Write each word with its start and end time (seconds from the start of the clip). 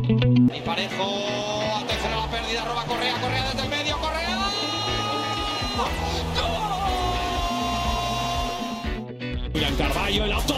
Y 0.00 0.60
Parejo, 0.60 1.76
atención 1.76 2.12
a 2.12 2.16
la 2.16 2.30
pérdida, 2.30 2.64
roba 2.64 2.84
Correa, 2.84 3.14
Correa 3.20 3.44
desde 3.46 3.62
el 3.62 3.68
medio, 3.68 3.98
Correa. 3.98 4.28
Carballo, 9.78 10.24
el 10.24 10.32
autopase, 10.32 10.57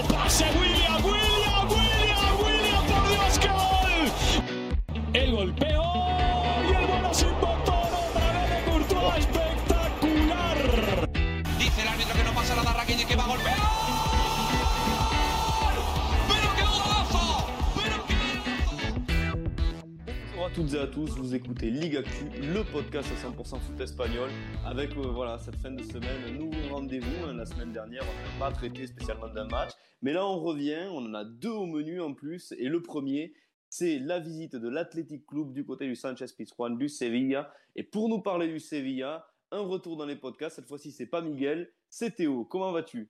toutes 20.61 20.75
et 20.75 20.79
à 20.79 20.87
tous, 20.87 21.09
vous 21.17 21.35
écoutez 21.35 21.71
Ligue 21.71 21.97
Actu, 21.97 22.25
le 22.39 22.63
podcast 22.71 23.09
à 23.11 23.31
100% 23.31 23.61
foot 23.61 23.81
espagnol, 23.81 24.29
avec 24.67 24.95
euh, 24.95 25.09
voilà 25.11 25.39
cette 25.39 25.57
fin 25.57 25.71
de 25.71 25.83
semaine, 25.83 26.37
nouveau 26.37 26.75
rendez-vous. 26.75 27.25
hein. 27.27 27.33
La 27.33 27.47
semaine 27.47 27.73
dernière, 27.73 28.03
on 28.03 28.39
n'a 28.39 28.47
pas 28.47 28.55
traité 28.55 28.87
spécialement 28.87 29.29
d'un 29.29 29.47
match, 29.47 29.71
mais 30.03 30.13
là 30.13 30.27
on 30.27 30.39
revient, 30.39 30.87
on 30.91 31.07
en 31.07 31.15
a 31.15 31.25
deux 31.25 31.49
au 31.49 31.65
menu 31.65 32.03
en 32.03 32.13
plus, 32.13 32.53
et 32.59 32.69
le 32.69 32.83
premier, 32.83 33.33
c'est 33.71 33.99
la 34.01 34.19
visite 34.21 34.55
de 34.55 34.69
l'Athletic 34.69 35.27
Club 35.27 35.55
du 35.55 35.65
côté 35.65 35.87
du 35.87 35.97
Sanchez 35.97 36.27
Pizjuan 36.37 36.77
du 36.77 36.91
Sevilla. 36.91 37.51
Et 37.75 37.83
pour 37.83 38.11
nous 38.11 38.21
parler 38.21 38.49
du 38.49 38.61
Sevilla, 38.61 39.27
un 39.53 39.61
retour 39.61 39.97
dans 39.97 40.05
les 40.05 40.17
podcasts. 40.17 40.57
Cette 40.57 40.69
fois-ci, 40.69 40.93
c'est 40.93 41.07
pas 41.07 41.23
Miguel, 41.23 41.73
c'est 41.89 42.17
Théo. 42.17 42.45
Comment 42.45 42.71
vas-tu? 42.71 43.09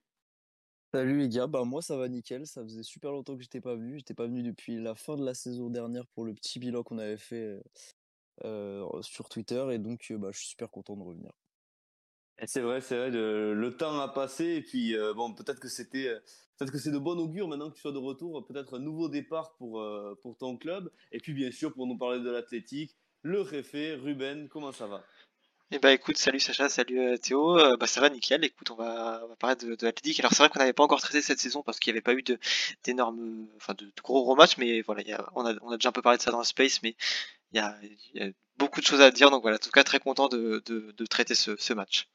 Salut 0.92 1.18
les 1.18 1.28
gars, 1.28 1.46
bah 1.46 1.62
moi 1.62 1.82
ça 1.82 1.96
va 1.96 2.08
nickel, 2.08 2.48
ça 2.48 2.64
faisait 2.64 2.82
super 2.82 3.12
longtemps 3.12 3.36
que 3.36 3.42
j'étais 3.42 3.60
pas 3.60 3.76
venu, 3.76 3.98
j'étais 3.98 4.14
pas 4.14 4.26
venu 4.26 4.42
depuis 4.42 4.76
la 4.76 4.96
fin 4.96 5.16
de 5.16 5.24
la 5.24 5.34
saison 5.34 5.70
dernière 5.70 6.04
pour 6.08 6.24
le 6.24 6.34
petit 6.34 6.58
bilan 6.58 6.82
qu'on 6.82 6.98
avait 6.98 7.16
fait 7.16 7.62
sur 9.02 9.28
Twitter 9.28 9.64
et 9.70 9.78
donc 9.78 10.08
euh, 10.10 10.32
je 10.32 10.38
suis 10.38 10.48
super 10.48 10.68
content 10.68 10.96
de 10.96 11.02
revenir. 11.02 11.30
C'est 12.44 12.60
vrai, 12.60 12.80
c'est 12.80 12.96
vrai. 12.96 13.10
Le, 13.10 13.76
temps 13.76 14.00
a 14.00 14.08
passé 14.08 14.46
et 14.46 14.62
puis 14.62 14.96
bon, 15.14 15.32
peut-être 15.32 15.60
que 15.60 15.68
c'était, 15.68 16.08
peut-être 16.56 16.72
que 16.72 16.78
c'est 16.78 16.90
de 16.90 16.98
bon 16.98 17.18
augure 17.18 17.46
maintenant 17.46 17.70
que 17.70 17.76
tu 17.76 17.82
sois 17.82 17.92
de 17.92 17.98
retour. 17.98 18.44
Peut-être 18.46 18.78
un 18.78 18.80
nouveau 18.80 19.08
départ 19.08 19.54
pour 19.58 19.86
pour 20.22 20.38
ton 20.38 20.56
club. 20.56 20.90
Et 21.12 21.18
puis 21.18 21.34
bien 21.34 21.52
sûr 21.52 21.72
pour 21.72 21.86
nous 21.86 21.98
parler 21.98 22.18
de 22.18 22.30
l'athlétique, 22.30 22.96
le 23.22 23.42
réfé 23.42 23.94
Ruben. 23.94 24.48
Comment 24.48 24.72
ça 24.72 24.86
va? 24.86 25.04
Eh 25.72 25.78
bah 25.78 25.92
écoute, 25.92 26.16
salut 26.16 26.40
Sacha, 26.40 26.68
salut 26.68 26.98
euh, 27.00 27.16
Théo, 27.16 27.56
Euh, 27.58 27.76
bah 27.76 27.86
ça 27.86 28.00
va 28.00 28.08
nickel, 28.10 28.44
écoute 28.44 28.70
on 28.72 28.74
va, 28.74 29.20
on 29.24 29.28
va 29.28 29.36
parler 29.36 29.54
de, 29.56 29.76
de. 29.76 29.86
Alors 30.18 30.32
c'est 30.32 30.38
vrai 30.38 30.48
qu'on 30.48 30.58
n'avait 30.58 30.72
pas 30.72 30.82
encore 30.82 31.00
traité 31.00 31.22
cette 31.22 31.38
saison 31.38 31.62
parce 31.62 31.78
qu'il 31.78 31.92
n'y 31.92 31.96
avait 31.96 32.02
pas 32.02 32.14
eu 32.14 32.22
de 32.22 32.38
d'énormes, 32.82 33.46
enfin 33.56 33.74
de, 33.74 33.84
de 33.84 33.92
gros 34.02 34.22
gros 34.24 34.34
matchs, 34.34 34.56
mais 34.58 34.82
voilà, 34.82 35.02
il 35.02 35.08
y 35.08 35.12
a, 35.12 35.24
on, 35.36 35.46
a, 35.46 35.54
on 35.62 35.70
a 35.70 35.76
déjà 35.76 35.90
un 35.90 35.92
peu 35.92 36.02
parlé 36.02 36.18
de 36.18 36.22
ça 36.22 36.32
dans 36.32 36.38
le 36.38 36.44
space, 36.44 36.82
mais 36.82 36.96
il 37.52 37.58
y 37.58 37.60
a, 37.60 37.78
beaucoup 38.58 38.80
de 38.80 38.86
choses 38.86 39.00
à 39.00 39.10
dire, 39.12 39.30
donc 39.30 39.42
voilà, 39.42 39.56
en 39.56 39.60
tout 39.60 39.70
cas 39.70 39.84
très 39.84 40.00
content 40.00 40.28
de, 40.28 40.62
de, 40.66 41.06
traiter 41.06 41.34
ce 41.34 41.72
match. 41.72 42.08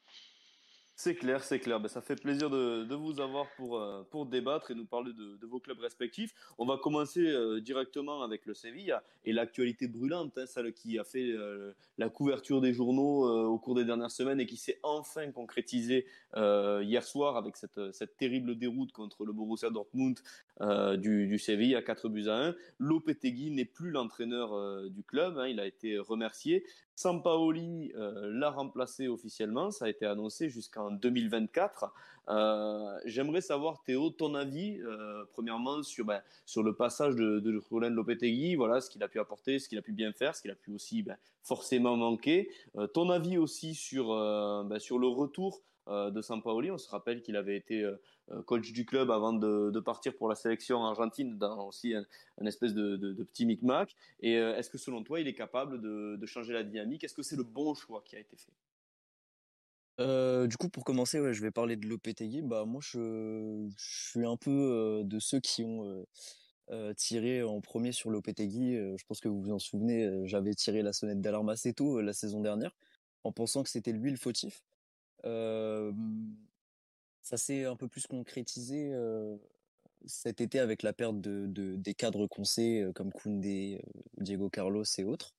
C'est 0.97 1.15
clair, 1.15 1.43
c'est 1.43 1.59
clair. 1.59 1.81
Ben, 1.81 1.89
ça 1.89 2.01
fait 2.01 2.15
plaisir 2.15 2.49
de, 2.49 2.95
vous 2.95 3.19
avoir 3.19 3.47
pour, 3.57 3.77
euh, 3.77 4.07
pour 4.11 4.25
débattre 4.25 4.71
et 4.71 4.75
nous 4.75 4.85
parler 4.85 5.11
de, 5.11 5.45
vos 5.45 5.59
clubs 5.59 5.79
respectifs. 5.79 6.33
On 6.57 6.65
va 6.65 6.77
commencer 6.77 7.19
euh, 7.19 7.59
directement 7.59 8.23
avec 8.23 8.45
le 8.45 8.53
Sevilla 8.53 9.03
et 9.25 9.33
l'actualité 9.33 9.89
brûlante, 9.89 10.37
hein, 10.37 10.45
celle 10.45 10.73
qui 10.73 10.97
a 10.97 11.03
fait 11.03 11.31
euh, 11.31 11.73
la 11.97 12.07
couverture 12.09 12.61
des 12.61 12.71
journaux 12.71 13.27
au 13.27 13.59
cours 13.59 13.75
des 13.75 13.83
dernières 13.83 14.09
semaines 14.09 14.39
et 14.39 14.45
qui 14.45 14.55
s'est 14.55 14.79
enfin 14.83 15.29
concrétisée 15.31 16.05
hier 16.35 17.03
soir 17.03 17.35
avec 17.35 17.57
cette, 17.57 17.91
cette 17.93 18.15
terrible 18.17 18.57
déroute 18.57 18.91
contre 18.91 19.25
le 19.25 19.33
Borussia 19.33 19.69
Dortmund 19.69 20.19
euh, 20.61 20.95
du, 20.95 21.27
du 21.27 21.37
Sevilla, 21.37 21.81
4 21.81 22.07
buts 22.07 22.27
à 22.27 22.47
1. 22.47 22.55
Lopetegui 22.79 23.51
n'est 23.51 23.65
plus 23.65 23.91
l'entraîneur 23.91 24.53
euh, 24.53 24.89
du 24.89 25.03
club, 25.03 25.37
hein, 25.37 25.47
il 25.47 25.59
a 25.59 25.65
été 25.65 25.97
remercié. 25.97 26.65
Sampaoli 26.95 27.91
euh, 27.97 28.31
l'a 28.31 28.51
remplacé 28.51 29.09
officiellement, 29.09 29.71
ça 29.71 29.85
a 29.85 29.89
été 29.89 30.05
annoncé 30.05 30.49
jusqu'en 30.49 30.91
2024. 30.91 31.93
Euh, 32.29 32.99
J'aimerais 33.05 33.41
savoir, 33.41 33.83
Théo, 33.83 34.09
ton 34.09 34.35
avis, 34.35 34.79
euh, 34.81 35.25
premièrement, 35.33 35.83
sur, 35.83 36.05
ben, 36.05 36.21
sur 36.45 36.63
le 36.63 36.73
passage 36.73 37.15
de, 37.15 37.39
de 37.39 37.61
Roland 37.69 37.89
Lopetegui, 37.89 38.55
voilà, 38.55 38.81
ce 38.81 38.89
qu'il 38.89 39.03
a 39.03 39.07
pu 39.07 39.19
apporter, 39.19 39.59
ce 39.59 39.69
qu'il 39.69 39.77
a 39.77 39.81
pu 39.81 39.91
bien 39.91 40.11
faire, 40.11 40.35
ce 40.35 40.41
qu'il 40.41 40.51
a 40.51 40.55
pu 40.55 40.71
aussi 40.71 41.03
ben, 41.03 41.17
forcément 41.43 41.95
manquer. 41.95 42.49
Euh, 42.77 42.87
ton 42.87 43.09
avis 43.09 43.37
aussi 43.37 43.75
sur, 43.75 44.07
ben, 44.07 44.79
sur 44.79 44.99
le 44.99 45.07
retour 45.07 45.61
de 45.87 46.19
Sampaoli. 46.19 46.71
On 46.71 46.79
se 46.79 46.89
rappelle 46.89 47.21
qu'il 47.21 47.35
avait 47.35 47.55
été 47.55 47.87
coach 48.47 48.71
du 48.71 48.87
club 48.87 49.11
avant 49.11 49.33
de, 49.33 49.79
partir 49.79 50.15
pour 50.15 50.27
la 50.27 50.33
sélection 50.33 50.83
argentine 50.83 51.37
dans 51.37 51.67
aussi 51.67 51.93
un, 51.93 52.45
espèce 52.47 52.73
de, 52.73 52.95
de, 52.95 53.23
petit 53.23 53.45
micmac. 53.45 53.95
Et 54.19 54.33
est-ce 54.33 54.71
que 54.71 54.79
selon 54.79 55.03
toi, 55.03 55.19
il 55.19 55.27
est 55.27 55.35
capable 55.35 55.79
de 55.79 56.25
changer 56.25 56.53
la 56.53 56.63
dynamique? 56.63 57.03
Est-ce 57.03 57.13
que 57.13 57.21
c'est 57.21 57.35
le 57.35 57.43
bon 57.43 57.75
choix 57.75 58.01
qui 58.03 58.15
a 58.15 58.19
été 58.19 58.35
fait? 58.35 58.51
Du 59.97 60.57
coup 60.57 60.69
pour 60.69 60.83
commencer, 60.83 61.33
je 61.33 61.41
vais 61.41 61.51
parler 61.51 61.77
de 61.77 61.87
Lopetegui, 61.87 62.41
bah 62.41 62.65
moi 62.65 62.81
je, 62.83 63.67
suis 63.77 64.25
un 64.25 64.35
peu 64.37 65.01
de 65.05 65.19
ceux 65.19 65.39
qui 65.39 65.63
ont 65.63 66.05
tiré 66.97 67.43
en 67.43 67.61
premier 67.61 67.91
sur. 67.91 68.09
Euh, 68.11 68.97
je 68.97 69.03
pense 69.07 69.19
que 69.19 69.27
vous 69.27 69.41
vous 69.41 69.51
en 69.51 69.59
souvenez, 69.59 70.27
j'avais 70.27 70.53
tiré 70.53 70.81
la 70.81 70.93
sonnette 70.93 71.21
d'alarme 71.21 71.49
assez 71.49 71.73
tôt 71.73 72.01
la 72.01 72.13
saison 72.13 72.41
dernière 72.41 72.75
en 73.23 73.31
pensant 73.31 73.63
que 73.63 73.69
c'était 73.69 73.91
lui 73.91 74.11
le 74.11 74.17
fautif. 74.17 74.63
Ça 77.21 77.37
s'est 77.37 77.65
un 77.65 77.75
peu 77.75 77.87
plus 77.87 78.07
concrétisé 78.07 78.93
cet 80.05 80.41
été 80.41 80.59
avec 80.59 80.83
la 80.83 80.93
perte 80.93 81.19
de, 81.21 81.47
de- 81.47 81.75
des 81.75 81.93
cadres 81.95 82.27
qu'on 82.27 82.43
sait 82.43 82.85
comme 82.95 83.11
Koundé, 83.11 83.81
Diego 84.17 84.49
Carlos 84.49 84.83
et 84.97 85.03
autres. 85.03 85.34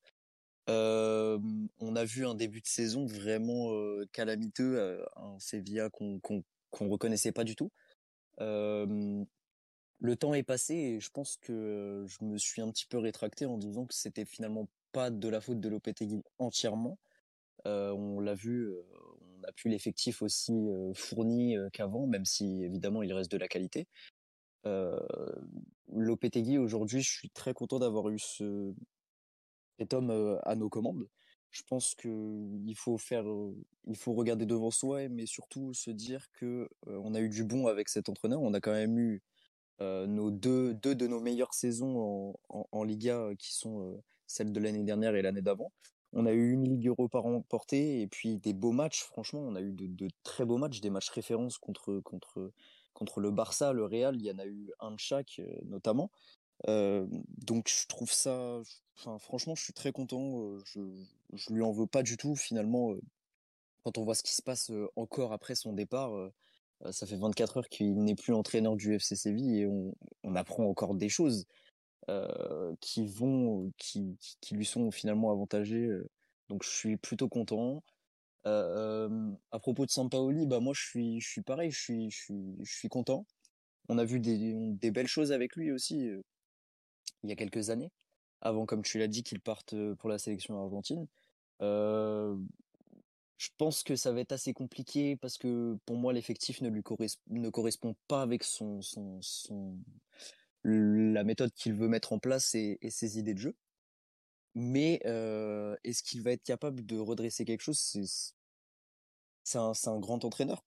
On 0.67 1.95
a 1.95 2.03
vu 2.05 2.25
un 2.25 2.35
début 2.35 2.61
de 2.61 2.67
saison 2.67 3.05
vraiment 3.05 3.71
calamiteux, 4.11 4.77
euh, 4.79 5.05
un 5.15 5.39
Sevilla 5.39 5.89
qu'on 5.89 6.19
qu'on 6.19 6.89
reconnaissait 6.89 7.31
pas 7.31 7.43
du 7.43 7.55
tout. 7.55 7.71
Le 8.39 10.15
temps 10.15 10.33
est 10.33 10.43
passé 10.43 10.75
et 10.75 10.99
je 10.99 11.09
pense 11.09 11.37
que 11.37 12.05
je 12.07 12.23
me 12.23 12.37
suis 12.37 12.61
un 12.61 12.69
petit 12.69 12.85
peu 12.85 12.99
rétracté 12.99 13.45
en 13.45 13.57
disant 13.57 13.85
que 13.85 13.95
c'était 13.95 14.25
finalement 14.25 14.67
pas 14.91 15.09
de 15.09 15.27
la 15.27 15.41
faute 15.41 15.59
de 15.59 15.69
Lopetegui 15.69 16.23
entièrement. 16.37 16.99
On 17.65 18.19
l'a 18.19 18.35
vu, 18.35 18.69
on 19.39 19.43
a 19.43 19.51
plus 19.53 19.69
l'effectif 19.69 20.21
aussi 20.21 20.53
fourni 20.93 21.55
qu'avant, 21.73 22.05
même 22.05 22.25
si 22.25 22.63
évidemment 22.63 23.01
il 23.01 23.13
reste 23.13 23.31
de 23.31 23.37
la 23.37 23.47
qualité. 23.47 23.87
Euh, 24.67 24.99
Lopetegui 25.93 26.57
aujourd'hui, 26.57 27.01
je 27.01 27.09
suis 27.09 27.29
très 27.29 27.53
content 27.53 27.79
d'avoir 27.79 28.09
eu 28.09 28.19
ce, 28.19 28.73
cet 29.77 29.93
homme 29.93 30.39
à 30.43 30.55
nos 30.55 30.69
commandes. 30.69 31.07
Je 31.51 31.63
pense 31.63 31.95
que 31.95 32.09
il 32.65 32.75
faut 32.75 32.97
faire, 32.97 33.25
il 33.85 33.95
faut 33.95 34.13
regarder 34.13 34.45
devant 34.45 34.71
soi, 34.71 35.07
mais 35.09 35.25
surtout 35.25 35.73
se 35.73 35.91
dire 35.91 36.27
que 36.33 36.69
on 36.85 37.15
a 37.15 37.21
eu 37.21 37.29
du 37.29 37.43
bon 37.43 37.67
avec 37.67 37.89
cet 37.89 38.09
entraîneur. 38.09 38.41
On 38.41 38.53
a 38.53 38.59
quand 38.59 38.73
même 38.73 38.97
eu 38.99 39.21
nos 39.79 40.31
deux, 40.31 40.73
deux 40.73 40.95
de 40.95 41.07
nos 41.07 41.19
meilleures 41.19 41.53
saisons 41.53 42.35
en, 42.49 42.83
Liga, 42.83 43.29
qui 43.39 43.53
sont 43.53 44.01
celles 44.27 44.51
de 44.51 44.59
l'année 44.59 44.83
dernière 44.83 45.15
et 45.15 45.21
l'année 45.21 45.41
d'avant. 45.41 45.71
On 46.13 46.25
a 46.25 46.31
eu 46.31 46.51
une 46.51 46.67
Ligue 46.67 46.87
Europa 46.87 47.19
remportée 47.19 48.01
et 48.01 48.07
puis 48.07 48.37
des 48.37 48.53
beaux 48.53 48.71
matchs. 48.71 49.03
Franchement, 49.03 49.41
on 49.41 49.55
a 49.55 49.61
eu 49.61 49.71
de, 49.71 50.07
très 50.23 50.45
beaux 50.45 50.57
matchs, 50.57 50.81
des 50.81 50.89
matchs 50.89 51.09
références 51.09 51.57
contre 51.57 51.99
contre 52.01 52.51
contre 52.93 53.19
le 53.19 53.29
Barça, 53.29 53.73
le 53.73 53.85
Real. 53.85 54.15
Il 54.15 54.25
y 54.25 54.31
en 54.31 54.39
a 54.39 54.45
eu 54.45 54.71
un 54.79 54.91
de 54.91 54.99
chaque, 54.99 55.41
notamment. 55.65 56.11
Donc 56.65 57.69
je 57.69 57.87
trouve 57.87 58.11
ça, 58.11 58.61
enfin 58.95 59.19
franchement, 59.19 59.55
je 59.55 59.63
suis 59.63 59.73
très 59.73 59.91
content. 59.91 60.57
Je, 60.65 60.81
je 61.33 61.53
lui 61.53 61.61
en 61.61 61.71
veux 61.71 61.87
pas 61.87 62.03
du 62.03 62.17
tout 62.17 62.35
finalement. 62.35 62.95
Quand 63.83 63.97
on 63.97 64.03
voit 64.03 64.15
ce 64.15 64.23
qui 64.23 64.33
se 64.33 64.41
passe 64.41 64.71
encore 64.95 65.33
après 65.33 65.55
son 65.55 65.73
départ, 65.73 66.11
ça 66.91 67.07
fait 67.07 67.15
24 67.15 67.57
heures 67.57 67.69
qu'il 67.69 68.03
n'est 68.03 68.15
plus 68.15 68.33
entraîneur 68.33 68.75
du 68.75 68.93
FC 68.93 69.15
Séville 69.15 69.59
et 69.59 69.67
on, 69.67 69.95
on 70.23 70.35
apprend 70.35 70.65
encore 70.65 70.95
des 70.95 71.09
choses 71.09 71.45
qui 72.79 73.05
vont, 73.07 73.71
qui, 73.77 74.17
qui, 74.41 74.55
lui 74.55 74.65
sont 74.65 74.91
finalement 74.91 75.31
avantagées. 75.31 75.89
Donc 76.49 76.63
je 76.63 76.69
suis 76.69 76.97
plutôt 76.97 77.29
content. 77.29 77.83
À 78.45 79.59
propos 79.59 79.85
de 79.85 79.91
Sampaoli, 79.91 80.47
bah 80.47 80.59
moi 80.59 80.73
je 80.73 80.81
suis, 80.81 81.19
je 81.19 81.27
suis 81.27 81.41
pareil, 81.41 81.71
je 81.71 81.79
suis, 81.79 82.11
je 82.11 82.17
suis, 82.17 82.55
je 82.63 82.73
suis 82.77 82.89
content. 82.89 83.25
On 83.89 83.97
a 83.97 84.05
vu 84.05 84.19
des, 84.19 84.53
des 84.55 84.91
belles 84.91 85.07
choses 85.07 85.31
avec 85.31 85.55
lui 85.55 85.71
aussi 85.71 86.09
il 87.23 87.29
y 87.29 87.33
a 87.33 87.35
quelques 87.35 87.69
années, 87.69 87.91
avant, 88.41 88.65
comme 88.65 88.83
tu 88.83 88.99
l'as 88.99 89.07
dit, 89.07 89.23
qu'il 89.23 89.39
parte 89.39 89.73
euh, 89.73 89.95
pour 89.95 90.09
la 90.09 90.19
sélection 90.19 90.61
argentine. 90.61 91.07
Euh, 91.61 92.37
je 93.37 93.49
pense 93.57 93.83
que 93.83 93.95
ça 93.95 94.11
va 94.11 94.19
être 94.21 94.31
assez 94.31 94.53
compliqué 94.53 95.15
parce 95.15 95.37
que 95.37 95.77
pour 95.85 95.95
moi 95.95 96.13
l'effectif 96.13 96.61
ne 96.61 96.69
lui 96.69 96.81
corres- 96.81 97.17
ne 97.27 97.49
correspond 97.49 97.95
pas 98.07 98.21
avec 98.21 98.43
son, 98.43 98.81
son, 98.81 99.21
son 99.21 99.77
la 100.63 101.23
méthode 101.23 101.51
qu'il 101.53 101.73
veut 101.73 101.87
mettre 101.87 102.13
en 102.13 102.19
place 102.19 102.55
et, 102.55 102.79
ses 102.89 103.19
idées 103.19 103.33
de 103.33 103.39
jeu. 103.39 103.55
Mais 104.55 105.01
euh, 105.05 105.75
est-ce 105.83 106.03
qu'il 106.03 106.21
va 106.21 106.31
être 106.31 106.43
capable 106.43 106.85
de 106.85 106.97
redresser 106.97 107.45
quelque 107.45 107.61
chose? 107.61 107.79
C'est 109.43 109.57
un, 109.57 109.73
c'est 109.73 109.89
un 109.89 109.99
grand 109.99 110.25
entraîneur. 110.25 110.63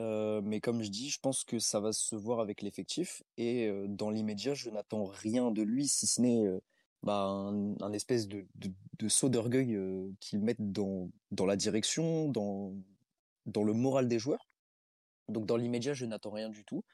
Euh, 0.00 0.40
mais 0.42 0.60
comme 0.60 0.82
je 0.82 0.90
dis, 0.90 1.10
je 1.10 1.20
pense 1.20 1.44
que 1.44 1.58
ça 1.58 1.78
va 1.78 1.92
se 1.92 2.16
voir 2.16 2.40
avec 2.40 2.62
l'effectif. 2.62 3.22
Et 3.36 3.66
euh, 3.66 3.86
dans 3.88 4.10
l'immédiat, 4.10 4.54
je 4.54 4.70
n'attends 4.70 5.04
rien 5.04 5.50
de 5.50 5.62
lui, 5.62 5.88
si 5.88 6.06
ce 6.06 6.22
n'est 6.22 6.46
euh, 6.46 6.58
bah, 7.02 7.26
un, 7.26 7.92
espèce 7.92 8.26
de, 8.26 8.46
saut 9.08 9.28
d'orgueil 9.28 9.78
qu'ils 10.20 10.40
mettent 10.40 10.72
dans, 10.72 11.10
la 11.46 11.56
direction, 11.56 12.28
dans, 12.28 12.74
dans 13.46 13.64
le 13.64 13.74
moral 13.74 14.08
des 14.08 14.18
joueurs. 14.18 14.48
Donc 15.28 15.46
dans 15.46 15.56
l'immédiat, 15.56 15.92
je 15.94 16.06
n'attends 16.06 16.32
rien 16.32 16.48
du 16.48 16.64
tout. 16.64 16.84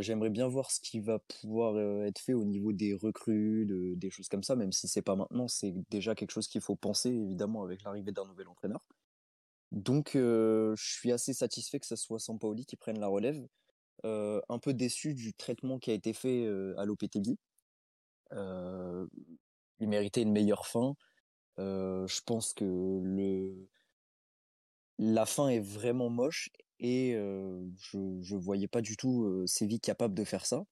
J'aimerais 0.00 0.30
bien 0.30 0.48
voir 0.48 0.70
ce 0.70 0.80
qui 0.80 1.00
va 1.00 1.18
pouvoir 1.18 1.78
être 2.06 2.18
fait 2.18 2.32
au 2.32 2.44
niveau 2.44 2.72
des 2.72 2.94
recrues, 2.94 3.66
des 3.96 4.10
choses 4.10 4.28
comme 4.28 4.42
ça, 4.42 4.56
même 4.56 4.72
si 4.72 4.88
c'est 4.88 5.02
pas 5.02 5.16
maintenant, 5.16 5.48
c'est 5.48 5.74
déjà 5.90 6.14
quelque 6.14 6.30
chose 6.30 6.48
qu'il 6.48 6.62
faut 6.62 6.76
penser 6.76 7.10
évidemment 7.10 7.62
avec 7.62 7.82
l'arrivée 7.82 8.10
d'un 8.10 8.24
nouvel 8.24 8.48
entraîneur. 8.48 8.80
Donc 9.72 10.10
je 10.14 10.74
suis 10.76 11.12
assez 11.12 11.34
satisfait 11.34 11.80
que 11.80 11.86
ce 11.86 11.96
soit 11.96 12.18
Sampaoli 12.18 12.66
qui 12.66 12.76
prenne 12.76 12.98
la 12.98 13.08
relève. 13.08 13.46
un 14.04 14.58
peu 14.60 14.74
déçu 14.74 15.14
du 15.14 15.34
traitement 15.34 15.78
qui 15.78 15.90
a 15.90 15.94
été 15.94 16.12
fait 16.12 16.46
à 16.76 16.84
Lopetegui. 16.84 17.38
il 18.32 19.88
méritait 19.88 20.22
une 20.22 20.32
meilleure 20.32 20.66
fin. 20.66 20.94
je 21.58 22.20
pense 22.24 22.52
que 22.54 22.64
la 24.98 25.26
fin 25.26 25.48
est 25.48 25.60
vraiment 25.60 26.08
moche 26.08 26.50
et 26.78 27.12
je 27.12 28.18
je 28.22 28.36
voyais 28.36 28.68
pas 28.68 28.80
du 28.80 28.96
tout 28.96 29.46
Séville 29.46 29.80
capable 29.80 30.14
de 30.14 30.24
faire 30.24 30.46
ça. 30.46 30.64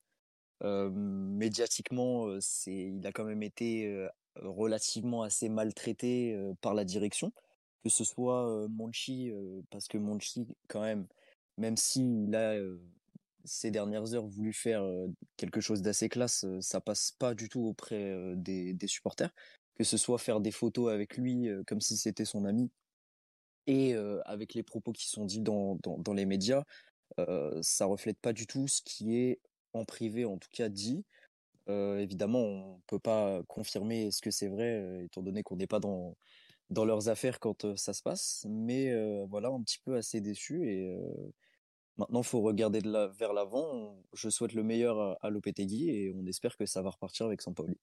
médiatiquement, 0.63 2.29
c'est 2.41 2.73
il 2.75 3.07
a 3.07 3.13
quand 3.13 3.25
même 3.25 3.43
été 3.43 4.07
relativement 4.37 5.23
assez 5.23 5.49
maltraité 5.49 6.37
par 6.61 6.75
la 6.75 6.85
direction, 6.85 7.33
que 7.85 7.91
ce 7.91 8.03
soit 8.03 8.67
Monchi 8.71 9.31
parce 9.71 9.87
que 9.87 9.99
Monchi 9.99 10.49
quand 10.69 10.81
même, 10.81 11.07
même 11.59 11.77
s'il 11.77 12.35
a 12.35 12.57
ces 13.45 13.71
dernières 13.71 14.15
heures 14.15 14.27
voulu 14.27 14.55
faire 14.55 14.83
quelque 15.37 15.61
chose 15.61 15.83
d'assez 15.83 16.09
classe, 16.09 16.47
ça 16.61 16.81
passe 16.81 17.13
pas 17.13 17.35
du 17.35 17.51
tout 17.51 17.61
auprès 17.61 18.35
des, 18.37 18.73
des 18.73 18.87
supporters. 18.87 19.31
Que 19.75 19.85
ce 19.85 19.99
soit 19.99 20.19
faire 20.19 20.41
des 20.41 20.51
photos 20.51 20.91
avec 20.93 21.19
lui 21.19 21.49
comme 21.67 21.83
si 21.83 21.99
c'était 21.99 22.25
son 22.25 22.47
ami, 22.47 22.71
et 23.67 23.95
avec 24.25 24.55
les 24.55 24.63
propos 24.63 24.93
qui 24.93 25.09
sont 25.09 25.25
dits 25.25 25.41
dans, 25.41 25.79
dans, 25.83 26.15
les 26.15 26.27
médias, 26.27 26.65
ça 27.61 27.85
reflète 27.85 28.19
pas 28.19 28.33
du 28.33 28.47
tout 28.47 28.67
ce 28.67 28.83
qui 28.83 29.17
est 29.17 29.41
en 29.75 29.85
privé, 29.85 30.25
en 30.25 30.39
tout 30.39 30.49
cas 30.53 30.69
dit. 30.69 31.05
évidemment, 31.69 32.41
on 32.41 32.81
peut 32.87 32.99
pas 32.99 33.43
confirmer 33.49 34.11
ce 34.11 34.23
que 34.23 34.31
c'est 34.31 34.49
vrai, 34.49 35.05
étant 35.05 35.23
donné 35.23 35.43
qu'on 35.43 35.57
n'est 35.57 35.67
pas 35.67 35.81
dans, 35.81 36.17
dans 36.71 36.85
leurs 36.85 37.09
affaires 37.09 37.41
quand 37.41 37.77
ça 37.77 37.93
se 37.93 38.03
passe. 38.03 38.47
Mais 38.49 38.93
voilà, 39.27 39.49
un 39.49 39.63
petit 39.63 39.79
peu 39.85 39.97
assez 39.97 40.21
déçu. 40.21 40.69
Et 40.71 40.97
maintenant, 41.97 42.23
faut 42.23 42.41
regarder 42.41 42.81
vers 43.19 43.33
l'avant. 43.33 43.97
Je 44.15 44.29
souhaite 44.29 44.55
le 44.55 44.63
meilleur 44.63 44.99
à, 44.99 45.19
à 45.23 45.31
Lopetegui 45.31 45.91
et 45.91 46.15
on 46.17 46.27
espère 46.27 46.57
que 46.57 46.67
ça 46.67 46.83
va 46.83 46.91
repartir 46.91 47.27
avec 47.27 47.43
Sampaoli 47.43 47.79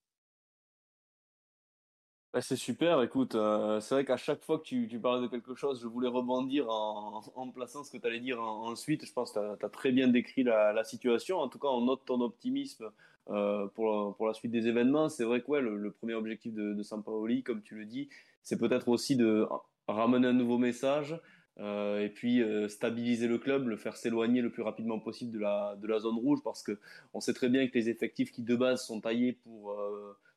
c'est 2.40 2.56
super, 2.56 3.02
écoute, 3.02 3.34
c'est 3.34 3.94
vrai 3.94 4.06
qu'à 4.06 4.16
chaque 4.16 4.42
fois 4.42 4.58
que 4.58 4.64
tu, 4.64 4.88
tu, 4.88 5.00
parlais 5.00 5.22
de 5.22 5.28
quelque 5.28 5.54
chose, 5.54 5.82
je 5.82 5.88
voulais 5.88 6.08
rebondir 6.08 6.70
en, 6.70 7.52
plaçant 7.54 7.84
ce 7.84 7.92
que 7.92 7.98
tu 7.98 8.08
allais 8.08 8.22
dire 8.22 8.42
ensuite. 8.42 9.06
Je 9.06 9.12
pense 9.12 9.34
que 9.34 9.58
tu 9.58 9.66
as, 9.66 9.70
très 9.70 9.92
bien 9.92 10.08
décrit 10.08 10.44
la, 10.44 10.84
situation. 10.86 11.40
En 11.40 11.50
tout 11.50 11.60
cas, 11.60 11.68
on 11.68 11.82
note 11.82 12.06
ton 12.06 12.22
optimisme 12.22 12.90
euh, 13.32 13.68
pour, 13.76 14.16
pour, 14.16 14.28
la 14.28 14.34
suite 14.34 14.52
des 14.52 14.68
événements. 14.68 15.10
C'est 15.10 15.24
vrai 15.24 15.42
que 15.42 15.48
ouais, 15.48 15.62
le, 15.62 15.92
premier 15.92 16.14
objectif 16.14 16.54
de, 16.54 16.74
de 16.74 16.84
Sampaoli, 16.84 17.44
comme 17.44 17.62
tu 17.62 17.76
le 17.76 17.86
dis, 17.86 18.10
c'est 18.44 18.58
peut-être 18.58 18.90
aussi 18.90 19.16
de 19.16 19.48
ramener 19.88 20.28
un 20.28 20.34
nouveau 20.34 20.58
message 20.58 21.20
euh, 21.60 22.00
et 22.02 22.10
puis 22.10 22.42
euh, 22.42 22.68
stabiliser 22.68 23.28
le 23.28 23.38
club, 23.38 23.68
le 23.68 23.78
faire 23.78 23.98
s'éloigner 23.98 24.42
le 24.42 24.50
plus 24.50 24.64
rapidement 24.64 25.00
possible 25.00 25.32
de 25.32 25.40
la, 25.40 25.76
de 25.82 25.88
la 25.88 26.00
zone 26.00 26.16
rouge 26.16 26.40
parce 26.44 26.64
que 26.64 26.80
on 27.14 27.20
sait 27.20 27.34
très 27.34 27.50
bien 27.50 27.68
que 27.68 27.74
les 27.74 27.90
effectifs 27.90 28.32
qui 28.32 28.44
de 28.44 28.56
base 28.56 28.86
sont 28.86 29.02
taillés 29.02 29.34
pour 29.34 29.78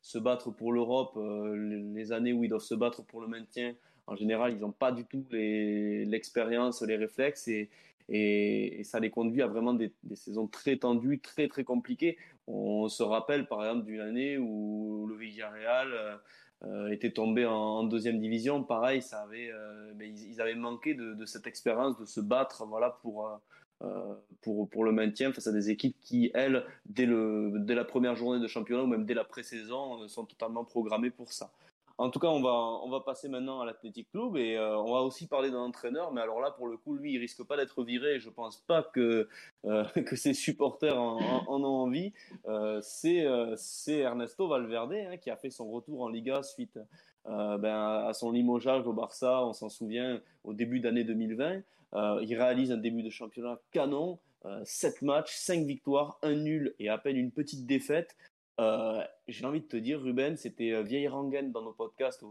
se 0.01 0.17
battre 0.17 0.51
pour 0.51 0.71
l'Europe, 0.71 1.17
les 1.17 2.11
années 2.11 2.33
où 2.33 2.43
ils 2.43 2.49
doivent 2.49 2.61
se 2.61 2.75
battre 2.75 3.03
pour 3.03 3.21
le 3.21 3.27
maintien, 3.27 3.75
en 4.07 4.15
général, 4.15 4.53
ils 4.53 4.59
n'ont 4.59 4.71
pas 4.71 4.91
du 4.91 5.05
tout 5.05 5.25
l'expérience, 5.31 6.81
les, 6.81 6.95
réflexes 6.95 7.47
et, 7.47 7.69
et, 8.09 8.81
ça 8.83 8.99
les 8.99 9.09
conduit 9.09 9.41
à 9.41 9.47
vraiment 9.47 9.73
des, 9.73 9.91
saisons 10.13 10.47
très 10.47 10.77
tendues, 10.77 11.19
très 11.19 11.47
très 11.47 11.63
compliquées. 11.63 12.17
On 12.47 12.87
se 12.87 13.03
rappelle 13.03 13.47
par 13.47 13.65
exemple 13.65 13.85
d'une 13.85 14.01
année 14.01 14.37
où 14.37 15.07
le 15.07 15.15
Villarreal 15.15 15.91
euh, 15.93 16.15
euh, 16.63 16.87
était 16.89 17.11
tombé 17.11 17.45
en, 17.45 17.83
deuxième 17.83 18.19
division. 18.19 18.63
Pareil, 18.63 19.01
ça 19.01 19.21
avait, 19.21 19.51
mais 19.95 20.09
ils, 20.09 20.41
avaient 20.41 20.55
manqué 20.55 20.93
de, 20.93 21.13
de 21.13 21.25
cette 21.25 21.47
expérience 21.47 21.97
de 21.97 22.05
se 22.05 22.19
battre 22.19 22.65
voilà, 22.65 22.91
pour, 23.01 23.41
euh, 23.83 24.15
pour, 24.41 24.69
pour 24.69 24.85
le 24.85 24.93
maintien 24.93 25.33
face 25.33 25.47
à 25.47 25.51
des 25.51 25.69
équipes 25.69 25.97
qui, 25.99 26.31
elles, 26.33 26.63
dès, 26.85 27.05
le, 27.05 27.51
dès 27.55 27.75
la 27.75 27.83
première 27.83 28.15
journée 28.15 28.39
de 28.39 28.47
championnat 28.47 28.83
ou 28.83 28.87
même 28.87 29.05
dès 29.05 29.13
la 29.13 29.25
pré-saison, 29.25 30.01
euh, 30.01 30.07
sont 30.07 30.23
totalement 30.23 30.63
programmées 30.63 31.09
pour 31.09 31.33
ça. 31.33 31.51
En 31.97 32.09
tout 32.09 32.19
cas, 32.19 32.27
on 32.27 32.41
va, 32.41 32.51
on 32.51 32.89
va 32.89 32.99
passer 32.99 33.29
maintenant 33.29 33.61
à 33.61 33.65
l'Athletic 33.65 34.11
Club 34.11 34.35
et 34.35 34.57
euh, 34.57 34.77
on 34.77 34.93
va 34.93 35.01
aussi 35.01 35.27
parler 35.27 35.49
d'un 35.49 35.59
entraîneur, 35.59 36.11
mais 36.11 36.21
alors 36.21 36.41
là, 36.41 36.51
pour 36.51 36.67
le 36.67 36.75
coup, 36.75 36.93
lui, 36.93 37.13
il 37.13 37.17
risque 37.19 37.43
pas 37.43 37.55
d'être 37.55 37.83
viré. 37.83 38.19
Je 38.19 38.29
pense 38.29 38.57
pas 38.57 38.83
que, 38.83 39.29
que 39.63 40.15
ses 40.15 40.33
supporters 40.33 40.99
en, 40.99 41.45
ont 41.47 41.65
envie. 41.65 42.13
Euh, 42.47 42.81
c'est 42.81 43.97
Ernesto 43.99 44.47
Valverde 44.47 44.93
hein, 44.93 45.17
qui 45.17 45.29
a 45.29 45.37
fait 45.37 45.49
son 45.49 45.71
retour 45.71 46.01
en 46.01 46.09
Liga 46.09 46.43
suite 46.43 46.79
ben, 47.25 48.05
à 48.07 48.13
son 48.13 48.31
limogeage 48.31 48.85
au 48.85 48.93
Barça, 48.93 49.43
on 49.45 49.53
s'en 49.53 49.69
souvient, 49.69 50.21
au 50.43 50.53
début 50.53 50.79
d'année 50.79 51.03
2020. 51.03 51.61
Euh, 51.95 52.19
il 52.21 52.35
réalise 52.35 52.71
un 52.71 52.77
début 52.77 53.03
de 53.03 53.09
championnat 53.09 53.59
canon, 53.71 54.19
7 54.63 54.95
euh, 55.01 55.05
matchs, 55.05 55.35
5 55.35 55.65
victoires, 55.65 56.19
1 56.21 56.35
nul 56.35 56.75
et 56.79 56.89
à 56.89 56.97
peine 56.97 57.15
une 57.15 57.31
petite 57.31 57.65
défaite. 57.65 58.15
Euh, 58.59 59.03
j'ai 59.27 59.45
envie 59.45 59.61
de 59.61 59.67
te 59.67 59.77
dire, 59.77 60.01
Ruben, 60.01 60.37
c'était 60.37 60.81
vieille 60.83 61.07
rengaine 61.07 61.51
dans 61.51 61.61
nos 61.61 61.73
podcasts 61.73 62.23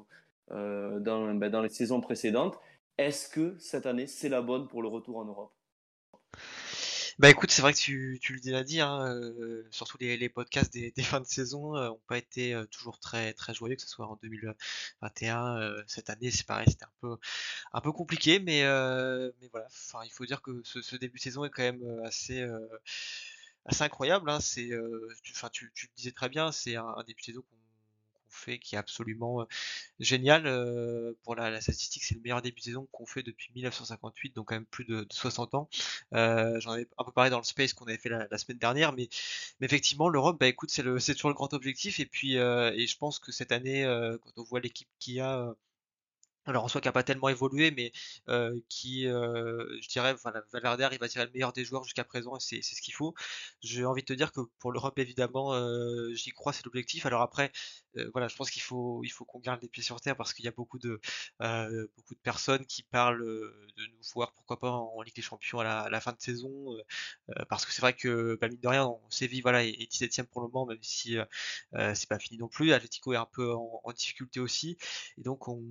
dans, 0.50 1.34
ben, 1.34 1.50
dans 1.50 1.62
les 1.62 1.68
saisons 1.68 2.00
précédentes. 2.00 2.58
Est-ce 2.98 3.28
que 3.28 3.56
cette 3.58 3.86
année, 3.86 4.06
c'est 4.06 4.28
la 4.28 4.42
bonne 4.42 4.68
pour 4.68 4.82
le 4.82 4.88
retour 4.88 5.18
en 5.18 5.24
Europe? 5.24 5.52
Bah 7.20 7.30
écoute, 7.30 7.52
c'est 7.52 7.62
vrai 7.62 7.72
que 7.72 7.78
tu, 7.78 8.18
tu 8.20 8.40
l'as 8.46 8.64
dit, 8.64 8.80
hein, 8.80 9.06
euh, 9.06 9.64
surtout 9.70 9.96
les, 10.00 10.28
podcasts 10.28 10.72
des, 10.72 10.92
fins 10.98 11.20
de 11.20 11.26
saison 11.26 11.76
euh, 11.76 11.90
ont 11.90 12.00
pas 12.08 12.18
été 12.18 12.52
euh, 12.54 12.64
toujours 12.66 12.98
très 12.98 13.32
très 13.34 13.54
joyeux, 13.54 13.76
que 13.76 13.82
ce 13.82 13.88
soit 13.88 14.08
en 14.08 14.16
2021, 14.16 15.84
cette 15.86 16.10
année 16.10 16.32
c'est 16.32 16.44
pareil, 16.44 16.66
c'était 16.68 16.86
un 16.86 16.92
peu 17.00 17.16
un 17.72 17.80
peu 17.80 17.92
compliqué, 17.92 18.40
mais 18.40 18.62
voilà, 19.52 19.68
il 20.04 20.10
faut 20.10 20.26
dire 20.26 20.42
que 20.42 20.60
ce, 20.64 20.96
début 20.96 21.18
de 21.18 21.22
saison 21.22 21.44
est 21.44 21.50
quand 21.50 21.62
même 21.62 21.84
assez 22.04 22.44
assez 23.66 23.82
incroyable. 23.84 24.30
Hein, 24.30 24.40
c'est, 24.40 24.70
enfin 25.30 25.48
tu, 25.50 25.70
tu, 25.74 25.86
le 25.86 25.92
disais 25.96 26.12
très 26.12 26.28
bien, 26.28 26.52
c'est 26.52 26.76
un, 26.76 26.86
un 26.96 27.04
début 27.04 27.20
de 27.20 27.26
saison 27.26 27.42
qu'on 27.42 27.56
fait 28.34 28.58
qui 28.58 28.74
est 28.74 28.78
absolument 28.78 29.46
génial. 30.00 30.42
pour 31.22 31.34
la, 31.36 31.60
statistique, 31.60 32.04
c'est 32.04 32.16
le 32.16 32.20
meilleur 32.20 32.42
début 32.42 32.60
de 32.60 32.64
saison 32.64 32.88
qu'on 32.92 33.06
fait 33.06 33.22
depuis 33.22 33.50
1958, 33.54 34.34
donc 34.34 34.48
quand 34.48 34.56
même 34.56 34.66
plus 34.66 34.84
de, 34.84 35.06
60 35.10 35.54
ans. 35.54 35.68
J'en 36.12 36.72
avais 36.72 36.88
un 36.98 37.04
peu 37.04 37.12
parlé 37.12 37.30
dans 37.30 37.38
le 37.38 37.44
space 37.44 37.72
qu'on 37.72 37.86
avait 37.86 37.98
fait 37.98 38.08
la, 38.08 38.38
semaine 38.38 38.58
dernière, 38.58 38.92
mais, 38.92 39.08
mais 39.60 39.66
effectivement, 39.66 40.08
l'Europe, 40.08 40.38
bah 40.40 40.48
écoute, 40.48 40.70
c'est 40.70 41.14
toujours 41.14 41.30
le 41.30 41.34
grand 41.34 41.54
objectif. 41.54 42.00
Et 42.00 42.06
puis, 42.06 42.34
et 42.34 42.86
je 42.86 42.96
pense 42.98 43.18
que 43.18 43.32
cette 43.32 43.52
année, 43.52 43.84
quand 44.22 44.32
on 44.36 44.44
voit 44.44 44.60
l'équipe 44.60 44.88
qu'il 44.98 45.14
y 45.14 45.20
a 45.20 45.54
alors 46.46 46.64
en 46.64 46.68
soi 46.68 46.80
qui 46.80 46.88
n'a 46.88 46.92
pas 46.92 47.02
tellement 47.02 47.28
évolué, 47.28 47.70
mais 47.70 47.92
euh, 48.28 48.58
qui, 48.68 49.06
euh, 49.06 49.78
je 49.80 49.88
dirais, 49.88 50.14
voilà, 50.22 50.42
Valverde 50.52 50.82
arrive 50.82 51.02
à 51.02 51.08
tirer 51.08 51.24
le 51.24 51.30
meilleur 51.32 51.52
des 51.52 51.64
joueurs 51.64 51.84
jusqu'à 51.84 52.04
présent, 52.04 52.38
c'est 52.38 52.62
ce 52.62 52.82
qu'il 52.82 52.94
faut. 52.94 53.14
J'ai 53.62 53.84
envie 53.84 54.02
de 54.02 54.06
te 54.06 54.12
dire 54.12 54.32
que 54.32 54.40
pour 54.58 54.72
l'Europe, 54.72 54.98
évidemment, 54.98 55.54
euh, 55.54 56.12
j'y 56.14 56.30
crois, 56.30 56.52
c'est 56.52 56.64
l'objectif. 56.64 57.06
Alors 57.06 57.22
après, 57.22 57.50
voilà, 58.12 58.28
je 58.28 58.36
pense 58.36 58.50
qu'il 58.50 58.62
faut, 58.62 59.02
il 59.04 59.10
faut 59.10 59.24
qu'on 59.24 59.38
garde 59.38 59.62
les 59.62 59.68
pieds 59.68 59.82
sur 59.82 60.00
terre 60.00 60.16
parce 60.16 60.34
qu'il 60.34 60.44
y 60.44 60.48
a 60.48 60.52
beaucoup 60.52 60.78
de, 60.78 61.00
beaucoup 61.96 62.14
de 62.14 62.20
personnes 62.22 62.66
qui 62.66 62.82
parlent 62.82 63.24
de 63.24 63.86
nous 63.86 64.02
voir, 64.14 64.32
pourquoi 64.32 64.58
pas, 64.58 64.70
en, 64.70 65.00
Ligue 65.02 65.14
des 65.14 65.22
Champions 65.22 65.60
à 65.60 65.88
la, 65.90 66.00
fin 66.00 66.12
de 66.12 66.20
saison, 66.20 66.76
parce 67.48 67.66
que 67.66 67.72
c'est 67.72 67.80
vrai 67.80 67.94
que, 67.94 68.36
bah, 68.40 68.48
mine 68.48 68.60
de 68.60 68.68
rien, 68.68 68.90
Séville, 69.10 69.42
voilà, 69.42 69.64
est, 69.64 69.90
17ème 69.90 70.24
pour 70.24 70.40
le 70.42 70.48
moment, 70.48 70.66
même 70.66 70.82
si 70.82 71.16
c'est 71.72 72.08
pas 72.08 72.18
fini 72.18 72.38
non 72.38 72.48
plus. 72.48 72.72
Atletico 72.72 73.12
est 73.12 73.16
un 73.16 73.26
peu 73.26 73.52
en, 73.54 73.80
en 73.84 73.92
difficulté 73.92 74.40
aussi, 74.40 74.76
et 75.18 75.22
donc 75.22 75.48
on 75.48 75.62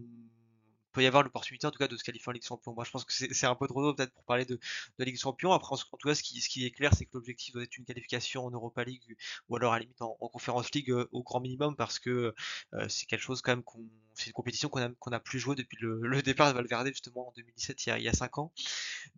peut 0.94 1.04
y 1.04 1.08
avoir 1.08 1.24
l'opportunité 1.24 1.68
en 1.68 1.72
tout 1.72 1.80
cas 1.80 1.88
de 1.88 1.98
se 1.98 2.04
qualifier 2.04 2.30
en 2.30 2.32
Ligue 2.32 2.46
Champion. 2.46 2.74
Moi 2.74 2.86
je 2.86 2.92
pense 2.92 3.06
que 3.06 3.14
c'est 3.14 3.48
un 3.48 3.56
peu 3.56 3.68
trop 3.68 3.82
tôt 3.82 3.94
peut-être 3.94 4.14
pour 4.14 4.24
parler 4.24 4.46
de, 4.46 4.60
de 5.00 5.04
Ligue 5.04 5.18
Champion. 5.18 5.52
Après 5.52 5.76
en, 5.76 5.78
tout 5.78 6.08
cas 6.08 6.16
ce 6.16 6.24
qui, 6.24 6.40
ce 6.42 6.50
qui 6.50 6.66
est 6.66 6.72
clair 6.72 6.94
c'est 6.96 7.06
que 7.06 7.12
l'objectif 7.14 7.54
doit 7.54 7.64
être 7.64 7.78
une 7.78 7.86
qualification 7.86 8.46
en 8.46 8.52
Europa 8.52 8.84
League 8.84 9.16
ou 9.50 9.56
alors 9.58 9.74
à 9.74 9.78
la 9.78 9.82
limite 9.82 10.02
en, 10.02 10.18
en 10.20 10.28
Conference 10.30 10.72
League 10.74 10.92
euh, 10.92 11.10
au 11.12 11.24
grand 11.24 11.40
minimum 11.42 11.76
parce 11.76 12.00
que 12.00 12.34
euh, 12.74 12.90
c'est 12.90 13.06
quelque 13.06 13.22
chose 13.22 13.42
quand 13.42 13.52
même 13.52 13.64
qu'on 13.64 13.86
c'est 14.16 14.28
une 14.28 14.34
compétition 14.34 14.70
qu'on 14.70 15.12
a, 15.12 15.20
plus 15.20 15.40
joué 15.40 15.56
depuis 15.56 15.78
le, 15.82 16.00
le, 16.02 16.22
départ 16.22 16.50
de 16.50 16.56
Valverde 16.56 16.88
justement 16.88 17.30
en 17.30 17.34
2017 17.36 17.86
il 17.86 17.90
y 17.90 17.92
a, 17.92 17.98
il 18.00 18.04
y 18.04 18.08
a 18.08 18.14
5 18.14 18.38
ans. 18.38 18.54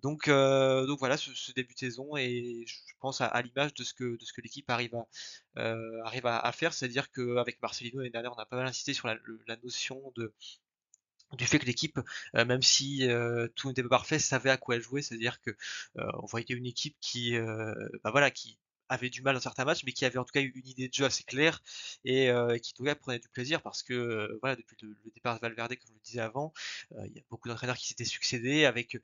Donc, 0.01 0.27
euh, 0.27 0.85
donc 0.85 0.99
voilà 0.99 1.17
ce, 1.17 1.33
ce, 1.33 1.51
début 1.51 1.73
de 1.73 1.79
saison 1.79 2.15
et 2.17 2.63
je 2.67 2.79
pense 2.99 3.21
à, 3.21 3.27
à 3.27 3.41
l'image 3.41 3.73
de 3.73 3.83
ce 3.83 3.93
que, 3.93 4.17
de 4.17 4.25
ce 4.25 4.33
que 4.33 4.41
l'équipe 4.41 4.69
arrive 4.69 4.95
à, 4.95 5.07
euh, 5.57 6.01
arrive 6.03 6.25
à, 6.25 6.39
à 6.39 6.51
faire, 6.51 6.73
c'est-à-dire 6.73 7.11
qu'avec 7.11 7.61
Marcelino 7.61 7.99
l'année 7.99 8.09
dernière 8.09 8.33
on 8.33 8.39
a 8.39 8.45
pas 8.45 8.57
mal 8.57 8.67
insisté 8.67 8.93
sur 8.93 9.07
la 9.07 9.57
notion 9.63 10.01
de 10.15 10.33
du 11.35 11.45
fait 11.45 11.59
que 11.59 11.65
l'équipe, 11.65 11.99
euh, 12.35 12.45
même 12.45 12.61
si 12.61 13.07
euh, 13.07 13.47
tout 13.55 13.67
n'était 13.69 13.83
pas 13.83 13.89
parfait, 13.89 14.19
savait 14.19 14.49
à 14.49 14.57
quoi 14.57 14.75
elle 14.75 14.81
jouait, 14.81 15.01
c'est-à-dire 15.01 15.39
que 15.41 15.51
euh, 15.97 16.05
on 16.21 16.25
voyait 16.25 16.45
une 16.49 16.65
équipe 16.65 16.95
qui, 17.01 17.37
bah 18.03 18.11
voilà, 18.11 18.31
qui 18.31 18.57
avait 18.87 19.09
du 19.09 19.21
mal 19.21 19.33
dans 19.33 19.41
certains 19.41 19.65
matchs, 19.65 19.83
mais 19.85 19.91
qui 19.93 20.05
avait 20.05 20.19
en 20.19 20.23
tout 20.23 20.31
cas 20.31 20.41
une 20.41 20.67
idée 20.67 20.87
de 20.87 20.93
jeu 20.93 21.05
assez 21.05 21.23
claire 21.23 21.61
et, 22.03 22.27
qui 22.61 22.73
en 22.73 22.75
tout 22.75 22.83
cas 22.83 22.95
prenait 22.95 23.19
du 23.19 23.29
plaisir 23.29 23.61
parce 23.61 23.81
que 23.83 24.37
voilà 24.41 24.55
depuis 24.55 24.77
le, 24.81 24.95
départ 25.13 25.35
de 25.35 25.41
Valverde, 25.41 25.75
comme 25.75 25.87
je 25.87 25.93
le 25.93 25.99
disais 26.03 26.19
avant, 26.19 26.53
il 27.03 27.11
y 27.15 27.19
a 27.19 27.23
beaucoup 27.29 27.49
d'entraîneurs 27.49 27.77
qui 27.77 27.87
s'étaient 27.87 28.05
succédés 28.05 28.65
avec 28.65 28.95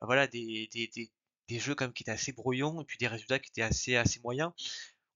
bah, 0.00 0.06
voilà 0.06 0.26
des, 0.26 0.68
des, 0.72 0.88
des, 0.88 1.10
des, 1.48 1.58
jeux 1.58 1.74
comme 1.74 1.92
qui 1.92 2.02
étaient 2.02 2.10
assez 2.12 2.32
brouillons 2.32 2.82
et 2.82 2.84
puis 2.84 2.98
des 2.98 3.08
résultats 3.08 3.38
qui 3.38 3.48
étaient 3.50 3.62
assez 3.62 3.96
assez 3.96 4.20
moyens. 4.20 4.52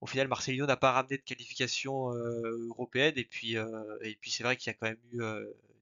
Au 0.01 0.07
final, 0.07 0.27
Marcelino 0.27 0.65
n'a 0.65 0.77
pas 0.77 0.91
ramené 0.91 1.17
de 1.17 1.23
qualification 1.23 2.11
européenne 2.11 3.13
et 3.17 3.25
puis 3.25 3.55
et 4.01 4.15
puis 4.19 4.31
c'est 4.31 4.43
vrai 4.43 4.57
qu'il 4.57 4.71
y 4.71 4.75
a 4.75 4.77
quand 4.79 4.87
même 4.87 4.97
eu 5.13 5.21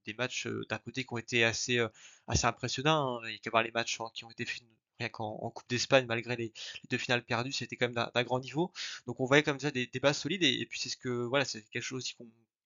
des 0.06 0.14
matchs 0.14 0.48
d'un 0.70 0.78
côté 0.78 1.04
qui 1.04 1.14
ont 1.14 1.18
été 1.18 1.44
assez 1.44 1.80
assez 2.28 2.46
impressionnants. 2.46 3.24
Il 3.26 3.34
y 3.34 3.36
a 3.36 3.38
qu'à 3.40 3.50
voir 3.50 3.64
les 3.64 3.72
matchs 3.72 4.00
qui 4.14 4.26
ont 4.26 4.32
été 4.32 4.46
faits 4.46 4.64
rien 5.00 5.10
qu'en 5.10 5.50
Coupe 5.52 5.68
d'Espagne, 5.70 6.06
malgré 6.08 6.36
les, 6.36 6.54
deux 6.90 6.98
finales 6.98 7.24
perdues, 7.24 7.52
c'était 7.52 7.76
quand 7.76 7.88
même 7.90 8.10
d'un 8.14 8.24
grand 8.24 8.40
niveau. 8.40 8.72
Donc 9.08 9.20
on 9.20 9.26
voyait 9.26 9.44
comme 9.44 9.60
ça 9.60 9.72
des, 9.72 9.88
bases 10.02 10.18
solides 10.18 10.44
et, 10.44 10.66
puis 10.66 10.80
c'est 10.80 10.90
ce 10.90 10.98
que 10.98 11.10
voilà, 11.10 11.46
c'est 11.46 11.62
quelque 11.70 11.84
chose 11.84 12.14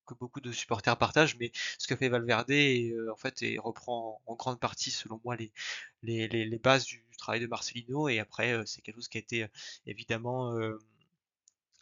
que 0.06 0.14
beaucoup 0.14 0.40
de 0.40 0.52
supporters 0.52 0.96
partagent, 0.96 1.36
mais 1.38 1.52
ce 1.78 1.86
que 1.86 1.96
fait 1.96 2.08
Valverde, 2.08 2.52
en 3.12 3.16
fait, 3.16 3.42
et 3.42 3.58
reprend 3.58 4.20
en, 4.26 4.34
grande 4.36 4.58
partie, 4.58 4.90
selon 4.90 5.20
moi, 5.24 5.36
les, 5.36 5.52
les, 6.02 6.58
bases 6.58 6.84
du, 6.86 7.04
travail 7.18 7.40
de 7.40 7.46
Marcelino. 7.46 8.08
Et 8.08 8.18
après, 8.18 8.62
c'est 8.66 8.80
quelque 8.80 8.96
chose 8.96 9.08
qui 9.08 9.18
a 9.18 9.20
été 9.20 9.46
évidemment 9.86 10.56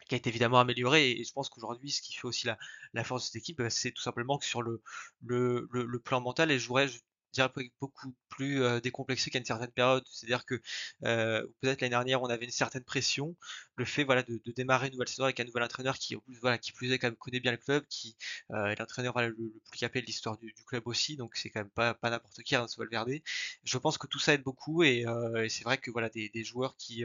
qui 0.07 0.15
a 0.15 0.17
été 0.17 0.29
évidemment 0.29 0.59
amélioré. 0.59 1.11
Et 1.11 1.23
je 1.23 1.33
pense 1.33 1.49
qu'aujourd'hui, 1.49 1.91
ce 1.91 2.01
qui 2.01 2.13
fait 2.13 2.25
aussi 2.25 2.47
la, 2.93 3.03
force 3.03 3.23
de 3.23 3.25
cette 3.27 3.35
équipe, 3.37 3.57
bah, 3.57 3.69
c'est 3.69 3.91
tout 3.91 4.01
simplement 4.01 4.37
que 4.37 4.45
sur 4.45 4.61
le, 4.61 4.81
le, 5.25 5.67
le, 5.71 5.99
plan 5.99 6.21
mental, 6.21 6.51
et 6.51 6.59
je 6.59 6.67
voudrais 6.67 6.87
dirais 7.33 7.51
beaucoup 7.79 8.13
plus 8.29 8.61
décomplexé 8.81 9.29
qu'à 9.29 9.39
une 9.39 9.45
certaine 9.45 9.71
période. 9.71 10.03
C'est-à-dire 10.11 10.45
que 10.45 10.55
peut-être 11.01 11.81
l'année 11.81 11.89
dernière, 11.89 12.21
on 12.21 12.27
avait 12.27 12.45
une 12.45 12.51
certaine 12.51 12.83
pression. 12.83 13.35
Le 13.75 13.85
fait 13.85 14.03
voilà, 14.03 14.23
de, 14.23 14.39
démarrer 14.55 14.87
une 14.87 14.93
nouvelle 14.93 15.07
saison 15.07 15.25
avec 15.25 15.39
un 15.39 15.43
nouvel 15.43 15.63
entraîneur 15.63 15.97
qui, 15.99 16.15
voilà, 16.41 16.57
qui 16.57 16.71
plus 16.71 16.91
est, 16.91 16.99
quand 16.99 17.07
même 17.07 17.15
connaît 17.15 17.39
bien 17.39 17.51
le 17.51 17.57
club, 17.57 17.85
qui 17.89 18.15
est 18.49 18.79
l'entraîneur 18.79 19.19
le, 19.21 19.35
plus 19.69 19.79
capé 19.79 20.01
de 20.01 20.05
l'histoire 20.05 20.37
du, 20.37 20.53
club 20.65 20.83
aussi. 20.87 21.15
Donc 21.15 21.35
c'est 21.35 21.49
quand 21.49 21.59
même 21.59 21.69
pas, 21.69 21.97
n'importe 22.03 22.41
qui, 22.43 22.55
hein, 22.55 22.65
Verde. 22.91 23.11
Je 23.63 23.77
pense 23.77 23.97
que 23.97 24.07
tout 24.07 24.19
ça 24.19 24.33
aide 24.33 24.43
beaucoup 24.43 24.83
et, 24.83 25.05
c'est 25.49 25.63
vrai 25.63 25.77
que 25.77 25.91
voilà, 25.91 26.09
des, 26.09 26.43
joueurs 26.43 26.75
qui, 26.77 27.03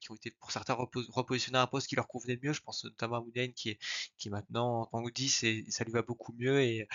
qui 0.00 0.10
ont 0.10 0.14
été 0.14 0.30
pour 0.30 0.52
certains 0.52 0.74
repositionnés 0.74 1.58
à 1.58 1.62
un 1.62 1.66
poste 1.66 1.88
qui 1.88 1.96
leur 1.96 2.08
convenait 2.08 2.38
mieux. 2.42 2.52
Je 2.52 2.62
pense 2.62 2.84
notamment 2.84 3.16
à 3.16 3.20
Moudane 3.20 3.52
qui 3.52 3.70
est, 3.70 3.78
qui 4.18 4.30
maintenant 4.30 4.82
en 4.82 4.86
tant 4.86 5.04
que 5.04 5.12
10 5.12 5.44
et 5.44 5.64
ça 5.68 5.84
lui 5.84 5.92
va 5.92 6.02
beaucoup 6.02 6.34
mieux. 6.38 6.60
Et, 6.60 6.88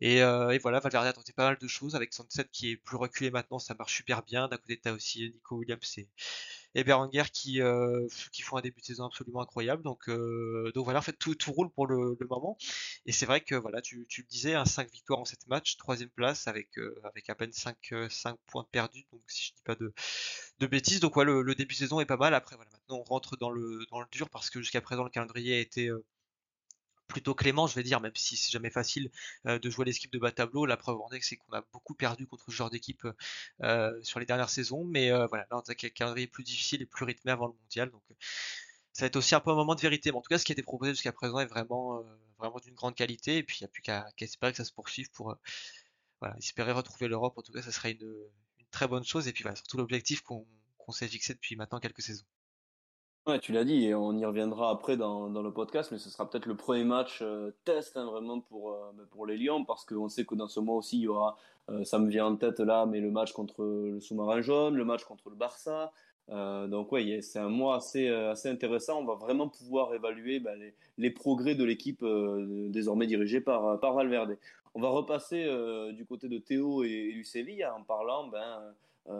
et, 0.00 0.18
et 0.18 0.58
voilà, 0.58 0.80
Valverde 0.80 1.06
a 1.06 1.12
tenté 1.12 1.32
pas 1.32 1.44
mal 1.48 1.58
de 1.58 1.68
choses 1.68 1.94
avec 1.94 2.12
Sunset 2.14 2.47
qui 2.52 2.70
est 2.70 2.76
plus 2.76 2.96
reculé 2.96 3.30
maintenant, 3.30 3.58
ça 3.58 3.74
marche 3.74 3.96
super 3.96 4.22
bien. 4.22 4.48
D'un 4.48 4.56
côté, 4.56 4.78
tu 4.80 4.88
as 4.88 4.92
aussi 4.92 5.30
Nico 5.30 5.56
Williams 5.56 5.98
et, 5.98 6.08
et 6.74 6.84
euh, 7.60 8.08
qui 8.32 8.42
font 8.42 8.56
un 8.56 8.60
début 8.60 8.80
de 8.80 8.86
saison 8.86 9.06
absolument 9.06 9.40
incroyable. 9.40 9.82
Donc, 9.82 10.08
euh, 10.08 10.70
donc 10.74 10.84
voilà, 10.84 11.00
en 11.00 11.02
fait, 11.02 11.12
tout, 11.12 11.34
roule 11.48 11.70
pour 11.70 11.86
le, 11.86 12.16
moment. 12.28 12.56
Et 13.06 13.12
c'est 13.12 13.26
vrai 13.26 13.40
que 13.40 13.54
voilà, 13.54 13.80
tu, 13.80 14.06
le 14.18 14.28
disais, 14.28 14.54
un 14.54 14.64
5 14.64 14.90
victoires 14.90 15.20
en 15.20 15.24
7 15.24 15.46
matchs, 15.48 15.76
troisième 15.76 16.10
place 16.10 16.46
avec, 16.46 16.78
euh, 16.78 16.94
à 17.28 17.34
peine 17.34 17.52
5, 17.52 17.76
5 18.10 18.38
points 18.46 18.66
perdus. 18.70 19.06
Donc 19.12 19.22
si 19.28 19.48
je 19.48 19.54
dis 19.54 19.62
pas 19.62 19.74
de, 19.76 19.92
bêtises. 20.66 21.00
Donc 21.00 21.16
ouais, 21.16 21.24
le, 21.24 21.54
début 21.54 21.74
de 21.74 21.78
saison 21.78 22.00
est 22.00 22.06
pas 22.06 22.16
mal. 22.16 22.34
Après, 22.34 22.56
voilà, 22.56 22.70
maintenant 22.72 22.98
on 22.98 23.04
rentre 23.04 23.36
dans 23.36 23.50
le 23.50 23.86
dur 24.10 24.30
parce 24.30 24.50
que 24.50 24.60
jusqu'à 24.60 24.80
présent, 24.80 25.04
le 25.04 25.10
calendrier 25.10 25.56
a 25.56 25.60
été 25.60 25.90
plutôt 27.08 27.34
clément, 27.34 27.66
je 27.66 27.74
vais 27.74 27.82
dire, 27.82 28.00
même 28.00 28.14
si 28.14 28.36
c'est 28.36 28.52
jamais 28.52 28.70
facile 28.70 29.10
euh, 29.46 29.58
de 29.58 29.70
jouer 29.70 29.86
l'équipe 29.86 30.12
de 30.12 30.18
bas 30.18 30.30
tableau. 30.30 30.66
La 30.66 30.76
preuve 30.76 31.00
en 31.00 31.10
est, 31.10 31.20
c'est 31.22 31.36
qu'on 31.36 31.52
a 31.54 31.62
beaucoup 31.72 31.94
perdu 31.94 32.26
contre 32.26 32.44
ce 32.50 32.56
genre 32.56 32.70
d'équipe 32.70 33.06
euh, 33.62 33.98
sur 34.02 34.20
les 34.20 34.26
dernières 34.26 34.50
saisons. 34.50 34.84
Mais 34.84 35.10
euh, 35.10 35.26
voilà, 35.26 35.46
là, 35.50 35.56
on 35.56 35.60
a 35.60 35.72
un 35.72 35.74
calendrier 35.74 36.26
plus 36.26 36.44
difficile 36.44 36.82
et 36.82 36.86
plus 36.86 37.04
rythmé 37.04 37.32
avant 37.32 37.48
le 37.48 37.54
mondial. 37.54 37.90
Donc, 37.90 38.02
ça 38.92 39.04
va 39.04 39.06
être 39.06 39.16
aussi 39.16 39.34
un 39.34 39.40
peu 39.40 39.50
un 39.50 39.54
moment 39.54 39.74
de 39.74 39.80
vérité. 39.80 40.12
Mais 40.12 40.18
en 40.18 40.22
tout 40.22 40.28
cas, 40.28 40.38
ce 40.38 40.44
qui 40.44 40.52
a 40.52 40.54
été 40.54 40.62
proposé 40.62 40.92
jusqu'à 40.92 41.12
présent 41.12 41.40
est 41.40 41.46
vraiment, 41.46 42.04
vraiment 42.38 42.58
d'une 42.58 42.74
grande 42.74 42.94
qualité. 42.94 43.38
Et 43.38 43.42
puis, 43.42 43.58
il 43.60 43.62
n'y 43.62 43.66
a 43.66 43.68
plus 43.68 43.82
qu'à 43.82 44.06
espérer 44.18 44.52
que 44.52 44.58
ça 44.58 44.64
se 44.64 44.72
poursuive 44.72 45.10
pour 45.10 45.36
espérer 46.38 46.72
retrouver 46.72 47.08
l'Europe. 47.08 47.38
En 47.38 47.42
tout 47.42 47.52
cas, 47.52 47.62
ça 47.62 47.72
serait 47.72 47.92
une, 47.92 48.14
très 48.70 48.86
bonne 48.86 49.04
chose. 49.04 49.28
Et 49.28 49.32
puis, 49.32 49.42
voilà, 49.42 49.56
surtout 49.56 49.78
l'objectif 49.78 50.22
qu'on 50.22 50.46
s'est 50.92 51.08
fixé 51.08 51.32
depuis 51.34 51.56
maintenant 51.56 51.80
quelques 51.80 52.02
saisons. 52.02 52.26
Ouais, 53.26 53.38
tu 53.40 53.52
l'as 53.52 53.64
dit, 53.64 53.84
et 53.84 53.94
on 53.94 54.16
y 54.16 54.24
reviendra 54.24 54.70
après 54.70 54.96
dans, 54.96 55.28
dans 55.28 55.42
le 55.42 55.52
podcast, 55.52 55.92
mais 55.92 55.98
ce 55.98 56.08
sera 56.08 56.28
peut-être 56.28 56.46
le 56.46 56.56
premier 56.56 56.84
match 56.84 57.18
euh, 57.20 57.50
test 57.66 57.94
hein, 57.98 58.06
vraiment 58.06 58.40
pour, 58.40 58.72
euh, 58.72 58.90
pour 59.10 59.26
les 59.26 59.36
Lions, 59.36 59.66
parce 59.66 59.84
qu'on 59.84 60.08
sait 60.08 60.24
que 60.24 60.34
dans 60.34 60.48
ce 60.48 60.60
mois 60.60 60.76
aussi, 60.76 60.96
il 60.96 61.02
y 61.02 61.08
aura, 61.08 61.36
euh, 61.68 61.84
ça 61.84 61.98
me 61.98 62.08
vient 62.08 62.24
en 62.24 62.36
tête 62.36 62.58
là, 62.60 62.86
mais 62.86 63.00
le 63.00 63.10
match 63.10 63.32
contre 63.32 63.62
le 63.62 64.00
sous-marin 64.00 64.40
jaune, 64.40 64.76
le 64.76 64.84
match 64.86 65.04
contre 65.04 65.28
le 65.28 65.36
Barça. 65.36 65.92
donc 66.28 66.90
oui, 66.92 67.22
c'est 67.22 67.38
un 67.38 67.50
mois 67.50 67.76
assez, 67.76 68.08
assez 68.08 68.48
intéressant. 68.48 69.00
On 69.00 69.04
va 69.04 69.14
vraiment 69.14 69.48
pouvoir 69.48 69.94
évaluer 69.94 70.40
ben, 70.40 70.58
les, 70.96 71.10
progrès 71.10 71.54
de 71.54 71.64
l'équipe 71.64 72.04
désormais 72.70 73.06
dirigée 73.06 73.40
par, 73.42 73.78
par 73.80 73.92
Valverde. 73.94 74.38
On 74.74 74.80
va 74.80 74.88
repasser 74.88 75.44
du 75.92 76.04
côté 76.06 76.28
de 76.28 76.38
Théo 76.38 76.82
et, 76.84 77.10
et 77.10 77.12
du 77.12 77.24
Séville 77.24 77.66
en 77.66 77.82
parlant 77.82 78.28
ben, 78.28 78.74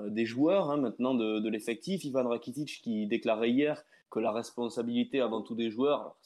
des 0.09 0.27
joueurs 0.27 0.71
hein, 0.71 0.77
maintenant 0.77 1.15
de, 1.15 1.49
l'effectif. 1.49 2.05
Ivan 2.05 2.29
Rakitic 2.29 2.81
qui 2.83 3.07
déclarait 3.07 3.51
hier 3.51 3.83
que 4.11 4.21
la 4.21 4.33
responsabilité 4.33 5.21
avant 5.21 5.43
tout 5.43 5.55
des 5.55 5.71
joueurs 5.71 6.17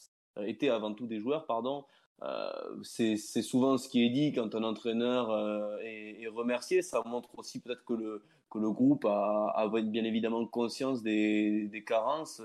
était 0.40 0.68
avant 0.68 0.94
tout 0.94 1.06
des 1.06 1.20
joueurs, 1.20 1.46
pardon. 1.46 1.84
Euh, 2.22 2.52
c'est 2.84 3.16
souvent 3.16 3.78
ce 3.78 3.88
qui 3.88 4.04
est 4.06 4.10
dit 4.10 4.32
quand 4.32 4.54
un 4.54 4.62
entraîneur 4.62 5.30
euh, 5.30 5.76
est, 5.82 6.28
remercié. 6.28 6.82
Ça 6.82 7.02
montre 7.04 7.36
aussi 7.38 7.60
peut-être 7.60 7.84
que 7.84 7.94
le, 7.94 8.22
que 8.50 8.58
le 8.58 8.70
groupe 8.70 9.04
a, 9.04 9.52
a, 9.56 9.68
bien 9.82 10.04
évidemment 10.04 10.46
conscience 10.46 11.02
des, 11.02 11.66
des 11.66 11.84
carences 11.84 12.40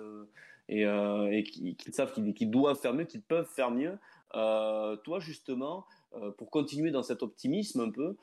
euh, 0.69 1.29
et, 1.31 1.43
qu'ils 1.43 1.93
savent 1.93 2.13
qu'ils 2.13 2.51
doivent 2.51 2.79
faire 2.79 2.93
mieux, 2.93 3.05
qu'ils 3.05 3.21
peuvent 3.21 3.49
faire 3.49 3.71
mieux. 3.71 3.97
toi, 4.33 5.19
justement, 5.19 5.85
pour 6.37 6.49
continuer 6.49 6.91
dans 6.91 7.03
cet 7.03 7.23
optimisme 7.23 7.81
un 7.81 7.91
peu, 7.91 8.15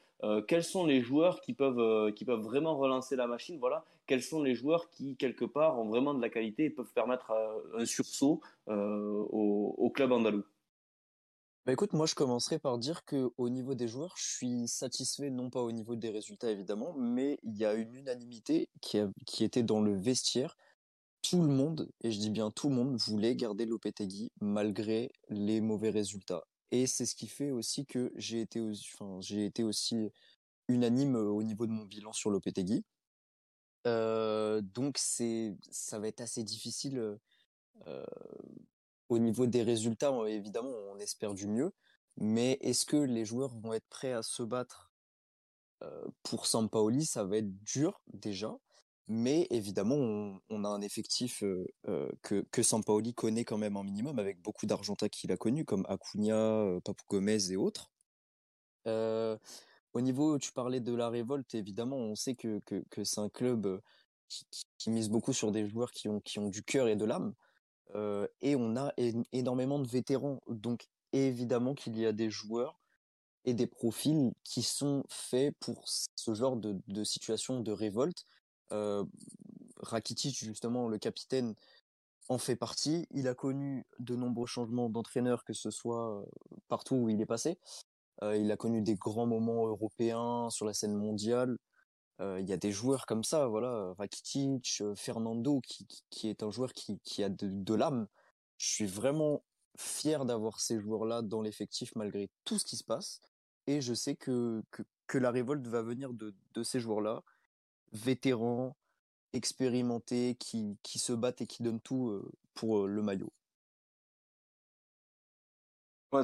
quels 0.47 0.65
sont 0.65 0.87
les 0.87 1.01
joueurs 1.01 1.41
qui 1.41 1.55
peuvent, 1.55 2.13
qui 2.13 2.25
peuvent 2.25 2.43
vraiment 2.43 2.77
relancer 2.77 3.17
la 3.17 3.27
machine? 3.27 3.59
Voilà, 3.59 3.85
quels 4.07 4.23
sont 4.23 4.43
les 4.43 4.55
joueurs 4.55 4.91
qui, 4.91 5.17
quelque 5.17 5.45
part, 5.45 5.79
ont 5.79 5.89
vraiment 5.89 6.15
de 6.15 6.21
la 6.21 6.29
qualité 6.29 6.65
et 6.65 6.71
peuvent 6.71 6.93
permettre 6.93 7.31
euh, 7.31 7.81
un 7.81 7.87
sursaut 7.87 8.41
euh, 8.69 9.25
au, 9.31 9.91
club 9.91 10.13
andalou? 10.13 10.45
Bah 11.65 11.73
écoute, 11.73 11.95
moi 11.95 12.05
je 12.05 12.15
commencerai 12.15 12.59
par 12.59 12.77
dire 12.77 13.07
que 13.07 13.31
au 13.39 13.49
niveau 13.49 13.75
des 13.75 13.89
joueurs, 13.89 14.15
je 14.19 14.25
suis 14.25 14.69
satisfait 14.69 15.31
non 15.31 15.49
pas 15.49 15.63
au 15.63 15.73
niveau 15.73 15.97
des 15.97 16.11
résultats 16.11 16.51
évidemment, 16.51 16.93
mais 16.99 17.39
il 17.43 17.57
y 17.57 17.65
a 17.65 17.73
une 17.73 17.95
unanimité 17.95 18.69
qui 18.83 19.45
était 19.45 19.63
dans 19.63 19.81
le 19.81 19.97
vestiaire. 19.97 20.59
Tout 21.29 21.41
le 21.41 21.49
monde, 21.49 21.91
et 22.03 22.11
je 22.13 22.19
dis 22.19 22.29
bien 22.29 22.51
tout 22.51 22.69
le 22.69 22.75
monde, 22.75 22.97
voulait 22.97 23.35
garder 23.35 23.65
Lopetegui 23.65 24.31
malgré 24.43 25.11
les 25.31 25.63
mauvais 25.63 25.89
résultats. 25.89 26.45
Et 26.71 26.87
c'est 26.87 27.07
ce 27.07 27.15
qui 27.15 27.29
fait 27.29 27.51
aussi 27.51 27.87
que 27.87 28.13
j'ai 28.15 28.43
été, 28.43 28.61
aussi 28.61 29.97
unanime 30.69 31.17
au 31.17 31.43
niveau 31.43 31.67
de 31.67 31.73
mon 31.73 31.87
bilan 31.87 32.13
sur 32.13 32.31
Lopetegui 32.31 32.85
donc 33.87 34.97
c'est 34.99 35.57
ça 35.71 35.99
va 35.99 36.09
être 36.09 36.21
assez 36.21 36.43
difficile, 36.43 37.19
au 39.09 39.19
niveau 39.19 39.47
des 39.47 39.63
résultats, 39.63 40.13
évidemment, 40.27 40.73
on 40.91 40.99
espère 40.99 41.35
du 41.35 41.47
mieux, 41.47 41.73
mais 42.17 42.59
est-ce 42.61 42.85
que 42.87 42.97
les 42.97 43.25
joueurs 43.25 43.55
vont 43.59 43.73
être 43.73 43.89
prêts 43.89 44.13
à 44.13 44.23
se 44.23 44.43
battre, 44.43 44.93
pour 46.23 46.47
Sampaoli? 46.47 47.05
Ça 47.07 47.25
va 47.25 47.39
être 47.39 47.63
dur 47.65 48.03
déjà, 48.13 48.55
mais 49.07 49.47
évidemment 49.51 50.41
on 50.49 50.65
a 50.65 50.69
un 50.69 50.81
effectif, 50.81 51.45
que 52.23 52.45
que 52.51 52.63
Sampaoli 52.63 53.15
connaît 53.15 53.45
quand 53.45 53.59
même 53.59 53.77
un 53.77 53.85
minimum 53.85 54.19
avec 54.19 54.41
beaucoup 54.41 54.67
d'Argentins 54.67 55.09
qu'il 55.09 55.33
a 55.33 55.37
connus 55.37 55.65
comme 55.65 55.85
Acuna, 55.89 56.65
Papu 56.85 57.05
Gomez 57.09 57.51
et 57.51 57.57
autres. 57.57 57.91
Au 59.95 60.01
niveau, 60.01 60.39
tu 60.41 60.53
parlais 60.53 60.81
de 60.81 60.93
la 60.93 61.09
révolte, 61.09 61.55
évidemment, 61.55 61.97
on 61.97 62.17
sait 62.17 62.35
que, 62.35 62.61
que, 62.91 63.05
c'est 63.05 63.21
un 63.21 63.29
club 63.29 63.81
qui, 64.29 64.91
mise 64.91 65.09
beaucoup 65.09 65.33
sur 65.33 65.53
des 65.53 65.69
joueurs 65.69 65.93
qui 65.93 66.09
ont, 66.09 66.21
qui 66.21 66.41
ont 66.41 66.49
du 66.49 66.65
cœur 66.65 66.89
et 66.89 66.97
de 66.97 67.05
l'âme. 67.05 67.33
et 68.43 68.57
on 68.57 68.77
a 68.77 68.93
énormément 69.33 69.79
de 69.79 69.87
vétérans. 69.87 70.41
Donc, 70.49 70.89
évidemment 71.13 71.75
qu'il 71.75 71.97
y 71.97 72.07
a 72.07 72.13
des 72.13 72.29
joueurs 72.29 72.81
et 73.45 73.55
des 73.55 73.69
profils 73.69 74.33
qui 74.43 74.63
sont 74.63 75.05
faits 75.09 75.55
pour 75.61 75.85
ce 75.87 76.35
genre 76.35 76.57
de, 76.57 76.77
de 76.89 77.05
situation 77.05 77.61
de 77.61 77.71
révolte. 77.71 78.27
Euh, 78.73 79.05
Rakitic, 79.79 80.37
justement, 80.37 80.89
le 80.89 80.99
capitaine, 80.99 81.55
en 82.29 82.39
fait 82.39 82.57
partie. 82.57 83.07
Il 83.11 83.29
a 83.29 83.35
connu 83.35 83.87
de 83.99 84.17
nombreux 84.17 84.47
changements 84.47 84.89
d'entraîneur, 84.89 85.45
que 85.45 85.53
ce 85.53 85.71
soit 85.71 86.25
partout 86.69 86.97
où 86.97 87.09
il 87.09 87.21
est 87.21 87.27
passé. 87.27 87.59
Euh, 88.23 88.37
il 88.37 88.51
a 88.53 88.57
connu 88.57 88.83
des 88.83 88.95
grands 88.95 89.27
moments 89.27 89.67
européens 89.67 90.49
sur 90.51 90.67
la 90.67 90.73
scène 90.73 90.95
mondiale. 90.95 91.59
Euh, 92.21 92.39
il 92.41 92.49
y 92.49 92.53
a 92.53 92.57
des 92.57 92.71
joueurs 92.71 93.07
comme 93.07 93.25
ça, 93.25 93.49
voilà, 93.49 93.93
Rakitic, 93.99 94.79
euh, 94.81 94.95
Fernando, 94.95 95.61
qui, 95.61 95.87
qui, 96.11 96.29
est 96.29 96.43
un 96.45 96.51
joueur 96.51 96.73
qui, 96.73 97.01
qui 97.01 97.25
a 97.25 97.29
de, 97.29 97.49
de 97.51 97.75
l'âme. 97.75 98.07
Je 98.57 98.69
suis 98.69 98.87
vraiment 98.87 99.43
fier 99.77 100.25
d'avoir 100.25 100.61
ces 100.61 100.81
joueurs-là 100.81 101.23
dans 101.23 101.43
l'effectif 101.43 101.93
malgré 101.97 102.31
tout 102.45 102.59
ce 102.59 102.65
qui 102.65 102.77
se 102.77 102.85
passe. 102.85 103.21
Et 103.67 103.81
je 103.81 103.95
sais 103.95 104.15
que, 104.15 104.63
que, 104.71 104.85
que 105.09 105.19
la 105.19 105.33
révolte 105.33 105.67
va 105.67 105.83
venir 105.83 106.13
de, 106.13 106.35
de 106.55 106.63
ces 106.63 106.79
joueurs-là, 106.79 107.25
vétérans 107.95 108.77
expérimentés, 109.33 110.37
qui, 110.39 110.77
qui 110.83 110.99
se 110.99 111.13
battent 111.13 111.41
et 111.41 111.47
qui 111.47 111.63
donnent 111.63 111.81
tout 111.81 112.23
pour 112.55 112.87
le 112.87 113.03
maillot. 113.03 113.33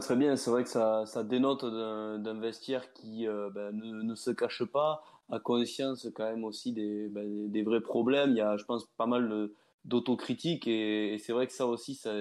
Très 0.00 0.15
bien. 0.15 0.37
C'est 0.37 0.50
vrai 0.50 0.62
que 0.62 0.71
ça, 0.71 1.05
ça 1.07 1.25
dénote 1.25 1.65
d'un 1.65 2.39
vestiaire 2.39 2.93
qui 2.93 3.27
ben, 3.27 3.73
ne, 3.73 4.15
se 4.15 4.31
cache 4.31 4.62
pas, 4.65 5.03
a 5.31 5.41
conscience 5.41 6.07
quand 6.15 6.31
même 6.31 6.45
aussi 6.45 6.73
des, 6.73 7.09
ben, 7.09 7.50
des, 7.50 7.62
vrais 7.65 7.81
problèmes. 7.81 8.31
Il 8.31 8.37
y 8.37 8.41
a, 8.41 8.57
je 8.57 8.65
pense, 8.65 8.87
pas 8.97 9.07
mal 9.07 9.50
d'autocritique 9.85 10.69
et, 10.69 11.15
et 11.15 11.19
c'est 11.19 11.33
vrai 11.33 11.49
que 11.49 11.53
ça 11.53 11.67
aussi, 11.67 11.97
ça, 11.97 12.12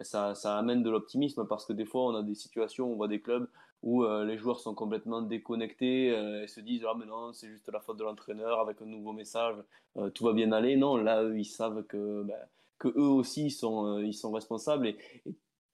ça, 0.00 0.34
ça 0.34 0.56
amène 0.56 0.82
de 0.82 0.90
l'optimisme 0.90 1.46
parce 1.46 1.66
que 1.66 1.74
des 1.74 1.84
fois, 1.84 2.06
on 2.06 2.14
a 2.14 2.22
des 2.22 2.34
situations, 2.34 2.90
on 2.90 2.96
voit 2.96 3.08
des 3.08 3.20
clubs 3.20 3.48
où 3.82 4.04
euh, 4.04 4.24
les 4.24 4.36
joueurs 4.36 4.60
sont 4.60 4.74
complètement 4.74 5.22
déconnectés 5.22 6.10
euh, 6.10 6.44
et 6.44 6.48
se 6.48 6.60
disent 6.60 6.84
ah 6.86 6.94
mais 6.98 7.06
non 7.06 7.32
c'est 7.32 7.48
juste 7.48 7.70
la 7.72 7.80
faute 7.80 7.96
de 7.96 8.04
l'entraîneur 8.04 8.60
avec 8.60 8.82
un 8.82 8.86
nouveau 8.86 9.12
message 9.12 9.56
euh, 9.96 10.10
tout 10.10 10.24
va 10.24 10.32
bien 10.32 10.52
aller. 10.52 10.76
Non 10.76 10.96
là 10.96 11.22
eux 11.22 11.38
ils 11.38 11.44
savent 11.44 11.84
que 11.84 12.22
ben, 12.24 12.38
que 12.78 12.88
eux 12.88 13.08
aussi 13.08 13.46
ils 13.46 13.50
sont 13.50 13.98
ils 13.98 14.14
sont 14.14 14.32
responsables. 14.32 14.86
Et, 14.86 14.96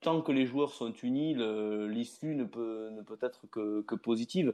tant 0.01 0.21
que 0.21 0.31
les 0.31 0.45
joueurs 0.45 0.73
sont 0.73 0.93
unis 0.93 1.35
l'issue 1.89 2.35
ne 2.35 2.45
peut 2.45 2.89
ne 2.91 3.01
peut 3.01 3.17
être 3.21 3.47
que, 3.49 3.81
que 3.81 3.95
positive. 3.95 4.53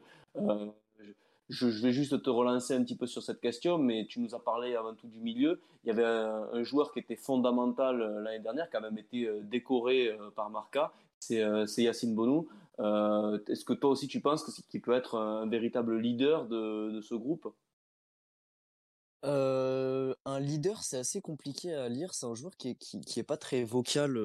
Je, 1.50 1.67
vais 1.67 1.91
juste 1.91 2.24
te 2.24 2.29
relancer 2.29 2.74
un 2.74 2.83
petit 2.83 2.95
peu 2.95 3.05
sur 3.05 3.22
cette 3.22 3.41
question, 3.41 3.77
mais 3.77 4.05
tu 4.07 4.22
nous 4.22 4.33
as 4.33 4.43
parlé 4.43 4.75
avant 4.75 4.95
tout 4.95 5.07
du 5.07 5.19
milieu. 5.19 5.62
Il 5.83 5.89
y 5.89 5.91
avait 5.91 6.05
un, 6.05 6.63
joueur 6.63 6.93
qui 6.93 7.00
était 7.00 7.17
fondamental 7.17 8.22
l'année 8.24 8.39
dernière, 8.39 8.69
qui 8.69 8.77
a 8.77 8.79
même 8.79 8.98
été 8.98 9.29
décoré 9.43 10.17
par 10.36 10.50
Marca, 10.50 10.93
c'est 11.27 11.84
Yacine 11.84 12.15
Bonou. 12.15 12.48
Est-ce 12.80 13.65
que 13.65 13.74
toi 13.74 13.92
aussi 13.92 14.08
tu 14.08 14.22
penses 14.22 14.44
qu'il 14.70 14.82
peut 14.82 14.94
être 14.94 15.18
un 15.18 15.48
véritable 15.48 15.98
leader 15.98 16.48
de, 16.48 17.00
ce 17.01 17.15
groupe? 17.15 17.53
Un 19.24 20.39
leader, 20.39 20.84
c'est 20.84 20.98
assez 20.98 21.22
compliqué 21.22 21.74
à 21.74 21.88
lire. 21.89 22.13
C'est 22.13 22.25
un 22.25 22.36
joueur 22.36 22.56
qui 22.58 22.77
est, 23.15 23.24
pas 23.24 23.38
très 23.38 23.63
vocal 23.63 24.18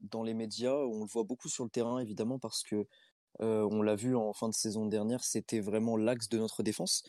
dans 0.00 0.22
les 0.22 0.34
médias. 0.34 0.74
On 0.74 1.00
le 1.00 1.06
voit 1.06 1.24
beaucoup 1.24 1.48
sur 1.48 1.64
le 1.64 1.70
terrain, 1.70 1.98
évidemment, 1.98 2.38
parce 2.38 2.62
que 2.62 2.86
euh, 3.40 3.68
on 3.70 3.82
l'a 3.82 3.94
vu 3.94 4.16
en 4.16 4.32
fin 4.32 4.48
de 4.48 4.54
saison 4.54 4.86
dernière, 4.86 5.22
c'était 5.22 5.60
vraiment 5.60 5.96
l'axe 5.96 6.28
de 6.28 6.38
notre 6.38 6.62
défense. 6.62 7.02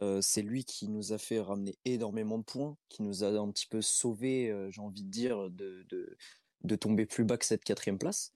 Euh, 0.00 0.20
c'est 0.20 0.42
lui 0.42 0.64
qui 0.64 0.88
nous 0.88 1.12
a 1.12 1.18
fait 1.18 1.40
ramener 1.40 1.76
énormément 1.84 2.38
de 2.38 2.44
points, 2.44 2.76
qui 2.88 3.02
nous 3.02 3.24
a 3.24 3.28
un 3.28 3.50
petit 3.50 3.66
peu 3.66 3.82
sauvé, 3.82 4.50
euh, 4.50 4.70
j'ai 4.70 4.80
envie 4.80 5.02
de 5.02 5.10
dire, 5.10 5.50
de, 5.50 6.76
tomber 6.76 7.06
plus 7.06 7.24
bas 7.24 7.36
que 7.36 7.44
cette 7.44 7.64
quatrième 7.64 7.98
place. 7.98 8.32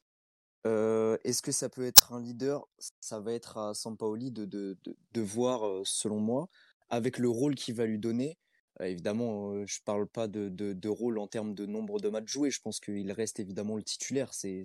Est-ce 0.65 1.43
que 1.43 1.53
ça 1.53 1.69
peut 1.69 1.85
être 1.85 2.13
un 2.13 2.21
leader? 2.21 2.67
Ça 3.01 3.21
va 3.21 3.33
être 3.33 3.59
à 3.59 3.75
Sampaoli 3.75 4.31
de, 4.31 4.45
de, 4.45 4.77
de, 4.85 5.21
voir, 5.21 5.83
selon 5.85 6.21
moi, 6.21 6.49
avec 6.89 7.19
le 7.19 7.29
rôle 7.29 7.55
qu'il 7.55 7.75
va 7.75 7.87
lui 7.87 7.99
donner. 7.99 8.39
évidemment, 8.81 9.67
je 9.67 9.81
parle 9.85 10.07
pas 10.07 10.29
de, 10.29 10.49
de, 10.49 10.89
rôle 10.89 11.19
en 11.19 11.27
termes 11.27 11.55
de 11.55 11.67
nombre 11.67 12.01
de 12.01 12.09
matchs 12.09 12.31
joués. 12.31 12.51
Je 12.51 12.61
pense 12.61 12.81
qu'il 12.81 13.11
reste 13.13 13.41
évidemment 13.41 13.77
le 13.77 13.83
titulaire. 13.83 14.33
C'est 14.35 14.65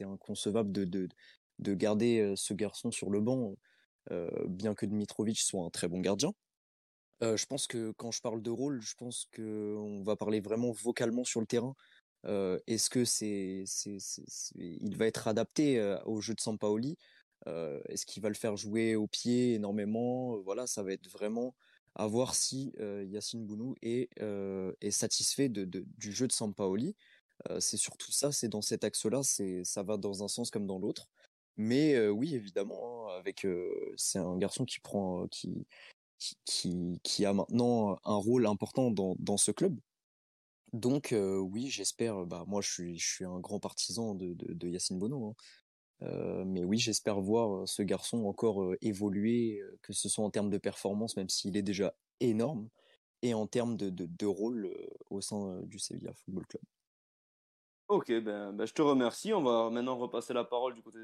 inconcevable 0.00 0.72
de, 0.72 0.84
de, 0.84 1.08
de 1.58 1.74
garder 1.74 2.34
ce 2.36 2.54
garçon 2.54 2.90
sur 2.90 3.10
le 3.10 3.20
banc, 3.20 3.56
bien 4.48 4.74
que 4.74 4.86
Dmitrovic 4.86 5.38
soit 5.38 5.64
un 5.64 5.70
très 5.70 5.88
bon 5.88 6.00
gardien. 6.00 6.32
je 7.22 7.46
pense 7.46 7.66
que 7.66 7.92
quand 7.92 8.10
je 8.10 8.20
parle 8.20 8.42
de 8.42 8.50
rôle, 8.50 8.80
je 8.80 8.94
pense 8.96 9.28
que 9.32 9.74
on 9.78 10.02
va 10.02 10.16
parler 10.16 10.40
vraiment 10.40 10.72
vocalement 10.72 11.24
sur 11.24 11.40
le 11.40 11.46
terrain. 11.46 11.74
Est-ce 12.24 12.90
que 12.90 13.04
c'est, 13.04 13.64
il 14.56 14.96
va 14.96 15.06
être 15.06 15.28
adapté 15.28 15.80
au 16.04 16.20
jeu 16.20 16.34
de 16.34 16.40
Sampaoli? 16.40 16.96
Est-ce 17.46 18.06
qu'il 18.06 18.22
va 18.22 18.28
le 18.28 18.34
faire 18.34 18.56
jouer 18.56 18.96
au 18.96 19.06
pied 19.06 19.54
énormément? 19.54 20.38
Voilà, 20.38 20.66
ça 20.66 20.82
va 20.82 20.92
être 20.92 21.08
vraiment 21.08 21.54
à 21.94 22.06
voir 22.06 22.34
si 22.34 22.72
Yacine 22.78 23.46
Bounou 23.46 23.74
est, 23.82 24.10
satisfait 24.90 25.48
du 25.48 26.12
jeu 26.12 26.26
de 26.26 26.32
Sampaoli. 26.32 26.96
c'est 27.60 27.76
surtout 27.76 28.12
ça, 28.12 28.32
c'est 28.32 28.48
dans 28.48 28.62
cet 28.62 28.84
axe-là, 28.84 29.22
c'est 29.22 29.64
ça 29.64 29.82
va 29.82 29.96
dans 29.96 30.24
un 30.24 30.28
sens 30.28 30.50
comme 30.50 30.66
dans 30.66 30.78
l'autre. 30.78 31.08
Mais 31.56 32.08
oui, 32.08 32.34
évidemment, 32.34 33.10
hein, 33.10 33.18
avec 33.18 33.46
c'est 33.96 34.18
un 34.18 34.36
garçon 34.38 34.64
qui 34.64 34.80
prend 34.80 35.26
qui, 35.28 35.66
qui, 36.44 37.00
qui 37.02 37.24
a 37.24 37.32
maintenant 37.32 37.98
un 38.04 38.16
rôle 38.16 38.46
important 38.46 38.90
dans, 38.90 39.16
dans 39.18 39.36
ce 39.36 39.50
club. 39.50 39.78
Donc 40.72 41.14
oui, 41.14 41.68
j'espère. 41.68 42.26
Bah 42.26 42.44
moi, 42.46 42.60
je 42.60 42.94
suis 42.96 43.24
un 43.24 43.40
grand 43.40 43.60
partisan 43.60 44.14
de, 44.14 44.34
de, 44.34 44.68
Yacine 44.68 44.98
Bono. 44.98 45.34
Hein. 46.02 46.44
mais 46.46 46.64
oui, 46.64 46.78
j'espère 46.78 47.20
voir 47.20 47.66
ce 47.68 47.82
garçon 47.82 48.26
encore 48.26 48.74
évoluer, 48.80 49.62
que 49.82 49.92
ce 49.92 50.08
soit 50.08 50.24
en 50.24 50.30
termes 50.30 50.50
de 50.50 50.58
performance, 50.58 51.16
même 51.16 51.28
s'il 51.28 51.56
est 51.56 51.62
déjà 51.62 51.94
énorme, 52.20 52.68
et 53.22 53.34
en 53.34 53.46
termes 53.46 53.76
de, 53.76 53.90
de, 53.90 54.26
rôle 54.26 54.70
au 55.10 55.20
sein 55.20 55.60
du 55.62 55.78
Sevilla 55.78 56.12
Football 56.12 56.46
Club. 56.46 56.62
Ok, 57.88 58.12
ben, 58.20 58.52
ben, 58.52 58.66
je 58.66 58.74
te 58.74 58.82
remercie. 58.82 59.32
On 59.32 59.42
va 59.42 59.70
maintenant 59.70 59.96
repasser 59.96 60.34
la 60.34 60.44
parole 60.44 60.74
du 60.74 60.82
côté 60.82 60.98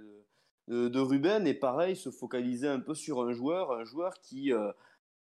de, 0.68 0.88
de, 0.88 1.00
Ruben 1.00 1.46
et 1.46 1.54
pareil 1.54 1.96
se 1.96 2.10
focaliser 2.10 2.68
un 2.68 2.80
peu 2.80 2.94
sur 2.94 3.22
un 3.22 3.32
joueur, 3.32 3.72
un 3.72 3.84
joueur 3.84 4.20
qui, 4.20 4.52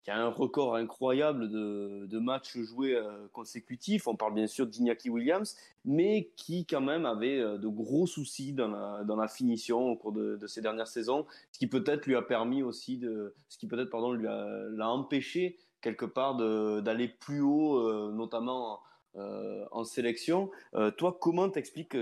qui 0.03 0.11
a 0.11 0.19
un 0.19 0.29
record 0.29 0.75
incroyable 0.75 1.49
de, 1.49 2.19
matchs 2.19 2.59
joués 2.59 2.95
euh, 2.95 3.29
consécutifs. 3.33 4.07
On 4.07 4.17
parle 4.17 4.35
bien 4.35 4.47
sûr 4.47 4.67
d'Iñaki 4.67 5.11
Williams, 5.11 5.57
mais 5.85 6.31
qui 6.37 6.67
quand 6.67 6.81
même 6.81 7.07
avait 7.07 7.39
euh, 7.39 7.59
de 7.59 7.69
gros 7.69 8.07
soucis 8.07 8.53
dans 8.53 8.69
la, 8.69 9.29
finition 9.29 9.91
au 9.91 9.97
cours 9.97 10.13
de, 10.13 10.47
ces 10.47 10.61
dernières 10.61 10.89
saisons, 10.89 11.27
ce 11.53 11.59
qui 11.59 11.67
peut-être 11.67 12.07
lui 12.07 12.17
a 12.17 12.23
permis 12.23 12.63
aussi 12.63 12.99
de, 12.99 13.35
ce 13.49 13.59
qui 13.59 13.67
peut-être 13.67 13.91
pardon 13.91 14.13
lui 14.13 14.25
l'a 14.25 14.89
empêché 14.89 15.59
quelque 15.81 16.05
part 16.05 16.37
d'aller 16.37 17.09
plus 17.09 17.41
haut, 17.41 18.13
notamment 18.13 18.81
en 19.15 19.85
sélection. 19.85 20.51
toi, 20.97 21.17
comment 21.21 21.49
t'expliques 21.49 21.97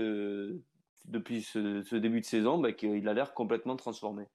depuis 1.05 1.41
ce, 1.43 1.95
début 1.95 2.21
de 2.21 2.25
saison 2.25 2.57
bah, 2.57 2.73
qu'il 2.73 3.07
a 3.07 3.13
l'air 3.13 3.33
complètement 3.33 3.75
transformé? 3.75 4.25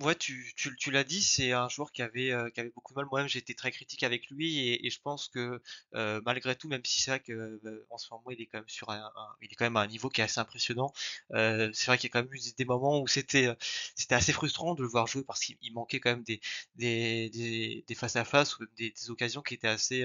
Ouais, 0.00 0.16
tu, 0.16 0.52
tu, 0.56 0.74
tu 0.76 0.90
l'as 0.90 1.04
dit, 1.04 1.22
c'est 1.22 1.52
un 1.52 1.68
joueur 1.68 1.92
qui 1.92 2.02
avait, 2.02 2.32
euh, 2.32 2.50
qui 2.50 2.58
avait 2.58 2.70
beaucoup 2.70 2.92
de 2.92 2.98
mal. 2.98 3.06
Moi-même, 3.08 3.28
j'ai 3.28 3.38
été 3.38 3.54
très 3.54 3.70
critique 3.70 4.02
avec 4.02 4.28
lui 4.28 4.58
et, 4.70 4.90
je 4.90 5.00
pense 5.00 5.28
que 5.28 5.62
euh, 5.94 6.20
malgré 6.24 6.56
tout, 6.56 6.66
même 6.68 6.84
si 6.84 7.00
c'est 7.00 7.12
vrai 7.12 7.20
que 7.20 7.32
euh, 7.32 7.86
en 7.90 7.98
ce 7.98 8.10
moment 8.12 8.24
il 8.30 8.40
est 8.40 8.46
quand 8.46 8.58
même 8.58 8.68
sur 8.68 8.90
un, 8.90 9.12
il 9.40 9.52
est 9.52 9.54
quand 9.54 9.64
même 9.66 9.76
à 9.76 9.82
un 9.82 9.86
niveau 9.86 10.08
qui 10.08 10.20
est 10.20 10.24
assez 10.24 10.40
impressionnant. 10.40 10.92
c'est 11.30 11.86
vrai 11.86 11.96
qu'il 11.96 12.08
y 12.08 12.10
a 12.10 12.12
quand 12.12 12.24
même 12.24 12.34
eu 12.34 12.40
des 12.58 12.64
moments 12.64 13.00
où 13.00 13.06
c'était, 13.06 13.48
c'était 13.94 14.16
assez 14.16 14.32
frustrant 14.32 14.74
de 14.74 14.82
le 14.82 14.88
voir 14.88 15.06
jouer 15.06 15.22
parce 15.22 15.40
qu'il 15.40 15.72
manquait 15.72 16.00
quand 16.00 16.10
même 16.10 16.24
des, 16.24 16.40
des, 16.74 17.30
des, 17.30 17.84
des 17.86 17.94
face 17.94 18.16
à 18.16 18.24
face 18.24 18.58
ou 18.58 18.66
des, 18.76 18.90
des 18.90 19.10
occasions 19.10 19.42
qui 19.42 19.54
étaient 19.54 19.68
assez 19.68 20.04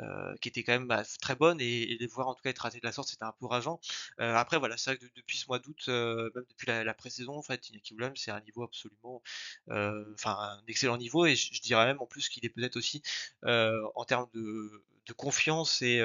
euh, 0.00 0.34
qui 0.40 0.48
était 0.48 0.64
quand 0.64 0.72
même 0.72 0.88
bah, 0.88 1.04
très 1.20 1.36
bonne 1.36 1.60
et, 1.60 1.82
et, 1.82 1.96
les 1.96 2.06
voir 2.08 2.26
en 2.26 2.34
tout 2.34 2.42
cas 2.42 2.50
être 2.50 2.58
ratés 2.58 2.80
de 2.80 2.84
la 2.84 2.90
sorte 2.90 3.08
c'était 3.08 3.22
un 3.24 3.34
peu 3.38 3.46
rageant. 3.46 3.78
Euh, 4.18 4.34
après 4.34 4.58
voilà 4.58 4.76
c'est 4.76 4.90
vrai 4.90 4.98
que 4.98 5.06
depuis 5.14 5.36
ce 5.36 5.46
mois 5.46 5.60
d'août 5.60 5.84
euh, 5.86 6.30
même 6.34 6.44
depuis 6.48 6.66
la, 6.66 6.82
la 6.82 6.94
pré-saison 6.94 7.36
en 7.36 7.42
fait 7.42 7.68
Iñaki 7.68 7.94
Williams 7.94 8.18
c'est 8.20 8.32
un 8.32 8.40
niveau 8.40 8.64
absolument 8.64 9.22
enfin 9.68 10.36
un 10.36 10.62
excellent 10.66 10.96
niveau 10.96 11.26
et 11.26 11.36
je, 11.36 11.60
dirais 11.62 11.86
même 11.86 12.00
en 12.00 12.06
plus 12.06 12.28
qu'il 12.28 12.44
est 12.44 12.48
peut-être 12.48 12.76
aussi 12.76 13.02
en 13.44 14.04
termes 14.04 14.28
de, 14.34 14.82
confiance 15.16 15.80
et 15.82 16.02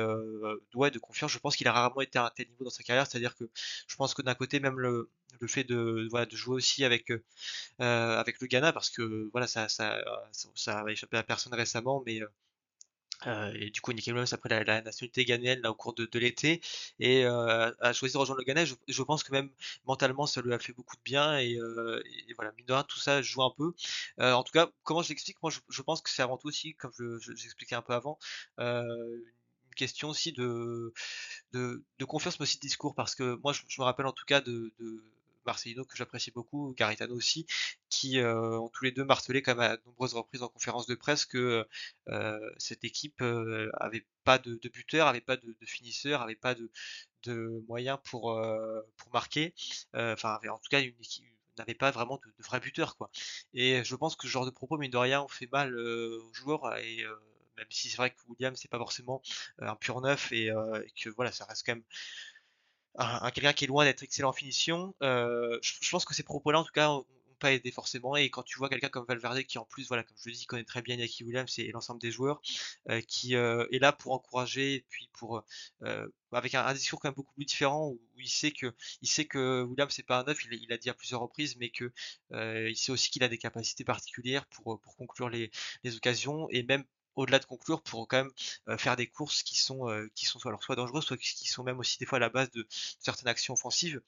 ouais, 0.75 0.91
de 0.91 0.99
confiance 0.99 1.31
je 1.31 1.39
pense 1.39 1.55
qu'il 1.55 1.67
a 1.67 1.71
rarement 1.71 2.01
été 2.01 2.19
à 2.19 2.25
un 2.25 2.29
tel 2.29 2.47
niveau 2.47 2.65
dans 2.65 2.69
sa 2.69 2.83
carrière. 2.83 3.07
C'est 3.07 3.17
à 3.17 3.21
dire 3.21 3.35
que 3.35 3.49
je 3.87 3.95
pense 3.95 4.13
que 4.13 4.21
d'un 4.21 4.35
côté 4.35 4.59
même 4.59 4.79
le 4.79 5.09
fait 5.47 5.63
de 5.63 6.07
voilà 6.11 6.25
de 6.27 6.35
jouer 6.35 6.55
aussi 6.55 6.85
avec 6.85 7.11
avec 7.79 8.39
le 8.39 8.47
Ghana 8.47 8.71
parce 8.71 8.89
que 8.91 9.29
voilà 9.31 9.47
ça 9.47 9.67
ça 9.67 9.99
ça, 10.53 10.81
a 10.81 10.91
échappé 10.91 11.17
à 11.17 11.23
personne 11.23 11.53
récemment 11.53 12.03
mais 12.05 12.21
euh, 12.21 12.27
et 13.25 13.69
du 13.69 13.81
coup, 13.81 13.91
Nicky 13.91 14.11
Williams 14.11 14.31
après 14.33 14.49
la, 14.49 14.63
la, 14.63 14.81
nationalité 14.81 15.25
ghanéenne 15.25 15.61
là 15.61 15.71
au 15.71 15.75
cours 15.75 15.93
de, 15.93 16.05
de 16.05 16.19
l'été 16.19 16.61
et 16.99 17.25
euh, 17.25 17.71
a 17.81 17.93
choisi 17.93 18.13
de 18.13 18.17
rejoindre 18.17 18.39
le 18.39 18.45
Ghana. 18.45 18.65
Je, 18.65 18.75
je, 18.87 19.03
pense 19.03 19.23
que 19.23 19.31
même 19.31 19.49
mentalement, 19.85 20.25
ça 20.25 20.41
lui 20.41 20.53
a 20.53 20.59
fait 20.59 20.73
beaucoup 20.73 20.95
de 20.95 21.01
bien 21.03 21.37
et, 21.37 21.55
euh, 21.55 22.01
et 22.27 22.33
voilà, 22.33 22.51
mine 22.57 22.65
de 22.65 22.73
rien, 22.73 22.83
tout 22.83 22.99
ça 22.99 23.21
joue 23.21 23.43
un 23.43 23.51
peu. 23.55 23.73
Euh, 24.19 24.33
en 24.33 24.43
tout 24.43 24.53
cas, 24.53 24.69
comment 24.83 25.01
je 25.01 25.09
l'explique? 25.09 25.37
Moi, 25.43 25.51
je, 25.51 25.59
je, 25.69 25.81
pense 25.81 26.01
que 26.01 26.09
c'est 26.09 26.21
avant 26.21 26.37
tout 26.37 26.47
aussi, 26.47 26.75
comme 26.75 26.91
je, 26.97 27.19
je, 27.19 27.33
j'expliquais 27.35 27.75
un 27.75 27.81
peu 27.81 27.93
avant, 27.93 28.17
euh, 28.59 28.83
une 29.67 29.75
question 29.75 30.09
aussi 30.09 30.31
de, 30.31 30.93
de, 31.53 31.83
de 31.99 32.05
confiance, 32.05 32.39
mais 32.39 32.43
aussi 32.43 32.57
de 32.57 32.61
discours, 32.61 32.95
parce 32.95 33.15
que 33.15 33.35
moi, 33.43 33.53
je, 33.53 33.61
me 33.79 33.83
rappelle 33.83 34.07
en 34.07 34.13
tout 34.13 34.25
cas 34.25 34.41
de, 34.41 34.71
de 34.79 35.03
Marcelino 35.45 35.85
que 35.85 35.95
j'apprécie 35.95 36.31
beaucoup, 36.31 36.73
Garitano 36.77 37.15
aussi, 37.15 37.45
qui 37.89 38.19
euh, 38.19 38.59
ont 38.59 38.69
tous 38.69 38.83
les 38.83 38.91
deux 38.91 39.03
martelé 39.03 39.43
même 39.47 39.59
à 39.59 39.77
de 39.77 39.81
nombreuses 39.85 40.13
reprises 40.13 40.43
en 40.43 40.49
conférence 40.49 40.87
de 40.87 40.95
presse 40.95 41.25
que 41.25 41.67
euh, 42.09 42.51
cette 42.57 42.83
équipe 42.83 43.21
euh, 43.21 43.69
avait 43.79 44.05
pas 44.23 44.37
de, 44.37 44.59
buteur, 44.69 45.07
avait 45.07 45.21
pas 45.21 45.37
de, 45.37 45.55
finisseur, 45.65 46.21
avait 46.21 46.35
pas 46.35 46.55
de, 46.55 46.69
moyens 47.67 47.99
pour 48.03 48.41
pour 48.97 49.13
marquer, 49.13 49.53
enfin 49.93 50.39
en 50.49 50.57
tout 50.57 50.69
cas 50.69 50.79
une 50.81 50.95
équipe 51.01 51.25
n'avait 51.57 51.73
pas 51.73 51.91
vraiment 51.91 52.17
de, 52.17 52.31
de 52.37 52.43
vrai 52.43 52.59
buteur 52.61 52.95
quoi. 52.95 53.09
Et 53.53 53.83
je 53.83 53.95
pense 53.95 54.15
que 54.15 54.25
ce 54.27 54.31
genre 54.31 54.45
de 54.45 54.51
propos 54.51 54.77
mine 54.77 54.91
de 54.91 54.97
rien 54.97 55.21
on 55.21 55.27
fait 55.27 55.49
mal 55.51 55.77
aux 55.77 56.33
joueurs 56.33 56.77
et 56.77 57.03
même 57.57 57.67
si 57.69 57.89
c'est 57.89 57.97
vrai 57.97 58.11
que 58.11 58.17
William 58.29 58.55
c'est 58.55 58.69
pas 58.69 58.77
forcément 58.77 59.21
un 59.59 59.75
pur 59.75 59.99
neuf 60.01 60.31
et, 60.31 60.45
et, 60.45 60.91
que 61.03 61.09
voilà 61.09 61.31
ça 61.31 61.45
reste 61.45 61.65
quand 61.65 61.73
même 61.73 61.83
un, 62.95 63.31
quelqu'un 63.31 63.53
qui 63.53 63.65
est 63.65 63.67
loin 63.67 63.85
d'être 63.85 64.03
excellent 64.03 64.29
en 64.29 64.33
finition. 64.33 64.95
Euh, 65.01 65.57
je, 65.61 65.89
pense 65.89 66.05
que 66.05 66.13
ces 66.13 66.23
propos-là, 66.23 66.59
en 66.59 66.63
tout 66.63 66.71
cas, 66.71 66.89
ont, 66.89 67.05
pas 67.39 67.53
aidé 67.53 67.71
forcément. 67.71 68.17
Et 68.17 68.29
quand 68.29 68.43
tu 68.43 68.57
vois 68.57 68.67
quelqu'un 68.67 68.89
comme 68.89 69.05
Valverde 69.05 69.43
qui 69.43 69.57
en 69.57 69.63
plus, 69.63 69.87
voilà, 69.87 70.03
comme 70.03 70.17
je 70.21 70.29
le 70.29 70.35
dis, 70.35 70.45
connaît 70.45 70.65
très 70.65 70.81
bien 70.81 70.95
Iñaki 70.95 71.23
Williams 71.23 71.57
et 71.57 71.71
l'ensemble 71.71 72.01
des 72.01 72.11
joueurs, 72.11 72.41
qui 73.07 73.33
est 73.33 73.79
là 73.79 73.93
pour 73.93 74.11
encourager 74.11 74.73
et 74.73 74.85
puis 74.89 75.09
pour 75.13 75.41
avec 76.33 76.53
un, 76.53 76.73
discours 76.73 76.99
quand 76.99 77.07
même 77.07 77.15
beaucoup 77.15 77.33
plus 77.35 77.45
différent 77.45 77.87
où, 77.87 78.01
il 78.19 78.27
sait 78.27 78.51
que 78.51 78.75
il 79.01 79.07
sait 79.07 79.23
que 79.23 79.63
Williams 79.63 79.93
c'est 79.93 80.03
pas 80.05 80.19
un 80.19 80.23
neuf, 80.25 80.43
il, 80.43 80.53
il, 80.61 80.73
a 80.73 80.77
dit 80.77 80.89
à 80.89 80.93
plusieurs 80.93 81.21
reprises, 81.21 81.55
mais 81.55 81.69
que 81.69 81.93
il 82.33 82.75
sait 82.75 82.91
aussi 82.91 83.09
qu'il 83.09 83.23
a 83.23 83.29
des 83.29 83.37
capacités 83.37 83.85
particulières 83.85 84.45
pour 84.47 84.81
pour 84.81 84.97
conclure 84.97 85.29
les, 85.29 85.49
les 85.85 85.95
occasions 85.95 86.49
et 86.49 86.63
même 86.63 86.83
au-delà 87.19 87.39
de 87.39 87.45
conclure 87.45 87.81
pour 87.81 88.07
quand 88.07 88.17
même 88.23 88.77
faire 88.77 88.95
des 88.95 89.07
courses 89.07 89.43
qui 89.43 89.57
sont 89.57 89.87
qui 90.15 90.25
sont 90.25 90.39
soit 90.39 90.51
alors 90.51 90.63
soit 90.63 90.75
dangereuses 90.75 91.05
soit 91.05 91.17
qui 91.17 91.47
sont 91.47 91.63
même 91.63 91.79
aussi 91.79 91.97
des 91.99 92.05
fois 92.05 92.17
à 92.17 92.19
la 92.19 92.29
base 92.29 92.51
de 92.51 92.65
certaines 92.99 93.27
actions 93.27 93.53
offensives. 93.53 94.01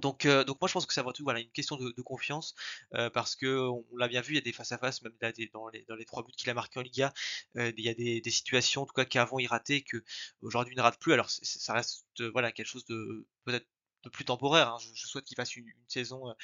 Donc, 0.00 0.26
donc 0.26 0.60
moi 0.60 0.68
je 0.68 0.72
pense 0.74 0.84
que 0.84 0.92
c'est 0.92 1.00
avant 1.00 1.12
tout 1.12 1.24
voilà 1.24 1.40
une 1.40 1.50
question 1.50 1.76
de, 1.76 2.02
confiance 2.02 2.54
parce 3.14 3.34
que 3.36 3.68
on, 3.68 3.84
l'a 3.96 4.08
bien 4.08 4.20
vu 4.20 4.34
il 4.34 4.36
y 4.36 4.38
a 4.38 4.42
des 4.42 4.52
face 4.52 4.72
à 4.72 4.78
face 4.78 5.00
même 5.02 5.12
dans 5.52 5.68
les 5.68 5.84
dans 5.88 5.94
les 5.94 6.04
trois 6.04 6.22
buts 6.22 6.32
qu'il 6.36 6.50
a 6.50 6.54
marqués 6.54 6.80
en 6.80 6.82
Liga 6.82 7.14
il 7.54 7.80
y 7.80 7.88
a 7.88 7.94
des, 7.94 8.20
des, 8.20 8.30
situations 8.30 8.82
en 8.82 8.86
tout 8.86 8.94
cas 8.94 9.04
qu'avant 9.04 9.38
il 9.38 9.46
ratait 9.46 9.82
que 9.82 10.02
aujourd'hui 10.42 10.74
il 10.74 10.76
ne 10.76 10.82
rate 10.82 10.98
plus. 10.98 11.12
Alors 11.12 11.30
ça 11.30 11.72
reste 11.72 12.04
voilà 12.32 12.52
quelque 12.52 12.66
chose 12.66 12.84
de 12.86 13.26
peut-être 13.44 13.66
de 14.06 14.10
plus 14.10 14.24
temporaire. 14.24 14.68
Hein. 14.68 14.78
Je, 14.94 15.06
souhaite 15.06 15.24
qu'il 15.24 15.36
fasse 15.36 15.56
une, 15.56 15.66
saison 15.88 16.34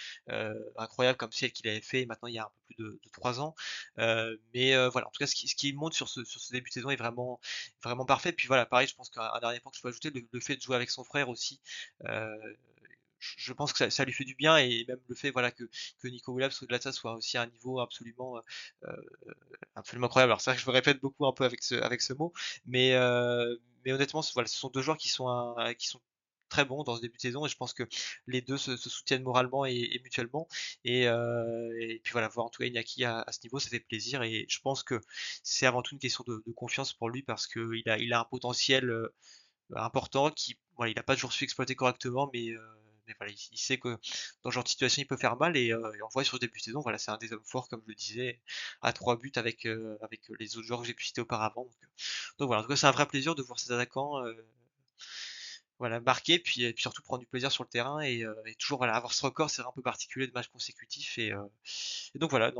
incroyable 0.76 1.16
comme 1.16 1.32
celle 1.32 1.52
qu'il 1.52 1.68
avait 1.68 1.80
fait 1.80 2.06
maintenant 2.06 2.28
il 2.28 2.34
y 2.34 2.38
a 2.38 2.44
un 2.44 2.48
peu 2.48 2.74
plus 2.74 2.84
de, 2.84 3.00
trois 3.12 3.40
ans. 3.40 3.54
mais 3.96 4.76
voilà, 4.88 5.08
en 5.08 5.10
tout 5.10 5.18
cas, 5.18 5.26
ce 5.26 5.34
qui, 5.34 5.72
monte 5.72 5.94
sur 5.94 6.08
ce, 6.08 6.24
sur 6.24 6.40
ce 6.40 6.52
début 6.52 6.70
de 6.70 6.74
saison 6.74 6.90
est 6.90 6.96
vraiment, 6.96 7.40
vraiment 7.82 8.04
parfait. 8.04 8.32
Puis 8.32 8.48
voilà, 8.48 8.66
pareil, 8.66 8.88
je 8.88 8.94
pense 8.94 9.10
qu'un 9.10 9.38
dernier 9.40 9.60
point 9.60 9.70
que 9.70 9.78
je 9.78 9.82
peux 9.82 9.88
ajouter, 9.88 10.10
le, 10.10 10.40
fait 10.40 10.56
de 10.56 10.62
jouer 10.62 10.76
avec 10.76 10.90
son 10.90 11.04
frère 11.04 11.28
aussi 11.28 11.60
je 13.36 13.52
pense 13.52 13.72
que 13.72 13.88
ça, 13.90 14.04
lui 14.04 14.12
fait 14.12 14.24
du 14.24 14.34
bien 14.34 14.56
et 14.56 14.84
même 14.88 14.98
le 15.08 15.14
fait 15.14 15.30
voilà 15.30 15.50
que, 15.50 15.64
Nico 16.04 16.32
Williams 16.32 16.60
au-delà 16.62 16.78
de 16.78 16.82
ça 16.82 16.92
soit 16.92 17.14
aussi 17.14 17.38
à 17.38 17.42
un 17.42 17.46
niveau 17.46 17.80
absolument 17.80 18.40
euh, 18.84 18.96
absolument 19.74 20.06
incroyable. 20.06 20.32
Alors 20.32 20.40
c'est 20.40 20.50
vrai 20.50 20.56
que 20.56 20.62
je 20.62 20.66
me 20.66 20.72
répète 20.72 21.00
beaucoup 21.00 21.26
un 21.26 21.32
peu 21.32 21.44
avec 21.44 21.62
ce 21.62 21.74
avec 21.76 22.02
ce 22.02 22.12
mot, 22.12 22.32
mais 22.66 22.94
euh, 22.94 23.56
mais 23.84 23.92
honnêtement 23.92 24.22
voilà 24.34 24.48
ce 24.48 24.56
sont 24.58 24.70
deux 24.70 24.82
joueurs 24.82 24.98
qui 24.98 25.08
sont 25.08 25.54
qui 25.78 25.88
sont 25.88 26.00
très 26.52 26.66
bons 26.66 26.84
dans 26.84 26.96
ce 26.96 27.00
début 27.00 27.16
de 27.16 27.22
saison 27.22 27.46
et 27.46 27.48
je 27.48 27.56
pense 27.56 27.72
que 27.72 27.84
les 28.26 28.42
deux 28.42 28.58
se, 28.58 28.76
soutiennent 28.76 29.22
moralement 29.22 29.64
et, 29.64 29.98
mutuellement 30.04 30.46
et, 30.84 31.08
euh, 31.08 31.72
et, 31.80 31.98
puis 32.04 32.12
voilà 32.12 32.28
voir 32.28 32.46
en 32.46 32.50
tout 32.50 32.62
cas 32.62 32.68
Iñaki 32.68 33.04
à, 33.04 33.24
ce 33.30 33.38
niveau 33.42 33.58
ça 33.58 33.70
fait 33.70 33.80
plaisir 33.80 34.22
et 34.22 34.44
je 34.48 34.60
pense 34.60 34.82
que 34.82 35.00
c'est 35.42 35.66
avant 35.66 35.80
tout 35.80 35.94
une 35.94 35.98
question 35.98 36.24
de, 36.26 36.42
confiance 36.54 36.92
pour 36.92 37.08
lui 37.08 37.22
parce 37.22 37.46
qu'il 37.46 37.88
a 37.88 37.96
il 37.98 38.12
a 38.12 38.20
un 38.20 38.24
potentiel 38.24 38.92
important 39.74 40.30
qui 40.30 40.58
voilà 40.76 40.90
il 40.90 40.96
n'a 40.96 41.02
pas 41.02 41.14
toujours 41.14 41.32
su 41.32 41.44
exploiter 41.44 41.74
correctement 41.74 42.30
mais 42.34 42.52
mais 43.06 43.14
voilà, 43.18 43.32
il, 43.32 43.58
sait 43.58 43.78
que 43.78 43.98
dans 44.44 44.50
ce 44.50 44.54
genre 44.54 44.62
de 44.62 44.68
situation, 44.68 45.02
il 45.02 45.06
peut 45.06 45.16
faire 45.16 45.36
mal 45.36 45.56
et, 45.56 45.74
on 45.74 46.08
voit 46.12 46.22
sur 46.22 46.34
ce 46.36 46.40
début 46.40 46.60
de 46.60 46.62
saison, 46.62 46.80
voilà, 46.82 46.98
c'est 46.98 47.10
un 47.10 47.16
des 47.16 47.32
hommes 47.32 47.42
forts, 47.44 47.68
comme 47.68 47.82
je 47.82 47.88
le 47.88 47.96
disais, 47.96 48.40
à 48.80 48.92
trois 48.92 49.16
buts 49.16 49.32
avec, 49.34 49.66
avec 50.02 50.20
les 50.38 50.56
autres 50.56 50.68
joueurs 50.68 50.82
que 50.82 50.86
j'ai 50.86 50.94
pu 50.94 51.04
citer 51.04 51.20
auparavant. 51.20 51.68
Donc, 52.38 52.46
voilà, 52.46 52.60
en 52.60 52.62
tout 52.62 52.68
cas, 52.68 52.76
c'est 52.76 52.86
un 52.86 52.92
vrai 52.92 53.06
plaisir 53.06 53.34
de 53.34 53.42
voir 53.42 53.58
ces 53.58 53.72
attaquants 53.72 54.22
voilà, 55.82 56.00
marquer, 56.00 56.38
puis, 56.38 56.64
et 56.64 56.72
puis 56.72 56.82
surtout 56.82 57.02
prendre 57.02 57.20
du 57.20 57.26
plaisir 57.26 57.50
sur 57.52 57.64
le 57.64 57.68
terrain 57.68 58.00
et, 58.00 58.24
toujours 58.58 58.78
voilà, 58.78 58.94
avoir 58.94 59.12
ce 59.12 59.24
record, 59.26 59.50
c'est 59.50 59.62
un 59.62 59.72
peu 59.74 59.82
particulier 59.82 60.26
de 60.26 60.32
matchs 60.32 60.48
consécutifs. 60.48 61.18
Et, 61.18 61.32
donc 62.14 62.30
voilà, 62.30 62.52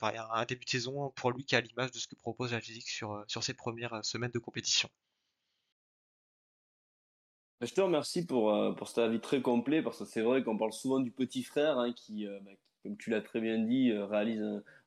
un, 0.00 0.44
début 0.44 0.64
de 0.64 0.70
saison 0.70 1.10
pour 1.10 1.30
lui 1.32 1.44
qui 1.44 1.56
a 1.56 1.60
l'image 1.60 1.92
de 1.92 1.98
ce 1.98 2.06
que 2.06 2.16
propose 2.16 2.52
la 2.52 2.60
physique 2.60 2.88
sur, 2.88 3.24
sur 3.28 3.42
ses 3.42 3.54
premières 3.54 4.04
semaines 4.04 4.30
de 4.32 4.38
compétition. 4.38 4.88
Je 7.60 7.74
te 7.74 7.80
remercie 7.80 8.24
pour, 8.24 8.54
euh, 8.54 8.72
pour 8.72 8.86
cet 8.86 8.98
avis 8.98 9.18
très 9.18 9.42
complet, 9.42 9.82
parce 9.82 9.98
que 9.98 10.04
c'est 10.04 10.20
vrai 10.20 10.44
qu'on 10.44 10.56
parle 10.56 10.72
souvent 10.72 11.00
du 11.00 11.10
petit 11.10 11.42
frère 11.42 11.78
hein, 11.78 11.92
qui, 11.92 12.24
euh, 12.24 12.38
bah, 12.44 12.52
comme 12.84 12.96
tu 12.96 13.10
l'as 13.10 13.20
très 13.20 13.40
bien 13.40 13.58
dit, 13.58 13.90
euh, 13.90 14.06
réalise 14.06 14.40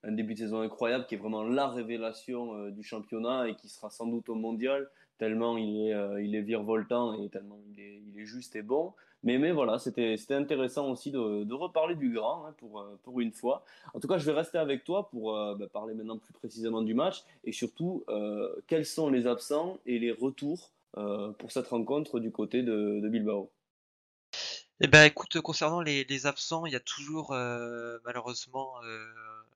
un, 0.03 0.11
début 0.13 0.35
de 0.35 0.39
saison 0.39 0.61
incroyable, 0.61 1.05
qui 1.05 1.15
est 1.15 1.17
vraiment 1.17 1.43
la 1.43 1.67
révélation 1.67 2.69
du 2.69 2.81
championnat 2.81 3.49
et 3.49 3.55
qui 3.55 3.67
sera 3.67 3.89
sans 3.89 4.07
doute 4.07 4.29
au 4.29 4.35
mondial, 4.35 4.89
tellement 5.21 5.55
il 5.57 5.87
est, 5.87 6.23
il 6.25 6.35
est 6.35 6.41
virevoltant 6.41 7.21
et 7.21 7.29
tellement 7.29 7.59
il 7.71 7.79
est, 7.79 8.01
il 8.07 8.19
est 8.19 8.25
juste 8.25 8.55
et 8.55 8.63
bon. 8.63 8.93
Mais, 9.23 9.37
mais 9.37 9.51
voilà, 9.51 9.77
c'était 9.77 10.17
intéressant 10.31 10.89
aussi 10.89 11.11
de, 11.11 11.43
de, 11.43 11.53
reparler 11.53 11.93
du 11.93 12.11
grand 12.11 12.47
hein, 12.47 12.55
pour, 12.57 12.83
pour 13.03 13.21
une 13.21 13.31
fois. 13.31 13.63
En 13.93 13.99
tout 13.99 14.07
cas, 14.07 14.17
je 14.17 14.25
vais 14.25 14.31
rester 14.31 14.57
avec 14.57 14.83
toi 14.83 15.09
pour 15.11 15.33
bah, 15.33 15.67
parler 15.71 15.93
maintenant 15.93 16.17
plus 16.17 16.33
précisément 16.33 16.81
du 16.81 16.95
match 16.95 17.23
et 17.43 17.51
surtout 17.51 18.03
quels 18.65 18.85
sont 18.85 19.11
les 19.11 19.27
absents 19.27 19.77
et 19.85 19.99
les 19.99 20.11
retours 20.11 20.71
euh, 20.97 21.31
pour 21.33 21.53
cette 21.53 21.67
rencontre 21.67 22.19
du 22.19 22.31
côté 22.31 22.63
de, 22.63 23.07
Bilbao? 23.07 23.49
Eh 24.81 24.87
ben, 24.87 25.05
écoute, 25.05 25.39
concernant 25.39 25.79
les, 25.81 26.25
absents, 26.25 26.65
il 26.65 26.73
y 26.73 26.75
a 26.75 26.81
toujours 26.81 27.31
euh, 27.31 27.97
malheureusement, 28.03 28.73
euh, 28.83 29.05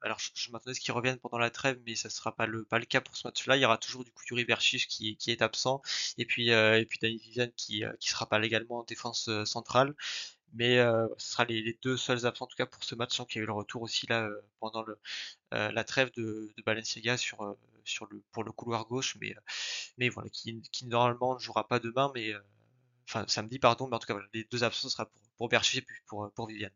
alors 0.05 0.19
je, 0.19 0.51
m'attendais 0.51 0.71
à 0.71 0.73
ce 0.75 0.79
qu'ils 0.79 0.93
reviennent 0.93 1.17
pendant 1.19 1.37
la 1.39 1.49
trêve, 1.49 1.79
mais 1.85 1.95
ça 1.95 2.09
sera 2.09 2.33
pas 2.35 2.45
le 2.47 2.65
cas 2.87 3.01
pour 3.01 3.17
ce 3.17 3.27
match-là. 3.27 3.57
Il 3.57 3.61
y 3.61 3.65
aura 3.65 3.77
toujours 3.77 4.03
du 4.03 4.11
coup 4.11 4.23
Yuri 4.29 4.45
qui, 4.87 5.17
qui 5.17 5.31
est 5.31 5.41
absent, 5.41 5.81
et 6.17 6.25
puis 6.25 6.49
et 6.49 6.85
puis 6.87 6.99
Danny 7.01 7.17
Vivian 7.17 7.49
qui 7.55 7.83
qui 7.99 8.09
sera 8.09 8.27
pas 8.27 8.39
légalement 8.39 8.79
en 8.79 8.83
défense 8.83 9.29
centrale. 9.45 9.95
Mais 10.53 10.77
ce 11.17 11.31
sera 11.31 11.45
les, 11.45 11.77
deux 11.83 11.97
seuls 11.97 12.25
absents 12.25 12.45
en 12.45 12.47
tout 12.47 12.55
cas 12.55 12.65
pour 12.65 12.83
ce 12.83 12.95
match, 12.95 13.17
qu'il 13.27 13.37
y 13.37 13.39
ait 13.39 13.43
eu 13.43 13.47
le 13.47 13.53
retour 13.53 13.81
aussi 13.81 14.07
là 14.07 14.29
pendant 14.59 14.85
la 15.51 15.83
trêve 15.83 16.11
de, 16.15 16.53
Balenciaga 16.65 17.17
pour 18.31 18.43
le 18.43 18.51
couloir 18.51 18.85
gauche, 18.87 19.17
mais, 19.21 19.35
euh, 19.35 20.09
voilà, 20.11 20.29
qui, 20.29 20.61
qui 20.71 20.85
normalement 20.87 21.35
ne 21.35 21.39
jouera 21.39 21.67
pas 21.67 21.79
demain, 21.79 22.11
mais 22.15 22.33
euh, 22.33 22.39
enfin 23.07 23.25
samedi 23.27 23.59
pardon, 23.59 23.87
mais 23.87 23.95
en 23.95 23.99
tout 23.99 24.07
cas 24.07 24.19
les 24.33 24.45
deux 24.45 24.63
absents 24.63 24.89
sera 24.89 25.05
pour, 25.05 25.49
pour 25.49 25.53
et 25.53 25.81
puis 25.81 26.01
pour 26.07 26.47
Viviane. 26.47 26.71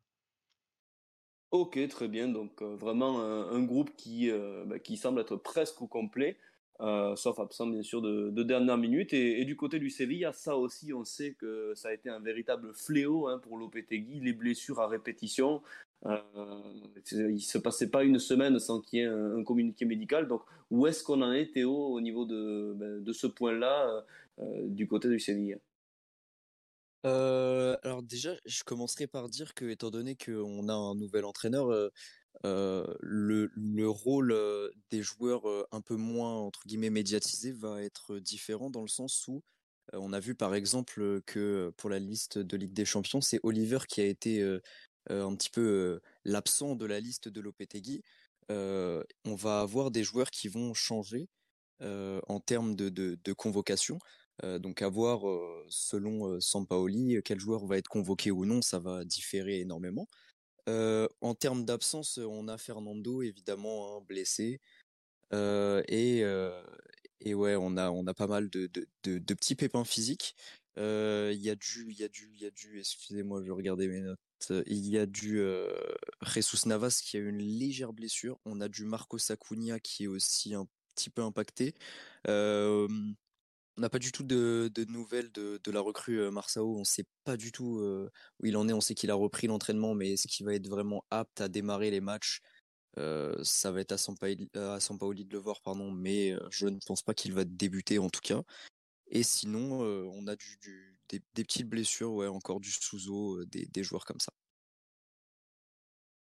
Ok, 1.51 1.79
très 1.87 2.07
bien. 2.07 2.27
Donc 2.27 2.61
vraiment 2.61 3.21
un, 3.21 3.63
groupe 3.63 3.91
qui, 3.97 4.29
bah, 4.67 4.77
qui 4.79 4.97
semble 4.97 5.21
être 5.21 5.35
presque 5.35 5.81
au 5.81 5.87
complet, 5.87 6.37
sauf 6.79 7.39
absent 7.39 7.67
bien 7.67 7.81
sûr 7.81 8.01
de, 8.01 8.29
de 8.29 8.43
dernière 8.43 8.77
minute. 8.77 9.13
Et, 9.13 9.43
du 9.45 9.55
côté 9.55 9.79
du 9.79 9.89
Sevilla, 9.89 10.31
ça 10.31 10.55
aussi, 10.55 10.93
on 10.93 11.03
sait 11.03 11.33
que 11.33 11.73
ça 11.75 11.89
a 11.89 11.93
été 11.93 12.09
un 12.09 12.19
véritable 12.19 12.73
fléau 12.75 13.27
hein, 13.27 13.39
pour 13.39 13.57
Lopetegui, 13.57 14.19
les 14.19 14.33
blessures 14.33 14.79
à 14.79 14.87
répétition. 14.87 15.63
Euh, 16.05 16.17
il 17.11 17.41
se 17.41 17.57
passait 17.57 17.89
pas 17.89 18.03
une 18.03 18.19
semaine 18.19 18.57
sans 18.59 18.79
qu'il 18.81 18.99
y 18.99 19.01
ait 19.01 19.05
un, 19.07 19.43
communiqué 19.43 19.85
médical. 19.85 20.27
Donc, 20.27 20.43
où 20.71 20.87
est-ce 20.87 21.03
qu'on 21.03 21.21
en 21.21 21.31
est, 21.31 21.51
Théo, 21.53 21.75
au 21.75 22.01
niveau 22.01 22.25
de, 22.25 22.73
ben, 22.75 23.03
de 23.03 23.13
ce 23.13 23.27
point-là, 23.27 24.05
euh, 24.39 24.67
du 24.67 24.87
côté 24.87 25.09
du 25.09 25.19
Séville? 25.19 25.57
Alors 27.03 28.03
déjà, 28.03 28.35
je 28.45 28.63
commencerai 28.63 29.07
par 29.07 29.29
dire 29.29 29.53
que, 29.53 29.65
étant 29.65 29.89
donné 29.89 30.15
qu'on 30.15 30.67
a 30.67 30.73
un 30.73 30.95
nouvel 30.95 31.25
entraîneur, 31.25 31.69
le, 32.43 33.49
le, 33.53 33.89
rôle 33.89 34.35
des 34.91 35.01
joueurs 35.01 35.43
un 35.71 35.81
peu 35.81 35.95
moins 35.95 36.35
entre 36.35 36.61
guillemets 36.65 36.89
médiatisés 36.89 37.51
va 37.51 37.81
être 37.81 38.19
différent 38.19 38.69
dans 38.69 38.81
le 38.81 38.87
sens 38.87 39.27
où 39.27 39.41
on 39.93 40.13
a 40.13 40.19
vu 40.19 40.35
par 40.35 40.55
exemple 40.55 41.21
que 41.25 41.73
pour 41.77 41.89
la 41.89 41.99
liste 41.99 42.37
de 42.37 42.57
Ligue 42.57 42.73
des 42.73 42.85
Champions, 42.85 43.21
c'est 43.21 43.39
Oliver 43.43 43.79
qui 43.87 44.01
a 44.01 44.05
été 44.05 44.43
un 45.09 45.35
petit 45.35 45.49
peu 45.49 45.99
l'absent 46.25 46.75
de 46.75 46.85
la 46.85 46.99
liste 46.99 47.27
de 47.27 47.41
Lopetegui, 47.41 48.03
on 48.49 49.35
va 49.35 49.61
avoir 49.61 49.91
des 49.91 50.03
joueurs 50.03 50.31
qui 50.31 50.47
vont 50.47 50.73
changer 50.73 51.27
en 51.81 52.39
termes 52.39 52.75
de, 52.75 53.33
convocation. 53.33 53.99
Donc 54.43 54.81
à 54.81 54.89
voir 54.89 55.21
selon 55.69 56.39
Sampaoli 56.39 57.21
quel 57.23 57.39
joueur 57.39 57.65
va 57.65 57.77
être 57.77 57.87
convoqué 57.87 58.31
ou 58.31 58.45
non, 58.45 58.61
ça 58.61 58.79
va 58.79 59.05
différer 59.05 59.59
énormément. 59.59 60.07
en 60.67 61.35
termes 61.35 61.65
d'absence, 61.65 62.17
on 62.17 62.47
a 62.47 62.57
Fernando 62.57 63.21
évidemment 63.21 63.97
hein, 63.97 64.01
blessé 64.07 64.59
et 65.31 66.23
ouais, 67.33 67.55
on 67.55 67.77
a 67.77 68.13
pas 68.13 68.27
mal 68.27 68.49
de, 68.49 68.69
petits 69.03 69.55
pépins 69.55 69.85
physiques. 69.85 70.35
Il 70.77 71.41
y 71.41 71.49
a 71.49 71.55
du 71.55 71.95
excusez-moi, 72.77 73.43
je 73.43 73.51
regardais 73.51 73.87
mes 73.87 74.01
notes. 74.01 74.19
Il 74.67 74.87
y 74.87 74.97
a 74.97 75.05
du 75.05 75.41
Jesus 76.25 76.67
Navas 76.67 77.01
qui 77.03 77.17
a 77.17 77.19
une 77.19 77.39
légère 77.39 77.93
blessure. 77.93 78.39
On 78.45 78.61
a 78.61 78.69
du 78.69 78.85
Marco 78.85 79.17
Acuna 79.29 79.79
qui 79.79 80.05
est 80.05 80.07
aussi 80.07 80.53
un 80.53 80.67
petit 80.95 81.09
peu 81.09 81.21
impacté. 81.21 81.73
On 83.79 83.81
n'a 83.81 83.89
pas 83.89 83.99
du 83.99 84.11
tout 84.11 84.23
de, 84.23 84.69
nouvelles 84.89 85.31
de, 85.31 85.71
la 85.71 85.79
recrue 85.79 86.29
Marsao. 86.31 86.75
On 86.75 86.79
ne 86.79 86.83
sait 86.83 87.05
pas 87.23 87.37
du 87.37 87.53
tout 87.53 87.81
où 88.39 88.45
il 88.45 88.57
en 88.57 88.67
est. 88.67 88.73
On 88.73 88.81
sait 88.81 88.93
qu'il 88.93 89.09
a 89.09 89.15
repris 89.15 89.47
l'entraînement, 89.47 89.95
mais 89.95 90.11
est-ce 90.11 90.27
qu'il 90.27 90.45
va 90.45 90.53
être 90.53 90.67
vraiment 90.67 91.05
apte 91.09 91.39
à 91.39 91.47
démarrer 91.47 91.89
les 91.89 92.01
matchs? 92.01 92.41
Ça 92.97 93.71
va 93.71 93.79
être 93.79 93.93
à 93.93 93.97
Sampaoli, 93.97 94.49
à 94.53 94.79
de 94.79 95.31
le 95.31 95.37
voir, 95.37 95.61
pardon, 95.61 95.91
mais 95.91 96.35
je 96.51 96.67
ne 96.67 96.77
pense 96.85 97.01
pas 97.01 97.13
qu'il 97.13 97.33
va 97.33 97.45
débuter 97.45 97.99
en 97.99 98.09
tout 98.09 98.19
cas. 98.21 98.41
Et 99.11 99.23
sinon, 99.23 99.79
on 99.79 100.27
a 100.27 100.35
des, 101.07 101.43
petites 101.43 101.69
blessures, 101.69 102.11
ouais, 102.11 102.27
encore 102.27 102.59
du 102.59 102.71
sous 102.71 103.45
des, 103.45 103.65
des, 103.65 103.83
joueurs 103.83 104.03
comme 104.03 104.19
ça. 104.19 104.33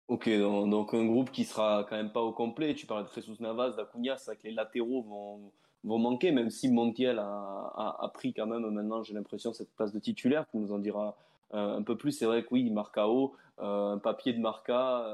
Ok, 0.09 0.27
donc, 0.31 0.95
un 0.95 1.05
groupe 1.05 1.31
qui 1.31 1.45
sera 1.45 1.87
quand 1.89 1.97
même 1.97 2.13
pas 2.13 2.23
au 2.23 2.33
complet. 2.33 2.75
Tu 2.75 2.87
parlais 2.87 3.07
de 3.07 3.15
Jesus 3.15 3.37
Navas, 3.41 3.73
d'Acuna, 3.73 4.17
c'est 4.17 4.37
que 4.37 4.45
les 4.45 4.55
latéraux 4.55 5.03
vont, 5.03 5.53
vont 5.85 5.99
manquer, 5.99 6.31
même 6.31 6.51
si 6.51 6.71
Montiel 6.71 7.19
a, 7.19 7.97
a, 7.99 8.09
pris 8.13 8.33
quand 8.33 8.47
même 8.47 8.69
maintenant, 8.71 9.03
j'ai 9.03 9.15
l'impression, 9.15 9.53
cette 9.53 9.75
place 9.75 9.93
de 9.93 9.99
titulaire, 9.99 10.47
qui 10.51 10.59
nous 10.59 10.73
en 10.73 10.79
dira 10.79 11.17
un 11.53 11.83
peu 11.83 11.97
plus. 11.97 12.13
C'est 12.13 12.25
vrai 12.25 12.43
que 12.43 12.49
oui, 12.53 12.71
Marcao, 12.71 13.35
un 13.59 13.99
papier 13.99 14.33
de 14.33 14.41
Marca, 14.41 15.05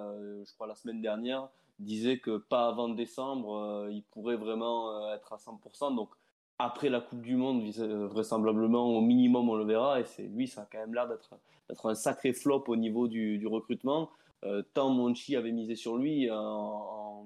je 0.45 0.55
crois 0.55 0.67
la 0.67 0.75
semaine 0.75 1.01
dernière, 1.01 1.49
disait 1.79 2.19
que 2.19 2.37
pas 2.37 2.69
avant 2.69 2.89
décembre, 2.89 3.89
il 3.91 4.03
pourrait 4.03 4.37
vraiment 4.37 5.13
être 5.13 5.33
à 5.33 5.37
100%. 5.37 5.97
Donc 5.97 6.11
après 6.59 6.89
la 6.89 7.01
Coupe 7.01 7.23
du 7.23 7.37
Monde, 7.37 7.63
vraisemblablement 7.63 8.87
au 8.87 9.01
minimum 9.01 9.49
on 9.49 9.57
le 9.57 9.65
verra. 9.65 10.01
Et 10.01 10.05
c'est 10.05 10.25
lui, 10.25 10.49
ça 10.49 10.63
a 10.63 10.67
quand 10.71 10.79
même 10.79 10.95
l'air 10.95 11.09
d'être 11.09 11.87
un 11.87 11.95
sacré 11.95 12.33
flop 12.33 12.65
au 12.69 12.77
niveau 12.77 13.09
du, 13.09 13.39
du 13.39 13.47
recrutement. 13.47 14.11
Euh, 14.45 14.63
tant 14.75 14.91
Monchi 14.91 15.35
avait 15.37 15.51
misé 15.51 15.75
sur 15.75 15.97
lui 15.97 16.31
en, 16.31 17.25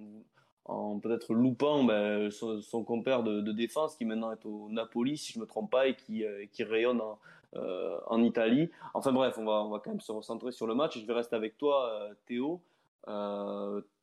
peut-être 0.66 1.34
loupant 1.34 1.84
ben, 1.84 2.30
son, 2.30 2.84
compère 2.84 3.22
de, 3.22 3.52
défense 3.52 3.96
qui 3.96 4.04
maintenant 4.04 4.32
est 4.32 4.44
au 4.46 4.68
Napoli, 4.70 5.16
si 5.16 5.32
je 5.32 5.40
me 5.40 5.46
trompe 5.46 5.70
pas, 5.70 5.86
et 5.86 5.96
qui, 5.96 6.24
euh, 6.24 6.46
qui 6.52 6.64
rayonne 6.64 7.00
en, 7.00 7.18
euh, 7.56 7.98
en, 8.06 8.22
Italie. 8.22 8.70
Enfin 8.94 9.12
bref, 9.12 9.36
on 9.38 9.44
va, 9.44 9.62
on 9.64 9.70
va 9.70 9.78
quand 9.78 9.90
même 9.90 10.00
se 10.00 10.12
recentrer 10.12 10.52
sur 10.52 10.66
le 10.66 10.74
match. 10.74 10.98
Je 10.98 11.06
vais 11.06 11.14
rester 11.14 11.36
avec 11.36 11.58
toi, 11.58 12.08
Théo. 12.26 12.60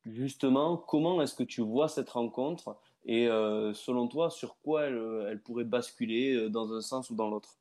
justement, 0.05 0.77
comment 0.77 1.21
est-ce 1.21 1.35
que 1.35 1.43
tu 1.43 1.61
vois 1.61 1.87
cette 1.87 2.09
rencontre 2.09 2.75
et 3.05 3.27
selon 3.73 4.07
toi, 4.07 4.29
sur 4.29 4.57
quoi 4.63 4.83
elle, 4.83 5.27
elle 5.29 5.39
pourrait 5.39 5.63
basculer 5.63 6.49
dans 6.49 6.73
un 6.73 6.81
sens 6.81 7.09
ou 7.09 7.15
dans 7.15 7.29
l'autre? 7.29 7.59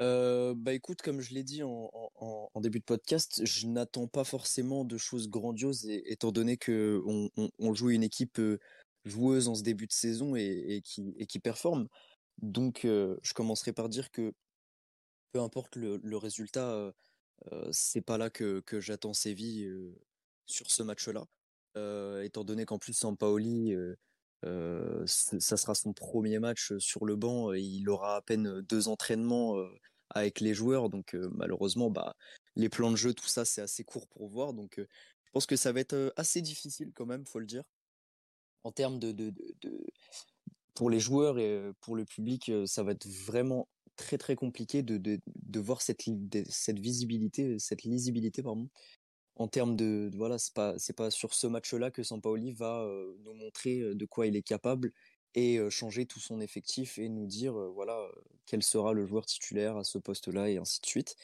Euh, 0.00 0.54
bah 0.56 0.72
écoute, 0.72 1.02
comme 1.02 1.20
je 1.20 1.34
l'ai 1.34 1.44
dit 1.44 1.62
en, 1.62 1.90
début 2.60 2.80
de 2.80 2.84
podcast, 2.84 3.44
je 3.44 3.66
n'attends 3.66 4.08
pas 4.08 4.24
forcément 4.24 4.84
de 4.84 4.96
choses 4.96 5.28
grandioses, 5.28 5.86
étant 5.86 6.32
donné 6.32 6.56
que 6.56 7.02
on, 7.58 7.74
joue 7.74 7.90
une 7.90 8.02
équipe 8.02 8.38
euh, 8.38 8.58
joueuse 9.04 9.48
en 9.48 9.54
ce 9.54 9.62
début 9.62 9.86
de 9.86 9.92
saison 9.92 10.34
et, 10.36 10.80
qui, 10.84 11.14
et 11.18 11.26
qui 11.26 11.38
performe. 11.38 11.88
Donc, 12.42 12.84
euh, 12.84 13.16
je 13.22 13.34
commencerai 13.34 13.72
par 13.72 13.88
dire 13.88 14.10
que 14.10 14.32
peu 15.32 15.40
importe 15.40 15.76
le, 15.76 16.16
résultat, 16.16 16.92
euh, 17.52 17.68
c'est 17.72 18.00
pas 18.00 18.18
là 18.18 18.30
que, 18.30 18.60
que 18.60 18.80
j'attends 18.80 19.14
Séville 19.14 19.68
sur 20.46 20.70
ce 20.70 20.82
match-là. 20.82 21.26
étant 22.22 22.44
donné 22.44 22.64
qu'en 22.64 22.78
plus 22.78 22.94
Sampaoli 22.94 23.74
ça 25.06 25.56
sera 25.56 25.74
son 25.74 25.92
premier 25.92 26.38
match 26.38 26.72
sur 26.78 27.04
le 27.04 27.16
banc 27.16 27.52
il 27.52 27.88
aura 27.88 28.16
à 28.16 28.22
peine 28.22 28.60
deux 28.62 28.88
entraînements 28.88 29.56
avec 30.10 30.40
les 30.40 30.54
joueurs. 30.54 30.90
Donc 30.90 31.14
malheureusement, 31.32 31.90
bah, 31.90 32.16
les 32.56 32.68
plans 32.68 32.90
de 32.90 32.96
jeu, 32.96 33.14
tout 33.14 33.26
ça, 33.26 33.44
c'est 33.44 33.62
assez 33.62 33.84
court 33.84 34.06
pour 34.08 34.28
voir. 34.28 34.52
Donc 34.52 34.74
je 34.78 35.30
pense 35.32 35.46
que 35.46 35.56
ça 35.56 35.72
va 35.72 35.80
être 35.80 36.12
assez 36.16 36.42
difficile 36.42 36.92
quand 36.94 37.06
même, 37.06 37.26
faut 37.26 37.40
le 37.40 37.46
dire. 37.46 37.64
En 38.62 38.72
termes 38.72 38.98
de, 38.98 39.32
pour 40.74 40.90
les 40.90 41.00
joueurs 41.00 41.38
et 41.38 41.70
pour 41.80 41.96
le 41.96 42.04
public, 42.04 42.50
ça 42.66 42.82
va 42.82 42.92
être 42.92 43.06
vraiment 43.06 43.68
très 43.96 44.18
très 44.18 44.34
compliqué 44.34 44.82
de, 44.82 44.96
de, 44.96 45.20
de 45.26 45.60
voir 45.60 45.80
cette, 45.80 46.02
cette 46.48 46.78
visibilité, 46.78 47.58
cette 47.58 47.84
lisibilité 47.84 48.42
pardon, 48.42 48.68
en 49.36 49.48
termes 49.48 49.76
de, 49.76 50.10
voilà, 50.14 50.38
c'est 50.38 50.54
pas 50.54 50.78
c'est 50.78 50.92
pas 50.92 51.10
sur 51.10 51.34
ce 51.34 51.46
match-là 51.46 51.90
que 51.90 52.02
Sampaoli 52.02 52.52
va 52.52 52.82
euh, 52.82 53.16
nous 53.24 53.34
montrer 53.34 53.80
euh, 53.80 53.94
de 53.94 54.06
quoi 54.06 54.26
il 54.26 54.36
est 54.36 54.42
capable 54.42 54.92
et 55.34 55.58
euh, 55.58 55.70
changer 55.70 56.06
tout 56.06 56.20
son 56.20 56.40
effectif 56.40 56.98
et 56.98 57.08
nous 57.08 57.26
dire 57.26 57.54
voilà 57.54 58.08
quel 58.46 58.62
sera 58.62 58.92
le 58.92 59.04
joueur 59.06 59.26
titulaire 59.26 59.76
à 59.76 59.84
ce 59.84 59.98
poste-là 59.98 60.50
et 60.50 60.58
ainsi 60.58 60.80
de 60.80 60.86
suite. 60.86 61.16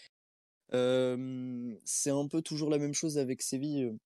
c'est 1.85 2.11
un 2.11 2.27
peu 2.29 2.43
toujours 2.43 2.71
la 2.71 2.79
même 2.79 2.95
chose 2.95 3.19
avec 3.19 3.43
Séville. 3.43 3.97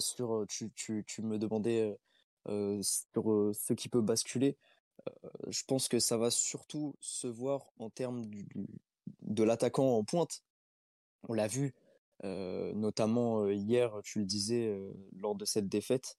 sur 0.00 0.44
tu, 0.48 0.70
tu, 0.74 1.04
tu 1.06 1.22
me 1.22 1.38
demandais 1.38 1.96
sur 2.80 3.52
ce 3.54 3.72
qui 3.74 3.88
peut 3.88 4.00
basculer. 4.00 4.56
je 5.48 5.62
pense 5.64 5.88
que 5.88 6.00
ça 6.00 6.16
va 6.16 6.30
surtout 6.30 6.96
se 7.00 7.28
voir 7.28 7.70
en 7.78 7.90
termes 7.90 8.26
du, 8.26 8.48
de 9.22 9.42
l'attaquant 9.44 9.96
en 9.96 10.04
pointe. 10.04 10.42
On 11.28 11.34
l'a 11.34 11.48
vu, 11.48 11.74
notamment 12.22 13.44
euh, 13.44 13.54
hier, 13.54 14.00
tu 14.02 14.20
le 14.20 14.24
disais, 14.24 14.68
euh, 14.68 14.92
lors 15.12 15.34
de 15.34 15.44
cette 15.44 15.68
défaite, 15.68 16.16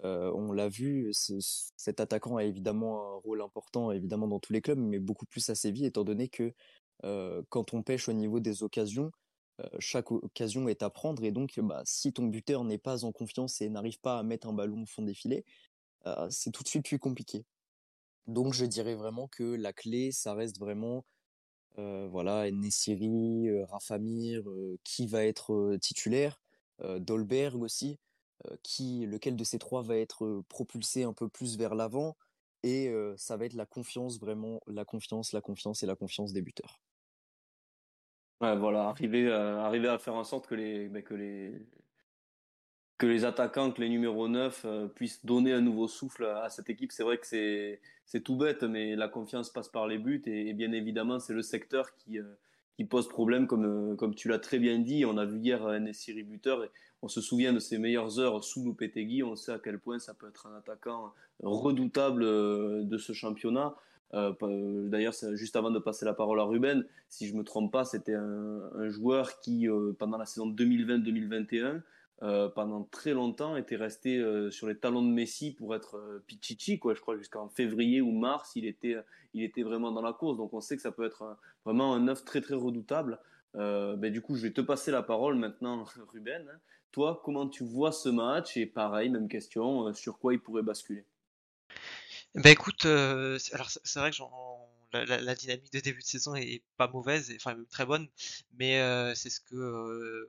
on 0.00 0.52
l'a 0.52 0.68
vu, 0.68 1.10
cet 1.12 1.98
attaquant 1.98 2.36
a 2.36 2.44
évidemment 2.44 3.16
un 3.16 3.16
rôle 3.16 3.42
important, 3.42 3.90
évidemment 3.90 4.28
dans 4.28 4.38
tous 4.38 4.52
les 4.52 4.60
clubs, 4.60 4.78
mais 4.78 5.00
beaucoup 5.00 5.26
plus 5.26 5.50
à 5.50 5.56
Séville, 5.56 5.86
étant 5.86 6.04
donné 6.04 6.28
que 6.28 6.54
quand 7.48 7.74
on 7.74 7.82
pêche 7.82 8.08
au 8.08 8.12
niveau 8.12 8.38
des 8.38 8.62
occasions, 8.62 9.10
chaque 9.80 10.12
occasion 10.12 10.68
est 10.68 10.84
à 10.84 10.90
prendre, 10.90 11.24
et 11.24 11.32
donc 11.32 11.58
bah, 11.58 11.82
si 11.84 12.12
ton 12.12 12.26
buteur 12.26 12.62
n'est 12.62 12.78
pas 12.78 13.04
en 13.04 13.10
confiance 13.10 13.60
et 13.60 13.68
n'arrive 13.70 13.98
pas 13.98 14.20
à 14.20 14.22
mettre 14.22 14.46
un 14.46 14.52
ballon 14.52 14.82
au 14.82 14.86
fond 14.86 15.02
des 15.02 15.14
filets, 15.14 15.44
c'est 16.30 16.52
tout 16.52 16.62
de 16.62 16.68
suite 16.68 16.84
plus 16.84 17.00
compliqué. 17.00 17.44
Donc 18.28 18.52
je 18.52 18.66
dirais 18.66 18.94
vraiment 18.94 19.26
que 19.26 19.42
la 19.42 19.72
clé, 19.72 20.12
ça 20.12 20.34
reste 20.34 20.60
vraiment 20.60 20.98
euh, 20.98 21.02
voilà, 22.10 22.50
Nessiri, 22.50 23.48
euh, 23.48 23.64
Rafamir, 23.66 24.48
euh, 24.48 24.78
qui 24.84 25.06
va 25.06 25.24
être 25.24 25.76
titulaire, 25.80 26.40
Dolberg 27.00 27.60
aussi, 27.60 27.98
qui, 28.62 29.04
lequel 29.06 29.34
de 29.34 29.42
ces 29.42 29.58
trois 29.58 29.82
va 29.82 29.96
être 29.96 30.42
propulsé 30.48 31.02
un 31.02 31.12
peu 31.12 31.28
plus 31.28 31.58
vers 31.58 31.74
l'avant, 31.74 32.16
et 32.62 32.92
ça 33.16 33.36
va 33.36 33.46
être 33.46 33.54
la 33.54 33.66
confiance, 33.66 34.20
vraiment, 34.20 34.60
la 34.68 34.84
confiance, 34.84 35.32
la 35.32 35.40
confiance 35.40 35.82
et 35.82 35.86
la 35.86 35.96
confiance 35.96 36.32
des 36.32 36.40
buteurs. 36.40 36.80
Voilà, 38.40 38.84
arriver, 38.84 39.28
à 39.32 39.98
faire 39.98 40.14
en 40.14 40.22
sorte 40.22 40.46
que 40.46 40.54
les, 40.54 41.02
que 41.02 41.14
les, 41.14 41.66
que 42.98 43.06
les 43.06 43.24
attaquants, 43.24 43.70
que 43.70 43.80
les 43.80 43.88
numéros 43.88 44.28
9 44.28 44.62
euh, 44.64 44.88
puissent 44.88 45.24
donner 45.24 45.52
un 45.52 45.60
nouveau 45.60 45.86
souffle 45.86 46.26
à, 46.26 46.50
cette 46.50 46.68
équipe. 46.68 46.90
C'est 46.90 47.04
vrai 47.04 47.16
que 47.16 47.26
c'est, 47.26 47.80
c'est 48.04 48.22
tout 48.22 48.36
bête, 48.36 48.64
mais 48.64 48.96
la 48.96 49.08
confiance 49.08 49.50
passe 49.50 49.68
par 49.68 49.86
les 49.86 49.98
buts 49.98 50.22
et, 50.26 50.52
bien 50.52 50.72
évidemment, 50.72 51.20
c'est 51.20 51.32
le 51.32 51.42
secteur 51.42 51.94
qui, 51.94 52.18
euh, 52.18 52.24
qui 52.76 52.84
pose 52.84 53.08
problème, 53.08 53.46
comme, 53.46 53.92
euh, 53.92 53.94
comme 53.94 54.16
tu 54.16 54.28
l'as 54.28 54.40
très 54.40 54.58
bien 54.58 54.80
dit. 54.80 55.04
On 55.06 55.16
a 55.16 55.24
vu 55.24 55.38
hier 55.38 55.64
un 55.64 55.86
Essiri 55.86 56.24
buteur 56.24 56.64
et 56.64 56.70
on 57.00 57.08
se 57.08 57.20
souvient 57.20 57.52
de 57.52 57.60
ses 57.60 57.78
meilleures 57.78 58.18
heures 58.18 58.42
sous 58.42 58.64
Lopetegui. 58.64 59.22
On 59.22 59.36
sait 59.36 59.52
à 59.52 59.60
quel 59.62 59.78
point 59.78 60.00
ça 60.00 60.12
peut 60.12 60.28
être 60.28 60.48
un 60.48 60.56
attaquant 60.58 61.14
redoutable 61.40 62.24
de 62.24 62.98
ce 62.98 63.12
championnat. 63.12 63.76
D'ailleurs, 64.12 65.14
juste 65.34 65.54
avant 65.54 65.70
de 65.70 65.78
passer 65.78 66.04
la 66.04 66.14
parole 66.14 66.40
à 66.40 66.42
Ruben, 66.42 66.84
si 67.08 67.28
je 67.28 67.36
me 67.36 67.44
trompe 67.44 67.70
pas, 67.70 67.84
c'était 67.84 68.14
un, 68.14 68.88
joueur 68.88 69.38
qui, 69.38 69.68
pendant 70.00 70.18
la 70.18 70.26
saison 70.26 70.50
2020-2021, 70.50 71.82
euh, 72.24 72.48
pendant 72.48 72.82
très 72.82 73.12
longtemps 73.12 73.56
était 73.56 73.76
resté 73.76 74.16
euh, 74.16 74.50
sur 74.50 74.66
les 74.66 74.76
talons 74.76 75.02
de 75.02 75.10
Messi 75.10 75.52
pour 75.52 75.76
être 75.76 75.96
euh, 75.96 76.24
Pichichi 76.26 76.80
quoi. 76.80 76.94
Je 76.94 77.00
crois 77.00 77.16
jusqu'en 77.16 77.48
février 77.48 78.00
ou 78.00 78.10
mars 78.10 78.56
il 78.56 78.66
était 78.66 78.96
il 79.34 79.44
était 79.44 79.62
vraiment 79.62 79.92
dans 79.92 80.02
la 80.02 80.12
course. 80.12 80.36
Donc 80.36 80.52
on 80.52 80.60
sait 80.60 80.74
que 80.74 80.82
ça 80.82 80.90
peut 80.90 81.06
être 81.06 81.38
vraiment 81.64 81.94
un 81.94 82.08
œuf 82.08 82.24
très 82.24 82.40
très 82.40 82.54
redoutable. 82.54 83.20
Ben, 83.54 84.10
du 84.10 84.20
coup 84.20 84.34
je 84.34 84.42
vais 84.42 84.52
te 84.52 84.60
passer 84.60 84.90
la 84.90 85.02
parole 85.02 85.36
maintenant 85.36 85.84
Ruben. 86.12 86.58
Toi 86.90 87.20
comment 87.24 87.48
tu 87.48 87.64
vois 87.64 87.92
ce 87.92 88.08
match? 88.08 88.56
Et 88.56 88.66
pareil 88.66 89.10
même 89.10 89.28
question 89.28 89.94
sur 89.94 90.18
quoi 90.18 90.34
il 90.34 90.40
pourrait 90.40 90.62
basculer? 90.62 91.04
Ben 92.34 92.50
écoute 92.50 92.84
alors 92.84 93.70
c'est 93.70 94.00
vrai 94.00 94.10
que 94.10 94.16
la, 94.92 95.34
dynamique 95.36 95.72
de 95.72 95.78
début 95.78 96.00
de 96.00 96.04
saison 96.04 96.34
est 96.34 96.62
pas 96.76 96.88
mauvaise, 96.88 97.32
enfin 97.36 97.56
très 97.70 97.86
bonne, 97.86 98.08
mais 98.58 98.80
c'est 99.14 99.30
ce 99.30 99.40
que 99.40 100.28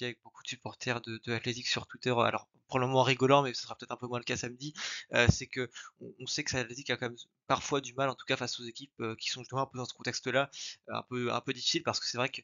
avec 0.00 0.20
beaucoup 0.22 0.42
de 0.42 0.48
supporters 0.48 1.00
de, 1.00 1.20
de 1.24 1.62
sur 1.64 1.86
Twitter, 1.86 2.14
alors 2.18 2.48
pour 2.68 2.78
le 2.78 2.86
moment 2.86 3.02
rigolant, 3.02 3.42
mais 3.42 3.52
ce 3.52 3.62
sera 3.62 3.76
peut-être 3.76 3.92
un 3.92 3.96
peu 3.96 4.06
moins 4.06 4.18
le 4.18 4.24
cas 4.24 4.36
samedi, 4.36 4.72
euh, 5.12 5.26
c'est 5.28 5.46
que 5.46 5.70
on, 6.18 6.26
sait 6.26 6.42
que 6.42 6.56
Athletic 6.56 6.88
a 6.88 6.96
quand 6.96 7.10
même 7.10 7.18
parfois 7.46 7.82
du 7.82 7.92
mal, 7.92 8.08
en 8.08 8.14
tout 8.14 8.24
cas 8.24 8.36
face 8.36 8.58
aux 8.60 8.64
équipes 8.64 8.98
euh, 9.00 9.14
qui 9.16 9.28
sont 9.28 9.40
justement 9.40 9.60
un 9.60 9.66
peu 9.66 9.76
dans 9.76 9.84
ce 9.84 9.92
contexte-là, 9.92 10.50
euh, 10.88 10.94
un 10.94 11.02
peu 11.02 11.32
un 11.32 11.40
peu 11.42 11.52
difficile 11.52 11.82
parce 11.82 12.00
que 12.00 12.06
c'est 12.06 12.16
vrai 12.16 12.30
que 12.30 12.40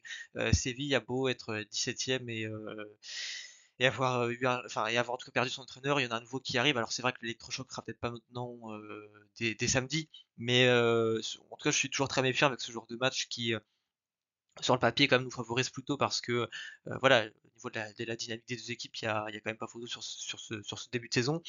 Séville 0.53 0.93
a 0.93 0.99
beau 0.99 1.27
être 1.29 1.55
17ème 1.71 2.29
et 2.29 3.85
avoir 3.87 4.29
et 4.29 4.45
avoir 4.97 5.15
en 5.15 5.17
tout 5.17 5.25
cas 5.25 5.31
perdu 5.31 5.49
son 5.49 5.63
entraîneur, 5.63 5.99
il 5.99 6.03
y 6.03 6.07
en 6.07 6.11
a 6.11 6.17
un 6.17 6.21
nouveau 6.21 6.39
qui 6.39 6.59
arrive. 6.59 6.77
Alors 6.77 6.91
c'est 6.91 7.01
vrai 7.01 7.11
que 7.13 7.19
l'électrochoc 7.23 7.71
sera 7.71 7.81
peut-être 7.81 7.99
pas 7.99 8.11
maintenant 8.11 8.59
dès, 9.37 9.55
dès, 9.55 9.67
samedi, 9.67 10.09
mais 10.37 10.69
en 10.69 11.21
tout 11.57 11.63
cas 11.63 11.71
je 11.71 11.77
suis 11.77 11.89
toujours 11.89 12.07
très 12.07 12.21
méfiant 12.21 12.47
avec 12.47 12.61
ce 12.61 12.71
genre 12.71 12.85
de 12.85 12.97
match 12.97 13.27
qui 13.29 13.55
sur 14.61 14.73
le 14.73 14.79
papier 14.79 15.07
quand 15.07 15.17
même 15.17 15.25
nous 15.25 15.31
favorise 15.31 15.69
plutôt 15.69 15.97
parce 15.97 16.21
que 16.21 16.31
euh, 16.31 16.47
voilà 17.01 17.25
au 17.25 17.49
niveau 17.55 17.69
de 17.69 18.05
la, 18.05 18.15
dynamique 18.15 18.47
des 18.47 18.55
deux 18.55 18.71
équipes 18.71 18.95
il 18.97 19.05
y 19.05 19.07
a, 19.07 19.23
a, 19.23 19.31
quand 19.31 19.45
même 19.45 19.57
pas 19.57 19.67
photo 19.67 19.87
sur, 19.87 20.03
sur, 20.03 20.39
ce, 20.39 20.61
sur 20.63 20.79
ce 20.79 20.89
début 20.89 21.09
de 21.09 21.13
saison. 21.13 21.41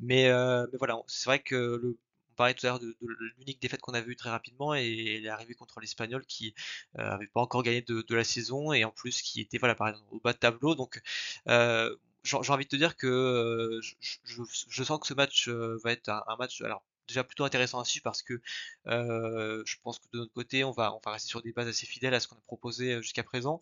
Mais, 0.00 0.28
euh, 0.28 0.66
mais 0.72 0.78
voilà 0.78 0.98
c'est 1.06 1.26
vrai 1.26 1.40
que 1.40 1.54
le, 1.54 1.98
on 2.30 2.34
parlait 2.34 2.54
tout 2.54 2.66
à 2.66 2.70
l'heure 2.70 2.78
de, 2.78 2.96
l'unique 3.38 3.60
défaite 3.60 3.80
qu'on 3.80 3.94
avait 3.94 4.10
eu 4.10 4.16
très 4.16 4.30
rapidement 4.30 4.74
et 4.74 5.20
l'arrivée 5.20 5.54
contre 5.54 5.80
l'Espagnol 5.80 6.24
qui 6.26 6.54
euh, 6.98 7.02
avait 7.02 7.26
pas 7.26 7.40
encore 7.40 7.62
gagné 7.62 7.82
de, 7.82 8.14
la 8.14 8.24
saison 8.24 8.72
et 8.72 8.84
en 8.84 8.92
plus 8.92 9.22
qui 9.22 9.40
était 9.40 9.58
voilà 9.58 9.74
par 9.74 9.88
exemple 9.88 10.06
au 10.12 10.20
bas 10.20 10.32
de 10.32 10.38
tableau. 10.38 10.74
Donc 10.74 11.02
euh, 11.48 11.94
j'ai 12.24 12.36
envie 12.36 12.64
de 12.64 12.68
te 12.70 12.76
dire 12.76 12.96
que 12.96 13.80
je, 13.80 14.82
sens 14.84 15.00
que 15.00 15.06
ce 15.06 15.14
match 15.14 15.48
va 15.48 15.92
être 15.92 16.08
un, 16.08 16.22
un 16.28 16.36
match 16.36 16.60
alors 16.62 16.82
déjà 17.08 17.24
plutôt 17.24 17.44
intéressant 17.44 17.80
à 17.80 17.84
suivre 17.84 18.04
parce 18.04 18.22
que 18.22 18.40
je 18.86 19.74
pense 19.82 19.98
que 19.98 20.04
de 20.12 20.18
notre 20.18 20.32
côté, 20.32 20.64
on 20.64 20.70
va, 20.70 20.94
on 20.94 21.00
va 21.04 21.12
rester 21.12 21.28
sur 21.28 21.42
des 21.42 21.52
bases 21.52 21.68
assez 21.68 21.86
fidèles 21.86 22.14
à 22.14 22.20
ce 22.20 22.28
qu'on 22.28 22.36
a 22.36 22.40
proposé 22.46 23.00
jusqu'à 23.02 23.22
présent. 23.24 23.60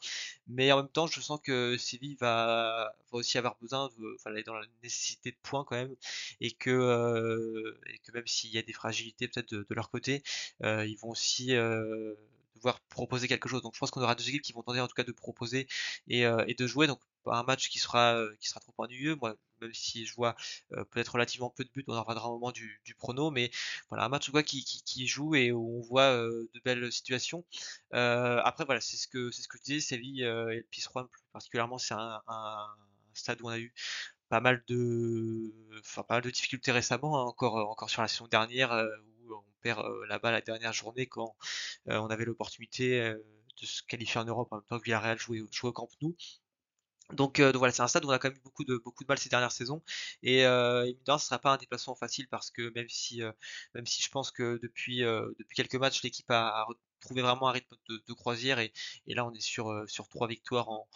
Mais 0.48 0.70
en 0.72 0.78
même 0.78 0.88
temps, 0.88 1.06
je 1.06 1.20
sens 1.20 1.40
que 1.42 1.76
Séville 1.78 2.16
va, 2.20 2.94
va 3.10 3.18
aussi 3.18 3.38
avoir 3.38 3.56
besoin, 3.60 3.88
de, 3.98 4.42
dans 4.42 4.54
la 4.54 4.66
nécessité 4.82 5.30
de 5.30 5.36
points 5.42 5.64
quand 5.64 5.76
même, 5.76 5.94
et 6.40 6.52
que, 6.52 7.76
et 7.86 7.98
que 7.98 8.12
même 8.12 8.26
s'il 8.26 8.50
y 8.50 8.58
a 8.58 8.62
des 8.62 8.72
fragilités 8.72 9.28
peut-être 9.28 9.54
de, 9.54 9.66
leur 9.70 9.90
côté, 9.90 10.22
ils 10.62 10.96
vont 11.00 11.10
aussi 11.10 11.54
devoir 12.56 12.80
proposer 12.88 13.28
quelque 13.28 13.48
chose. 13.48 13.62
Donc 13.62 13.74
je 13.74 13.78
pense 13.78 13.90
qu'on 13.90 14.02
aura 14.02 14.14
deux 14.14 14.28
équipes 14.28 14.42
qui 14.42 14.52
vont 14.52 14.62
tenter 14.62 14.80
en 14.80 14.88
tout 14.88 14.94
cas 14.94 15.04
de 15.04 15.12
proposer 15.12 15.66
et, 16.08 16.22
et 16.22 16.54
de 16.54 16.66
jouer. 16.66 16.86
Donc 16.86 17.00
un 17.26 17.42
match 17.42 17.68
qui 17.68 17.78
sera 17.78 18.20
qui 18.40 18.48
sera 18.48 18.60
trop 18.60 18.72
ennuyeux. 18.78 19.16
Moi, 19.16 19.36
même 19.60 19.74
si 19.74 20.06
je 20.06 20.14
vois 20.14 20.36
peut-être 20.70 21.12
relativement 21.12 21.50
peu 21.50 21.64
de 21.64 21.70
buts, 21.70 21.84
on 21.88 21.94
en 21.94 22.02
reviendra 22.02 22.28
au 22.28 22.34
moment 22.34 22.52
du, 22.52 22.80
du 22.84 22.94
prono, 22.94 23.30
mais 23.30 23.50
voilà 23.88 24.04
un 24.04 24.08
match 24.08 24.30
quoi 24.30 24.42
qui, 24.42 25.06
joue 25.06 25.34
et 25.34 25.52
où 25.52 25.78
on 25.78 25.82
voit 25.82 26.12
de 26.12 26.60
belles 26.64 26.92
situations. 26.92 27.44
après 27.92 28.64
voilà, 28.64 28.80
c'est 28.80 28.96
ce 28.96 29.08
que 29.08 29.30
c'est 29.30 29.42
ce 29.42 29.48
que 29.48 29.58
je 29.58 29.62
disais, 29.62 29.80
Séville 29.80 30.22
et 30.22 30.56
le 30.56 30.66
Pissroy 30.70 31.08
plus 31.08 31.22
particulièrement, 31.32 31.78
c'est 31.78 31.94
un, 31.94 32.22
un, 32.28 32.66
stade 33.14 33.40
où 33.42 33.46
on 33.46 33.50
a 33.50 33.58
eu 33.58 33.72
pas 34.28 34.40
mal 34.40 34.62
de 34.68 35.52
enfin 35.80 36.02
pas 36.02 36.14
mal 36.14 36.22
de 36.22 36.30
difficultés 36.30 36.72
récemment, 36.72 37.20
hein, 37.20 37.24
encore 37.24 37.56
encore 37.68 37.90
sur 37.90 38.02
la 38.02 38.08
saison 38.08 38.26
dernière 38.28 38.72
perd 39.66 39.84
là-bas 40.08 40.30
la 40.30 40.40
dernière 40.40 40.72
journée 40.72 41.06
quand 41.06 41.36
on 41.86 42.06
avait 42.06 42.24
l'opportunité 42.24 43.14
de 43.60 43.66
se 43.66 43.82
qualifier 43.82 44.20
en 44.20 44.24
Europe 44.24 44.48
en 44.52 44.56
même 44.56 44.64
temps 44.64 44.78
que 44.78 44.84
Villarreal 44.84 45.18
jouait, 45.18 45.40
au 45.40 45.72
Camp 45.72 45.88
Nou. 46.02 46.16
Donc, 47.12 47.38
euh, 47.38 47.52
voilà, 47.54 47.72
c'est 47.72 47.82
un 47.82 47.88
stade 47.88 48.04
où 48.04 48.08
on 48.08 48.10
a 48.10 48.18
quand 48.18 48.28
même 48.28 48.36
eu 48.36 48.40
beaucoup 48.40 48.64
de 48.64 48.78
beaucoup 48.78 49.04
de 49.04 49.08
mal 49.08 49.18
ces 49.18 49.28
dernières 49.28 49.52
saisons 49.52 49.80
et 50.24 50.44
euh, 50.44 50.84
évidemment 50.86 51.18
ce 51.18 51.26
sera 51.26 51.38
pas 51.38 51.52
un 51.52 51.56
déplacement 51.56 51.94
facile 51.94 52.26
parce 52.28 52.50
que 52.50 52.72
même 52.74 52.88
si 52.88 53.22
euh, 53.22 53.30
même 53.74 53.86
si 53.86 54.02
je 54.02 54.10
pense 54.10 54.32
que 54.32 54.58
depuis 54.60 55.04
euh, 55.04 55.28
depuis 55.38 55.54
quelques 55.54 55.76
matchs 55.76 56.02
l'équipe 56.02 56.28
a, 56.30 56.66
retrouvé 57.00 57.22
vraiment 57.22 57.48
un 57.48 57.52
rythme 57.52 57.76
de, 57.88 58.12
croisière 58.12 58.58
et, 58.58 58.72
là 59.06 59.26
on 59.26 59.32
est 59.32 59.40
sur 59.40 59.88
sur 59.88 60.08
trois 60.08 60.26
victoires 60.28 60.68
en 60.68 60.88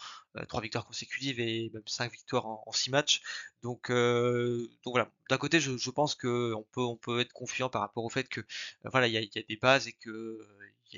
trois 0.47 0.61
victoires 0.61 0.85
consécutives 0.85 1.39
et 1.39 1.69
même 1.73 1.83
cinq 1.87 2.11
victoires 2.11 2.45
en, 2.47 2.71
six 2.71 2.91
matchs. 2.91 3.21
Donc 3.63 3.91
donc 3.91 4.93
voilà. 4.93 5.09
D'un 5.29 5.37
côté 5.37 5.59
je, 5.59 5.89
pense 5.91 6.15
que 6.15 6.53
on 6.53 6.63
peut 6.71 6.81
on 6.81 6.97
peut 6.97 7.19
être 7.19 7.33
confiant 7.33 7.69
par 7.69 7.81
rapport 7.81 8.03
au 8.03 8.09
fait 8.09 8.27
que 8.27 8.41
voilà 8.85 9.07
il 9.07 9.13
y 9.13 9.17
a, 9.17 9.21
y 9.21 9.37
a 9.37 9.43
des 9.47 9.57
bases 9.57 9.87
et 9.87 9.93
que 9.93 10.39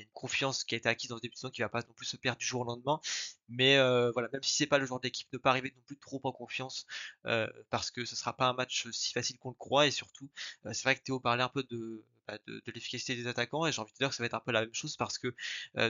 a 0.00 0.06
une 0.06 0.12
confiance 0.12 0.64
qui 0.64 0.74
a 0.74 0.78
été 0.78 0.88
acquise 0.88 1.10
dans 1.10 1.16
ce 1.16 1.22
début 1.22 1.34
de 1.34 1.38
saison 1.38 1.50
qui 1.50 1.62
va 1.62 1.68
pas 1.68 1.82
non 1.82 1.92
plus 1.94 2.06
se 2.06 2.16
perdre 2.16 2.38
du 2.38 2.46
jour 2.46 2.62
au 2.62 2.64
lendemain. 2.64 3.00
Mais 3.48 3.76
euh, 3.76 4.10
voilà, 4.12 4.28
même 4.32 4.42
si 4.42 4.54
c'est 4.54 4.66
pas 4.66 4.78
le 4.78 4.86
genre 4.86 5.00
d'équipe, 5.00 5.28
ne 5.32 5.38
pas 5.38 5.50
arriver 5.50 5.72
non 5.76 5.82
plus 5.86 5.96
trop 5.98 6.20
en 6.24 6.32
confiance 6.32 6.86
euh, 7.26 7.48
parce 7.70 7.90
que 7.90 8.04
ce 8.04 8.16
sera 8.16 8.36
pas 8.36 8.46
un 8.46 8.54
match 8.54 8.88
si 8.90 9.12
facile 9.12 9.38
qu'on 9.38 9.50
le 9.50 9.54
croit 9.54 9.86
et 9.86 9.90
surtout, 9.90 10.30
euh, 10.66 10.72
c'est 10.72 10.84
vrai 10.84 10.96
que 10.96 11.02
Théo 11.02 11.20
parlait 11.20 11.42
un 11.42 11.48
peu 11.48 11.62
de 11.64 12.04
bah, 12.26 12.38
de, 12.46 12.62
l'efficacité 12.74 13.14
des 13.16 13.26
attaquants 13.26 13.66
et 13.66 13.72
j'ai 13.72 13.82
envie 13.82 13.92
de 13.92 13.98
dire 13.98 14.08
que 14.08 14.14
ça 14.14 14.22
va 14.22 14.26
être 14.26 14.34
un 14.34 14.40
peu 14.40 14.52
la 14.52 14.62
même 14.62 14.72
chose 14.72 14.96
parce 14.96 15.18
que 15.18 15.34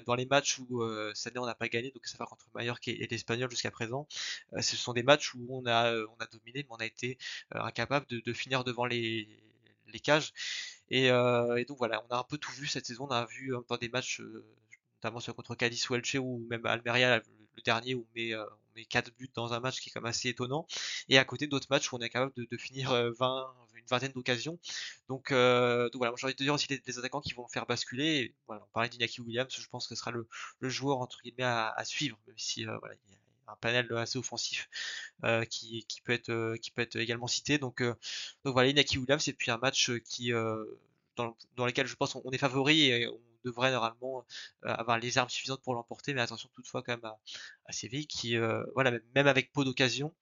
dans 0.07 0.17
les 0.17 0.27
matchs 0.27 0.59
où 0.59 0.83
cette 1.14 1.29
année 1.29 1.38
on 1.38 1.47
n'a 1.47 1.55
pas 1.55 1.69
gagné, 1.69 1.93
donc 1.93 2.07
ça 2.07 2.19
va 2.19 2.27
contre 2.27 2.47
Mallorca 2.55 2.90
et, 2.90 3.05
et 3.05 3.07
l'Espagnol 3.07 3.49
jusqu'à 3.51 3.71
présent, 3.71 4.09
ce 4.61 4.77
sont 4.77 4.93
des 4.95 5.05
matchs 5.05 5.35
où 5.35 5.47
on 5.51 5.64
a 5.67 5.95
on 5.95 6.17
a 6.19 6.27
dominé 6.27 6.64
mais 6.64 6.67
on 6.71 6.77
a 6.77 6.87
été 6.87 7.19
incapable 7.53 8.07
de, 8.09 8.19
de 8.19 8.33
finir 8.33 8.64
devant 8.64 8.85
les 8.85 9.29
les 9.93 10.01
cages. 10.01 10.33
Et, 10.90 11.11
euh, 11.11 11.57
et, 11.57 11.64
donc 11.64 11.79
voilà, 11.79 12.05
on 12.09 12.14
a 12.14 12.18
un 12.18 12.25
peu 12.25 12.38
tout 12.38 12.53
vu 12.53 12.66
cette 12.66 12.87
saison. 12.87 13.07
On 13.09 13.11
a 13.11 13.25
vu 13.27 13.53
dans 13.68 13.77
des 13.77 13.88
matchs, 13.88 14.20
euh, 14.20 14.44
notamment 14.97 15.20
sur 15.20 15.35
contre 15.35 15.55
Cadiz 15.55 15.88
ou 15.90 15.94
Elche 15.94 16.16
ou 16.16 16.47
même 16.51 16.64
Almeria, 16.66 17.18
le 17.57 17.62
dernier 17.62 17.94
où 17.94 18.07
on 18.09 18.14
met, 18.14 18.35
euh, 18.35 18.44
on 18.44 18.75
met 18.77 18.85
4 18.85 19.12
buts 19.16 19.31
dans 19.35 19.53
un 19.55 19.61
match 19.61 19.81
qui 19.81 19.88
est 19.90 19.92
quand 19.92 20.01
même 20.01 20.11
assez 20.11 20.29
étonnant. 20.29 20.66
Et 21.09 21.18
à 21.18 21.25
côté 21.25 21.47
d'autres 21.47 21.68
matchs 21.70 21.92
où 21.92 21.97
on 21.97 22.01
est 22.01 22.11
capable 22.11 22.33
de, 22.37 22.47
de 22.51 22.57
finir 22.57 22.90
20, 23.18 23.55
une 23.75 23.87
vingtaine 23.87 24.12
d'occasions. 24.12 24.59
Donc, 25.09 25.33
euh, 25.33 25.85
donc 25.90 25.97
voilà, 25.97 26.14
j'ai 26.16 26.27
envie 26.27 26.35
de 26.35 26.44
dire 26.44 26.55
aussi 26.55 26.68
les, 26.68 26.99
attaquants 26.99 27.20
qui 27.20 27.35
vont 27.35 27.49
faire 27.49 27.66
basculer. 27.66 28.35
Voilà, 28.47 28.62
on 28.64 28.73
parlait 28.73 28.88
d'Inaki 28.88 29.20
Williams, 29.20 29.55
je 29.57 29.68
pense 29.68 29.87
que 29.88 29.94
ce 29.94 30.01
sera 30.01 30.11
le, 30.11 30.29
le 30.61 30.68
joueur 30.68 30.99
entre 30.99 31.20
guillemets 31.23 31.44
à, 31.44 31.68
à 31.70 31.85
suivre, 31.85 32.18
même 32.27 32.38
si 32.38 32.64
voilà, 32.64 32.94
y 32.94 33.14
a 33.14 33.23
un 33.48 33.57
panel 33.57 33.92
assez 33.96 34.18
offensif 34.18 34.68
euh, 35.24 35.44
qui, 35.44 35.85
qui, 35.87 36.00
peut 36.00 36.12
être, 36.12 36.30
euh, 36.30 36.57
qui 36.57 36.70
peut 36.70 36.83
être 36.83 36.96
également 36.96 37.26
cité. 37.26 37.59
Donc, 37.59 37.80
euh, 37.80 37.94
donc 38.44 38.54
voilà, 38.54 38.68
Inaki 38.70 38.98
Williams, 38.98 39.26
et 39.28 39.33
puis 39.33 39.50
un 39.50 39.59
match 39.59 39.90
qui, 40.04 40.33
dans, 41.16 41.37
dans 41.57 41.66
lequel 41.66 41.87
je 41.87 41.96
pense 41.96 42.16
on, 42.16 42.30
est 42.30 42.38
favori 42.38 42.83
et 42.90 43.09
on 43.09 43.20
devrait 43.44 43.72
normalement 43.72 44.24
avoir 44.62 44.98
les 44.98 45.18
armes 45.18 45.28
suffisantes 45.28 45.62
pour 45.62 45.74
l'emporter, 45.74 46.14
mais 46.14 46.20
attention 46.20 46.48
toutefois 46.54 46.83
quand 46.83 46.92
même 46.92 47.04
à, 47.04 47.18
à 47.66 47.72
Séville 47.72 48.07
qui, 48.07 48.37
voilà, 48.74 48.92
même 49.14 49.26
avec 49.26 49.52
peu 49.52 49.64
d'occasions, 49.64 50.14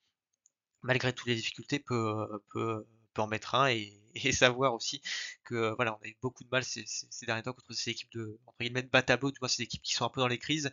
malgré 0.82 1.12
toutes 1.12 1.28
les 1.28 1.36
difficultés, 1.36 1.78
peut, 1.78 2.28
peut, 2.52 2.84
peut 3.12 3.22
en 3.22 3.26
mettre 3.26 3.54
un 3.54 3.68
et, 3.68 3.98
savoir 4.32 4.74
aussi 4.74 5.00
que 5.44 5.74
voilà, 5.76 5.98
on 5.98 6.04
a 6.04 6.08
eu 6.08 6.16
beaucoup 6.20 6.44
de 6.44 6.48
mal 6.50 6.62
ces 6.64 6.84
derniers 7.26 7.42
temps 7.42 7.52
contre 7.54 7.72
ces 7.72 7.90
équipes 7.90 8.12
de 8.12 8.38
entre 8.46 8.58
guillemets 8.60 8.82
de 8.82 8.88
bas 8.88 9.02
tableau, 9.02 9.30
du 9.30 9.38
moins 9.40 9.48
ces 9.48 9.62
équipes 9.62 9.82
qui 9.82 9.94
sont 9.94 10.04
un 10.04 10.10
peu 10.10 10.20
dans 10.20 10.28
les 10.28 10.38
crises. 10.38 10.70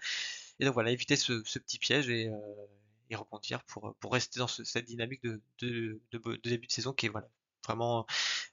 Et 0.60 0.66
donc 0.66 0.74
voilà, 0.74 0.92
éviter 0.92 1.16
ce, 1.16 1.42
ce 1.46 1.60
petit 1.60 1.80
piège 1.80 2.10
et, 2.10 2.30
euh, 2.30 2.66
et 3.10 3.16
rebondir 3.16 3.64
pour, 3.66 3.96
pour 4.00 4.14
rester 4.14 4.40
dans 4.40 4.48
ce, 4.48 4.64
cette 4.64 4.86
dynamique 4.86 5.24
de, 5.24 5.42
de, 5.60 6.02
de, 6.12 6.18
de, 6.18 6.40
début 6.44 6.68
de 6.68 6.72
saison 6.72 6.94
qui 6.94 7.08
est 7.08 7.10
voilà, 7.10 7.30
vraiment, 7.66 8.06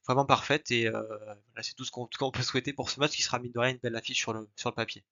vraiment 0.06 0.24
parfaite. 0.26 0.70
Et 0.70 0.86
euh, 0.88 1.02
voilà, 1.02 1.62
c'est 1.62 1.74
tout 1.74 1.84
ce 1.84 1.90
qu'on 1.90 2.06
peut 2.30 2.42
souhaiter 2.42 2.72
pour 2.72 2.90
ce 2.90 3.00
match 3.00 3.12
qui 3.12 3.22
sera 3.22 3.38
mine 3.38 3.52
de 3.52 3.58
rien 3.58 3.72
une 3.72 3.78
belle 3.78 3.96
affiche 3.96 4.18
sur 4.20 4.32
le, 4.32 4.48
sur 4.56 4.70
le 4.70 4.74
papier. 4.74 5.04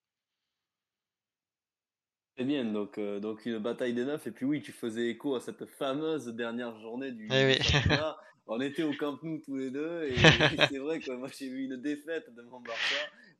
Très 2.35 2.43
bien, 2.45 2.65
donc, 2.65 2.97
euh, 2.97 3.19
donc 3.19 3.45
une 3.45 3.59
bataille 3.59 3.93
des 3.93 4.03
neufs. 4.05 4.27
Et 4.27 4.31
puis 4.31 4.45
oui, 4.45 4.61
tu 4.61 4.73
faisais 4.73 5.09
écho 5.09 5.35
à 5.35 5.39
cette 5.39 5.65
fameuse 5.65 6.27
dernière 6.27 6.77
journée 6.79 7.11
du, 7.11 7.27
eh 7.31 7.45
oui. 7.45 7.57
On 8.47 8.61
était 8.61 8.83
au 8.83 8.93
Camp 8.93 9.17
Nou 9.23 9.41
tous 9.43 9.55
les 9.57 9.71
deux 9.71 10.03
et, 10.03 10.13
et 10.13 10.57
c'est 10.69 10.77
vrai 10.77 10.99
que 10.99 11.11
moi 11.11 11.29
j'ai 11.35 11.49
vu 11.49 11.63
une 11.65 11.77
défaite 11.77 12.33
de 12.35 12.43
mon 12.43 12.59
Barça 12.59 12.95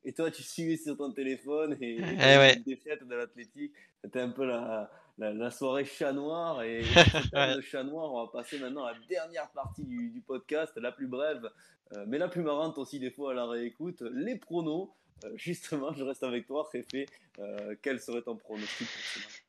et 0.06 0.13
toi 0.13 0.32
tu 0.32 0.44
suivais 0.44 0.78
sur 0.78 0.96
ton 0.96 1.12
téléphone 1.12 1.78
et, 1.82 1.96
et 1.96 2.02
eh 2.02 2.38
ouais. 2.38 2.56
une 2.56 2.63
défaite 2.63 3.06
de 3.08 3.15
l'Athletic. 3.15 3.74
C'était 4.04 4.22
un 4.22 4.30
peu 4.30 4.46
la, 4.46 4.89
la, 5.18 5.34
la, 5.34 5.52
soirée 5.52 5.86
chat 5.86 6.13
noir 6.13 6.62
et 6.62 6.82
le 7.34 7.62
chat 7.62 7.84
noir, 7.84 8.13
on 8.13 8.26
va 8.26 8.32
passer 8.32 8.60
maintenant 8.60 8.86
à 8.86 8.94
la 8.94 9.00
dernière 9.10 9.50
partie 9.50 9.84
du, 9.84 10.10
du 10.10 10.22
podcast, 10.22 10.74
la 10.78 10.91
plus 10.91 11.08
brève, 11.08 11.50
euh, 11.96 12.06
mais 12.08 12.18
la 12.18 12.28
plus 12.28 12.41
marrante 12.41 12.78
aussi 12.78 13.00
des 13.00 13.12
fois 13.12 13.32
à 13.32 13.34
la 13.34 13.46
réécoute, 13.48 14.02
les 14.02 14.38
pronos. 14.38 14.89
Euh, 15.24 15.32
justement, 15.36 15.94
je 15.94 16.04
reste 16.04 16.24
avec 16.24 16.46
toi, 16.46 16.68
Réfé. 16.72 17.08
Euh, 17.39 17.76
quel 17.82 18.00
serait 18.00 18.22
ton 18.22 18.36
pronostic 18.36 18.88
pour 18.88 19.02
ce 19.02 19.20
match? 19.20 19.44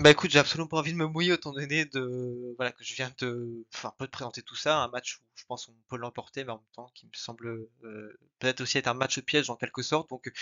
Bah 0.00 0.10
écoute, 0.10 0.30
j'ai 0.32 0.40
absolument 0.40 0.66
pas 0.66 0.78
envie 0.78 0.92
de 0.92 0.96
me 0.98 1.06
mouiller 1.06 1.32
autant 1.32 1.52
donné 1.52 1.84
de 1.84 2.52
voilà 2.56 2.72
que 2.72 2.82
je 2.82 2.94
viens 2.94 3.12
de 3.20 3.64
enfin 3.72 3.94
peu 3.96 4.06
de 4.06 4.10
présenter 4.10 4.42
tout 4.42 4.56
ça, 4.56 4.78
un 4.82 4.88
match 4.88 5.18
où 5.18 5.20
je 5.36 5.44
pense 5.44 5.66
qu'on 5.66 5.74
peut 5.88 5.96
l'emporter, 5.96 6.42
mais 6.42 6.50
en 6.50 6.56
même 6.56 6.64
temps 6.74 6.90
qui 6.94 7.06
me 7.06 7.12
semble 7.14 7.46
euh, 7.84 8.18
peut-être 8.40 8.60
aussi 8.60 8.78
être 8.78 8.88
un 8.88 8.94
match 8.94 9.20
piège 9.20 9.50
en 9.50 9.56
quelque 9.56 9.82
sorte. 9.82 10.10
Donc 10.10 10.32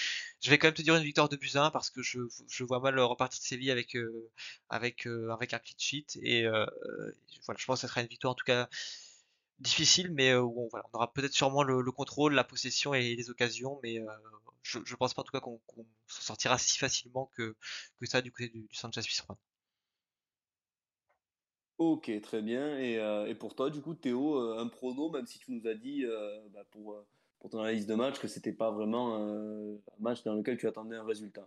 je 0.40 0.48
vais 0.50 0.56
quand 0.58 0.68
même 0.68 0.74
te 0.74 0.80
dire 0.80 0.96
une 0.96 1.02
victoire 1.04 1.28
de 1.28 1.36
Buzyn 1.36 1.70
parce 1.70 1.90
que 1.90 2.00
je, 2.02 2.20
je 2.48 2.64
vois 2.64 2.80
mal 2.80 2.98
repartir 3.00 3.38
de 3.40 3.44
Séville 3.44 3.70
avec 3.70 3.94
euh, 3.96 4.30
avec 4.70 5.06
euh, 5.06 5.28
avec 5.30 5.52
un 5.52 5.58
clean 5.58 5.76
sheet 5.78 6.06
et 6.22 6.46
voilà, 7.44 7.58
je 7.58 7.64
pense 7.66 7.76
que 7.80 7.80
ça 7.82 7.88
sera 7.88 8.00
une 8.00 8.06
victoire 8.08 8.32
en 8.32 8.34
tout 8.36 8.44
cas 8.44 8.68
difficile, 9.58 10.12
mais 10.12 10.34
où 10.34 10.68
on, 10.72 10.78
aura 10.92 11.12
peut-être 11.12 11.32
sûrement 11.32 11.62
le, 11.62 11.80
le, 11.80 11.92
contrôle, 11.92 12.34
la 12.34 12.44
possession 12.44 12.94
et 12.94 13.16
les 13.16 13.30
occasions, 13.30 13.78
mais 13.82 14.02
je, 14.62 14.78
je 14.84 14.96
pense 14.96 15.14
pas 15.14 15.22
en 15.22 15.24
tout 15.24 15.32
cas 15.32 15.40
qu'on 15.40 15.58
qu 15.58 15.80
s'en 16.08 16.22
sortira 16.22 16.58
si 16.58 16.78
facilement 16.78 17.30
que, 17.34 17.56
ça 18.04 18.22
du 18.22 18.32
côté 18.32 18.48
du, 18.48 18.62
du 18.62 18.74
Sanchez 18.74 19.02
Pizjuan. 19.02 19.36
Ok, 21.78 22.10
très 22.22 22.40
bien. 22.40 22.78
Et, 22.78 22.98
euh, 22.98 23.26
et, 23.26 23.34
pour 23.34 23.54
toi, 23.54 23.70
du 23.70 23.82
coup, 23.82 23.94
Théo, 23.94 24.38
euh, 24.38 24.58
un 24.58 24.68
prono, 24.68 25.10
même 25.10 25.26
si 25.26 25.38
tu 25.38 25.52
nous 25.52 25.66
as 25.66 25.74
dit 25.74 26.04
euh, 26.04 26.40
bah 26.48 26.64
pour, 26.70 27.04
pour 27.38 27.50
ton 27.50 27.60
analyse 27.60 27.86
de 27.86 27.94
match 27.94 28.18
que 28.18 28.28
c'était 28.28 28.52
pas 28.52 28.70
vraiment 28.70 29.16
un 29.16 29.78
match 29.98 30.22
dans 30.24 30.34
lequel 30.34 30.56
tu 30.56 30.66
attendais 30.66 30.96
un 30.96 31.04
résultat. 31.04 31.46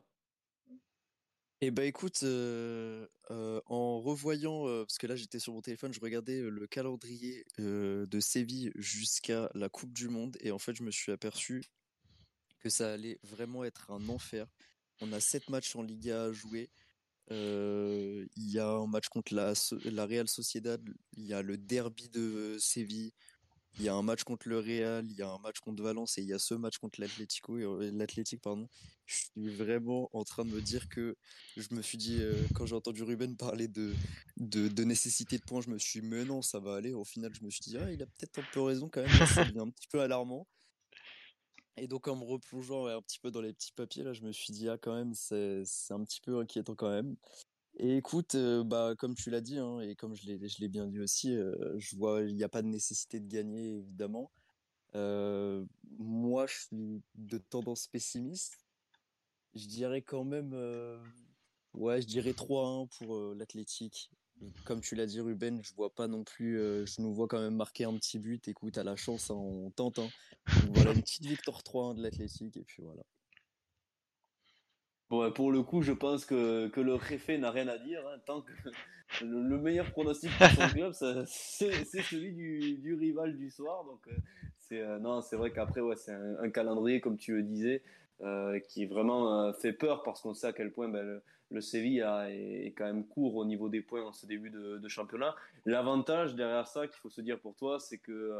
Eh 1.61 1.71
ben 1.71 1.83
écoute, 1.83 2.21
euh, 2.23 3.05
euh, 3.31 3.59
en 3.65 3.99
revoyant, 3.99 4.65
euh, 4.69 4.85
parce 4.85 4.97
que 4.97 5.07
là 5.07 5.17
j'étais 5.17 5.39
sur 5.39 5.51
mon 5.51 5.61
téléphone, 5.61 5.93
je 5.93 5.99
regardais 5.99 6.39
le 6.39 6.67
calendrier 6.67 7.43
de 7.57 8.19
Séville 8.21 8.71
jusqu'à 8.75 9.51
la 9.53 9.67
Coupe 9.67 9.91
du 9.91 10.07
Monde, 10.07 10.37
et 10.39 10.51
en 10.51 10.57
fait 10.57 10.73
je 10.73 10.83
me 10.83 10.91
suis 10.91 11.11
aperçu 11.11 11.65
que 12.59 12.69
ça 12.69 12.93
allait 12.93 13.19
vraiment 13.23 13.65
être 13.65 13.91
un 13.91 14.07
enfer. 14.07 14.47
On 15.01 15.11
a 15.11 15.19
sept 15.19 15.49
matchs 15.49 15.75
en 15.75 15.81
Liga 15.81 16.23
à 16.23 16.31
jouer. 16.31 16.69
Il 17.29 18.29
y 18.37 18.57
a 18.57 18.69
un 18.69 18.87
match 18.87 19.09
contre 19.09 19.35
la, 19.35 19.51
la 19.83 20.05
Real 20.05 20.29
Sociedad, 20.29 20.81
il 21.17 21.25
y 21.25 21.33
a 21.33 21.41
le 21.41 21.57
derby 21.57 22.07
de 22.07 22.55
Séville, 22.57 23.11
il 23.79 23.85
y 23.85 23.89
a 23.89 23.95
un 23.95 24.01
match 24.01 24.23
contre 24.23 24.49
le 24.49 24.59
Real, 24.59 25.05
il 25.09 25.17
y 25.17 25.21
a 25.21 25.29
un 25.29 25.37
match 25.39 25.59
contre 25.61 25.81
Valence 25.81 26.17
et 26.17 26.21
il 26.21 26.27
y 26.27 26.33
a 26.33 26.39
ce 26.39 26.53
match 26.53 26.77
contre 26.79 26.99
l'Atlético, 26.99 27.57
l'Athletic 27.57 28.41
pardon. 28.41 28.67
Je 29.05 29.15
suis 29.15 29.55
vraiment 29.55 30.09
en 30.13 30.25
train 30.25 30.43
de 30.43 30.49
me 30.49 30.61
dire 30.61 30.89
que 30.89 31.15
je 31.55 31.73
me 31.73 31.81
suis 31.81 31.97
dit 31.97 32.17
euh, 32.19 32.33
quand 32.53 32.65
j'ai 32.65 32.75
entendu 32.75 33.03
Ruben 33.03 33.37
parler 33.37 33.69
de, 33.69 33.93
de, 34.37 34.83
nécessité 34.83 35.37
de 35.37 35.43
points, 35.43 35.61
je 35.61 35.69
me 35.69 35.77
suis 35.77 36.01
dit 36.01 36.07
mais 36.07 36.25
non 36.25 36.41
ça 36.41 36.59
va 36.59 36.75
aller. 36.75 36.93
Au 36.93 37.05
final 37.05 37.33
je 37.33 37.43
me 37.45 37.49
suis 37.49 37.61
dit 37.61 37.77
ah, 37.77 37.89
il 37.89 38.03
a 38.03 38.05
peut-être 38.05 38.39
un 38.39 38.45
peu 38.51 38.61
raison 38.61 38.89
quand 38.89 39.01
même, 39.01 39.27
ça 39.27 39.45
devient 39.45 39.59
un 39.59 39.69
petit 39.69 39.87
peu 39.87 40.01
alarmant. 40.01 40.45
Et 41.77 41.87
donc 41.87 42.09
en 42.09 42.17
me 42.17 42.25
replongeant 42.25 42.87
un 42.87 43.01
petit 43.01 43.19
peu 43.19 43.31
dans 43.31 43.41
les 43.41 43.53
petits 43.53 43.71
papiers 43.71 44.03
là, 44.03 44.11
je 44.11 44.23
me 44.23 44.33
suis 44.33 44.51
dit 44.51 44.67
ah 44.67 44.77
quand 44.77 44.93
même 44.93 45.13
c'est 45.13 45.63
un 45.91 46.03
petit 46.03 46.19
peu 46.19 46.37
inquiétant 46.37 46.75
quand 46.75 46.89
même. 46.89 47.15
Et 47.81 47.95
écoute, 47.95 48.35
euh, 48.35 48.61
bah, 48.65 48.93
comme 48.97 49.15
tu 49.15 49.29
l'as 49.29 49.39
dit, 49.39 49.57
hein, 49.57 49.79
et 49.79 49.95
comme 49.95 50.13
je 50.13 50.25
l'ai, 50.25 50.49
je 50.49 50.59
l'ai 50.59 50.67
bien 50.67 50.85
dit 50.85 50.99
aussi, 50.99 51.33
euh, 51.33 51.55
je 51.77 51.95
vois, 51.95 52.21
il 52.23 52.35
n'y 52.35 52.43
a 52.43 52.49
pas 52.49 52.61
de 52.61 52.67
nécessité 52.67 53.21
de 53.21 53.27
gagner, 53.27 53.77
évidemment. 53.77 54.31
moi, 54.93 56.45
je 56.47 56.55
suis 56.59 57.01
de 57.15 57.37
tendance 57.37 57.87
pessimiste. 57.87 58.59
Je 59.55 59.65
dirais 59.65 60.01
quand 60.01 60.25
même, 60.25 60.53
ouais, 61.73 62.01
je 62.01 62.07
dirais 62.07 62.33
3-1 62.33 62.87
pour 62.97 63.17
l'Athletic. 63.33 64.11
Comme 64.65 64.81
tu 64.81 64.95
l'as 64.95 65.05
dit, 65.05 65.21
Ruben, 65.21 65.61
je 65.63 65.73
vois 65.75 65.93
pas 65.93 66.07
non 66.07 66.23
plus, 66.23 66.57
je 66.85 67.01
nous 67.01 67.13
vois 67.13 67.27
quand 67.27 67.39
même 67.39 67.55
marquer 67.55 67.85
un 67.85 67.95
petit 67.95 68.19
but. 68.19 68.47
Écoute, 68.49 68.77
à 68.77 68.83
la 68.83 68.97
chance, 68.97 69.31
hein, 69.31 69.35
on 69.35 69.71
tente. 69.71 69.99
Hein. 69.99 70.09
voilà, 70.75 70.91
une 70.91 71.01
petite 71.01 71.25
victoire 71.25 71.61
3-1 71.61 71.95
de 71.95 72.03
l'Athletic, 72.03 72.57
et 72.57 72.63
puis 72.63 72.83
voilà. 72.83 73.03
Bon, 75.09 75.31
pour 75.31 75.51
le 75.51 75.63
coup, 75.63 75.81
je 75.81 75.91
pense 75.91 76.23
que, 76.23 76.67
que 76.67 76.81
le 76.81 76.93
réfé 76.93 77.39
n'a 77.39 77.49
rien 77.49 77.67
à 77.67 77.79
dire. 77.79 78.01
Hein, 78.07 78.19
tant 78.25 78.41
que 78.41 78.51
le, 79.23 79.57
meilleur 79.57 79.89
pronostic 79.91 80.29
pour 80.37 80.47
son 80.47 80.67
club, 80.73 80.93
c'est 80.93 82.01
celui 82.03 82.31
du, 82.33 82.77
du, 82.77 82.93
rival 82.93 83.35
du 83.35 83.49
soir. 83.49 83.83
Donc, 83.85 84.07
euh, 84.07 84.11
c'est 84.59 84.81
euh, 84.81 84.99
non, 84.99 85.21
c'est 85.21 85.35
vrai 85.35 85.51
qu'après, 85.51 85.81
ouais, 85.81 85.95
c'est 85.95 86.13
un, 86.13 86.49
calendrier, 86.51 87.01
comme 87.01 87.17
tu 87.17 87.35
le 87.35 87.41
disais, 87.41 87.81
euh, 88.21 88.59
qui 88.59 88.85
vraiment 88.85 89.51
fait 89.53 89.73
peur 89.73 90.03
parce 90.03 90.21
qu'on 90.21 90.35
sait 90.35 90.47
à 90.47 90.53
quel 90.53 90.71
point 90.71 90.89
ben, 90.89 91.03
le, 91.03 91.23
le 91.49 91.61
Séville 91.61 92.05
est, 92.29 92.73
quand 92.77 92.85
même 92.85 93.07
court 93.07 93.35
au 93.35 93.45
niveau 93.45 93.67
des 93.67 93.81
points 93.81 94.03
en 94.03 94.13
ce 94.13 94.27
début 94.27 94.51
de, 94.51 94.77
de 94.77 94.87
championnat. 94.87 95.35
L'avantage 95.65 96.35
derrière 96.35 96.67
ça, 96.67 96.87
qu'il 96.87 96.99
faut 96.99 97.09
se 97.09 97.21
dire 97.21 97.39
pour 97.39 97.55
toi, 97.55 97.79
c'est 97.79 97.97
que, 97.97 98.31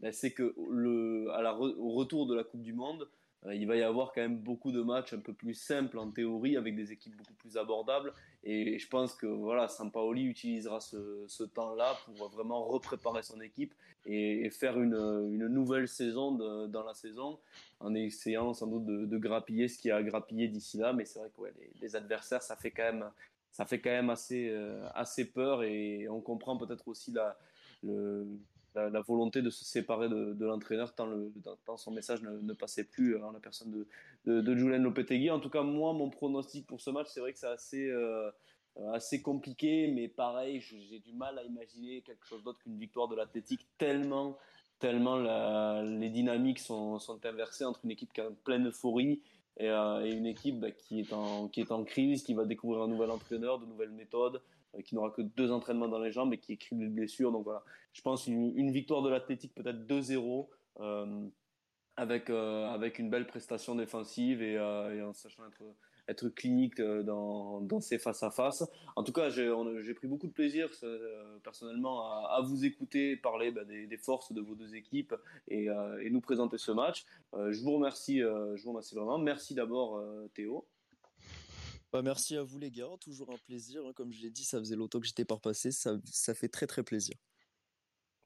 ben, 0.00 0.12
c'est 0.12 0.32
que 0.32 0.56
le, 0.70 1.30
à 1.34 1.42
la, 1.42 1.56
au 1.56 1.92
retour 1.92 2.26
de 2.26 2.34
la 2.34 2.42
Coupe 2.42 2.62
du 2.62 2.72
Monde, 2.72 3.08
il 3.48 3.66
va 3.66 3.76
y 3.76 3.82
avoir 3.82 4.12
quand 4.12 4.20
même 4.20 4.36
beaucoup 4.36 4.70
de 4.70 4.82
matchs 4.82 5.14
un 5.14 5.20
peu 5.20 5.32
plus 5.32 5.54
simples 5.54 5.98
en 5.98 6.10
théorie, 6.10 6.56
avec 6.56 6.76
des 6.76 6.92
équipes 6.92 7.16
beaucoup 7.16 7.32
plus 7.34 7.56
abordables. 7.56 8.12
Et 8.44 8.78
je 8.78 8.88
pense 8.88 9.14
que 9.14 9.26
voilà, 9.26 9.68
Sampaoli 9.68 10.24
utilisera 10.24 10.80
ce, 10.80 11.44
temps-là 11.44 11.96
pour 12.04 12.28
vraiment 12.28 12.64
repréparer 12.64 13.22
son 13.22 13.40
équipe 13.40 13.74
et, 14.04 14.50
faire 14.50 14.78
une, 14.78 14.94
une, 14.94 15.46
nouvelle 15.46 15.88
saison 15.88 16.32
dans 16.68 16.84
la 16.84 16.94
saison, 16.94 17.38
en 17.80 17.94
essayant 17.94 18.52
sans 18.52 18.66
doute 18.66 18.84
de, 18.84 19.18
grappiller 19.18 19.68
ce 19.68 19.78
qui 19.78 19.90
a 19.90 20.02
grappillé 20.02 20.48
d'ici 20.48 20.76
là. 20.76 20.92
Mais 20.92 21.06
c'est 21.06 21.18
vrai 21.18 21.30
que 21.34 21.42
les, 21.80 21.96
adversaires, 21.96 22.42
ça 22.42 22.56
fait 22.56 22.70
quand 22.70 22.84
même, 22.84 23.10
ça 23.50 23.64
fait 23.64 23.80
quand 23.80 23.90
même 23.90 24.10
assez, 24.10 24.50
euh, 24.50 24.86
assez 24.94 25.24
peur 25.24 25.62
et 25.62 26.08
on 26.10 26.20
comprend 26.20 26.58
peut-être 26.58 26.88
aussi 26.88 27.10
la, 27.10 27.38
le, 27.82 28.26
la, 28.74 29.00
volonté 29.00 29.42
de 29.42 29.50
se 29.50 29.64
séparer 29.64 30.08
de, 30.08 30.44
l'entraîneur 30.44 30.94
tant, 30.94 31.06
le, 31.06 31.32
son 31.76 31.90
message 31.90 32.22
ne, 32.22 32.52
passait 32.52 32.84
plus 32.84 33.16
en 33.22 33.32
la 33.32 33.40
personne 33.40 33.70
de, 33.70 33.86
de, 34.26 34.40
de 34.40 34.56
Julien 34.56 34.78
Lopetegui. 34.78 35.30
En 35.30 35.40
tout 35.40 35.50
cas, 35.50 35.62
moi, 35.62 35.92
mon 35.92 36.10
pronostic 36.10 36.66
pour 36.66 36.80
ce 36.80 36.90
match, 36.90 37.08
c'est 37.10 37.20
vrai 37.20 37.32
que 37.32 37.38
c'est 37.38 37.46
assez, 37.46 37.88
euh, 37.88 38.30
assez 38.92 39.22
compliqué, 39.22 39.88
mais 39.88 40.08
pareil, 40.08 40.60
j'ai 40.60 41.00
du 41.00 41.12
mal 41.12 41.38
à 41.38 41.44
imaginer 41.44 42.02
quelque 42.02 42.26
chose 42.26 42.42
d'autre 42.42 42.58
qu'une 42.60 42.78
victoire 42.78 43.08
de 43.08 43.16
l'Athletic 43.16 43.66
tellement, 43.78 44.38
tellement 44.78 45.18
les 45.82 46.10
dynamiques 46.10 46.60
sont, 46.60 46.98
sont, 46.98 47.24
inversées 47.26 47.64
entre 47.64 47.80
une 47.84 47.90
équipe 47.90 48.12
qui 48.12 48.20
est 48.20 48.26
en 48.26 48.34
pleine 48.44 48.68
euphorie 48.68 49.22
et, 49.56 49.68
euh, 49.68 50.04
une 50.04 50.26
équipe 50.26 50.60
bah, 50.60 50.70
qui, 50.70 51.00
est 51.00 51.12
en, 51.12 51.48
qui 51.48 51.60
est 51.60 51.72
en 51.72 51.84
crise, 51.84 52.22
qui 52.22 52.34
va 52.34 52.44
découvrir 52.44 52.82
un 52.82 52.88
nouvel 52.88 53.10
entraîneur, 53.10 53.58
de 53.58 53.66
nouvelles 53.66 53.90
méthodes. 53.90 54.40
Euh, 54.76 54.82
qui 54.82 54.94
n'aura 54.94 55.10
que 55.10 55.22
deux 55.22 55.50
entraînements 55.50 55.88
dans 55.88 55.98
les 55.98 56.12
jambes 56.12 56.32
et 56.32 56.38
qui 56.38 56.52
écrit 56.52 56.76
des 56.76 56.86
blessures. 56.86 57.32
Donc 57.32 57.44
voilà, 57.44 57.64
je 57.92 58.02
pense 58.02 58.26
une, 58.26 58.70
victoire 58.70 59.02
de 59.02 59.10
l'Athletic 59.10 59.54
peut-être 59.54 59.86
2-0 59.86 60.48
euh, 60.80 61.26
avec, 61.96 62.30
euh, 62.30 62.66
avec 62.68 62.98
une 62.98 63.10
belle 63.10 63.26
prestation 63.26 63.74
défensive 63.74 64.42
et, 64.42 64.60
en 64.60 65.12
sachant 65.12 65.42
être, 65.46 65.62
être 66.06 66.28
clinique 66.28 66.80
dans, 66.80 67.60
dans 67.60 67.80
ces 67.80 67.98
face-à-face. 67.98 68.64
En 68.96 69.02
tout 69.02 69.12
cas, 69.12 69.28
j'ai 69.28 69.94
pris 69.94 70.06
beaucoup 70.06 70.28
de 70.28 70.32
plaisir 70.32 70.70
personnellement 71.42 72.02
à, 72.02 72.36
à, 72.36 72.40
vous 72.40 72.64
écouter 72.64 73.16
parler 73.16 73.50
bah, 73.50 73.64
des, 73.64 73.86
des, 73.86 73.98
forces 73.98 74.32
de 74.32 74.40
vos 74.40 74.54
deux 74.54 74.76
équipes 74.76 75.14
et, 75.48 75.66
et 75.66 76.10
nous 76.10 76.20
présenter 76.20 76.58
ce 76.58 76.72
match. 76.72 77.04
je, 77.34 77.60
vous 77.62 77.72
remercie, 77.72 78.20
je 78.20 78.62
vous 78.62 78.70
remercie 78.70 78.94
vraiment. 78.94 79.18
Merci 79.18 79.54
d'abord 79.54 80.00
Théo. 80.34 80.64
Bah, 81.92 82.02
merci 82.02 82.36
à 82.36 82.42
vous 82.42 82.58
les 82.58 82.70
gars, 82.70 82.86
toujours 83.00 83.30
un 83.32 83.38
plaisir. 83.38 83.82
Hein. 83.84 83.92
Comme 83.94 84.12
je 84.12 84.22
l'ai 84.22 84.30
dit, 84.30 84.44
ça 84.44 84.58
faisait 84.58 84.76
longtemps 84.76 85.00
que 85.00 85.06
j'étais 85.06 85.24
pas 85.24 85.34
repassé, 85.34 85.72
ça, 85.72 85.96
ça 86.04 86.34
fait 86.34 86.48
très 86.48 86.66
très 86.66 86.82
plaisir. 86.84 87.16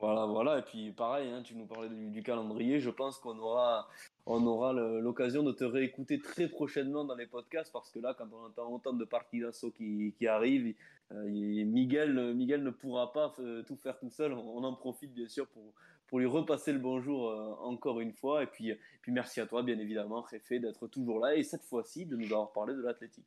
Voilà, 0.00 0.26
voilà. 0.26 0.58
Et 0.58 0.62
puis 0.62 0.92
pareil, 0.92 1.30
hein, 1.30 1.42
tu 1.42 1.54
nous 1.56 1.66
parlais 1.66 1.88
du, 1.88 2.22
calendrier. 2.22 2.78
Je 2.80 2.90
pense 2.90 3.18
qu'on 3.18 3.38
aura, 3.38 3.88
on 4.26 4.44
aura 4.46 4.72
l'occasion 4.72 5.42
de 5.42 5.52
te 5.52 5.64
réécouter 5.64 6.20
très 6.20 6.48
prochainement 6.48 7.04
dans 7.04 7.14
les 7.14 7.26
podcasts 7.26 7.72
parce 7.72 7.90
que 7.90 8.00
là, 8.00 8.12
quand 8.12 8.28
on 8.32 8.44
entend 8.46 8.70
autant 8.70 8.92
de 8.92 9.04
parties 9.04 9.40
d'assaut 9.40 9.70
qui, 9.70 10.14
qui 10.18 10.26
arrivent, 10.26 10.74
euh, 11.12 11.24
Miguel, 11.24 12.34
Miguel 12.34 12.62
ne 12.62 12.70
pourra 12.70 13.12
pas 13.12 13.32
euh, 13.38 13.62
tout 13.62 13.76
faire 13.76 13.98
tout 13.98 14.10
seul. 14.10 14.32
On, 14.32 14.64
en 14.64 14.74
profite 14.74 15.14
bien 15.14 15.28
sûr 15.28 15.46
pour, 15.48 15.72
pour 16.06 16.18
lui 16.18 16.26
repasser 16.26 16.72
le 16.72 16.78
bonjour 16.78 17.30
euh, 17.30 17.54
encore 17.60 18.00
une 18.00 18.12
fois. 18.12 18.42
Et 18.42 18.46
puis, 18.46 18.72
puis 19.02 19.12
merci 19.12 19.40
à 19.40 19.46
toi, 19.46 19.62
bien 19.62 19.78
évidemment, 19.78 20.22
Réfé, 20.22 20.58
d'être 20.58 20.86
toujours 20.86 21.18
là 21.18 21.34
et 21.34 21.42
cette 21.42 21.64
fois-ci 21.64 22.06
de 22.06 22.16
nous 22.16 22.26
avoir 22.26 22.52
parlé 22.52 22.74
de 22.74 22.82
l'athlétique. 22.82 23.26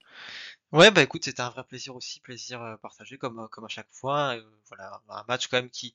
Ouais, 0.71 0.91
bah 0.91 1.01
écoute, 1.01 1.23
c'était 1.25 1.41
un 1.41 1.49
vrai 1.49 1.63
plaisir 1.63 1.95
aussi, 1.95 2.19
plaisir 2.19 2.61
euh, 2.61 2.77
partagé 2.77 3.17
comme, 3.17 3.47
comme 3.51 3.65
à 3.65 3.69
chaque 3.69 3.91
fois. 3.91 4.37
Euh, 4.37 4.43
voilà, 4.67 5.01
un 5.09 5.23
match 5.27 5.47
quand 5.47 5.57
même 5.57 5.69
qui, 5.69 5.93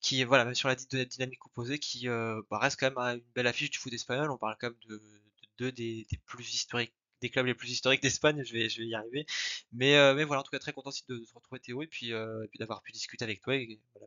qui 0.00 0.24
voilà, 0.24 0.44
même 0.44 0.54
sur 0.54 0.68
la 0.68 0.74
dynamique 0.74 1.44
opposée, 1.46 1.78
qui 1.78 2.08
bah, 2.08 2.58
reste 2.58 2.78
quand 2.80 2.90
même 2.90 3.18
une 3.18 3.32
belle 3.34 3.46
affiche 3.46 3.70
du 3.70 3.78
foot 3.78 3.92
espagnol. 3.92 4.30
On 4.30 4.38
parle 4.38 4.56
quand 4.60 4.68
même 4.68 4.78
de 4.88 5.00
deux 5.58 5.72
des, 5.72 6.06
plus 6.26 6.52
historiques 6.52 6.94
des 7.20 7.30
clubs 7.30 7.46
les 7.46 7.54
plus 7.54 7.70
historiques 7.70 8.02
d'Espagne, 8.02 8.42
je 8.44 8.52
vais, 8.52 8.68
je 8.68 8.80
vais 8.82 8.86
y 8.86 8.94
arriver. 8.94 9.24
Mais, 9.72 10.14
mais 10.14 10.24
voilà, 10.24 10.40
en 10.40 10.42
tout 10.42 10.50
cas, 10.50 10.58
très 10.58 10.74
content 10.74 10.90
de, 11.08 11.24
se 11.24 11.32
retrouver 11.32 11.58
Théo 11.58 11.80
et 11.80 11.86
puis, 11.86 12.12
d'avoir 12.58 12.82
pu 12.82 12.92
discuter 12.92 13.24
avec 13.24 13.40
toi. 13.40 13.54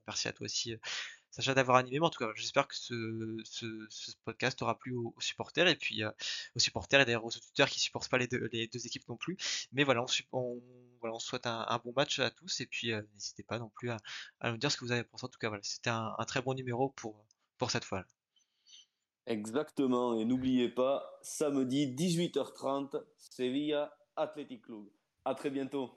Merci 0.05 0.27
à 0.27 0.33
toi 0.33 0.45
aussi 0.45 0.77
D'avoir 1.45 1.77
animé. 1.77 1.99
Mais 1.99 2.05
en 2.05 2.09
tout 2.09 2.23
cas, 2.23 2.31
j'espère 2.35 2.67
que 2.67 2.75
ce, 2.75 3.41
ce, 3.45 4.11
podcast 4.25 4.61
aura 4.61 4.77
plu 4.77 4.95
aux, 4.95 5.13
supporters 5.19 5.67
et 5.67 5.75
puis 5.75 6.03
euh, 6.03 6.11
aux 6.55 6.59
supporters 6.59 7.01
et 7.01 7.05
d'ailleurs 7.05 7.25
aux 7.25 7.35
auditeurs 7.35 7.69
qui 7.69 7.79
supportent 7.79 8.09
pas 8.09 8.17
les 8.17 8.27
deux, 8.27 8.49
les 8.51 8.67
deux 8.67 8.85
équipes 8.85 9.07
non 9.07 9.17
plus. 9.17 9.37
Mais 9.71 9.83
voilà, 9.83 10.03
on, 10.03 10.07
on, 10.31 10.61
voilà, 10.99 11.15
on 11.15 11.19
souhaite 11.19 11.45
un, 11.45 11.79
bon 11.83 11.93
match 11.95 12.19
à 12.19 12.31
tous 12.31 12.59
et 12.61 12.65
puis 12.65 12.91
euh, 12.91 13.01
n'hésitez 13.13 13.43
pas 13.43 13.59
non 13.59 13.69
plus 13.69 13.91
à, 13.91 13.97
nous 14.45 14.57
dire 14.57 14.71
ce 14.71 14.77
que 14.77 14.85
vous 14.85 14.91
avez 14.91 15.03
pensé. 15.03 15.25
En 15.25 15.29
tout 15.29 15.39
cas, 15.39 15.49
voilà, 15.49 15.63
c'était 15.63 15.91
un, 15.91 16.15
un, 16.17 16.25
très 16.25 16.41
bon 16.41 16.55
numéro 16.55 16.89
pour, 16.89 17.23
pour 17.57 17.69
cette 17.71 17.83
fois. 17.83 17.99
-là. 17.99 18.05
Exactement. 19.27 20.17
Et 20.17 20.25
n'oubliez 20.25 20.69
pas, 20.69 21.19
samedi 21.21 21.93
18h30, 21.93 23.03
Sevilla 23.17 23.95
Athletic 24.15 24.63
Club. 24.63 24.85
À 25.25 25.35
très 25.35 25.49
bientôt. 25.49 25.91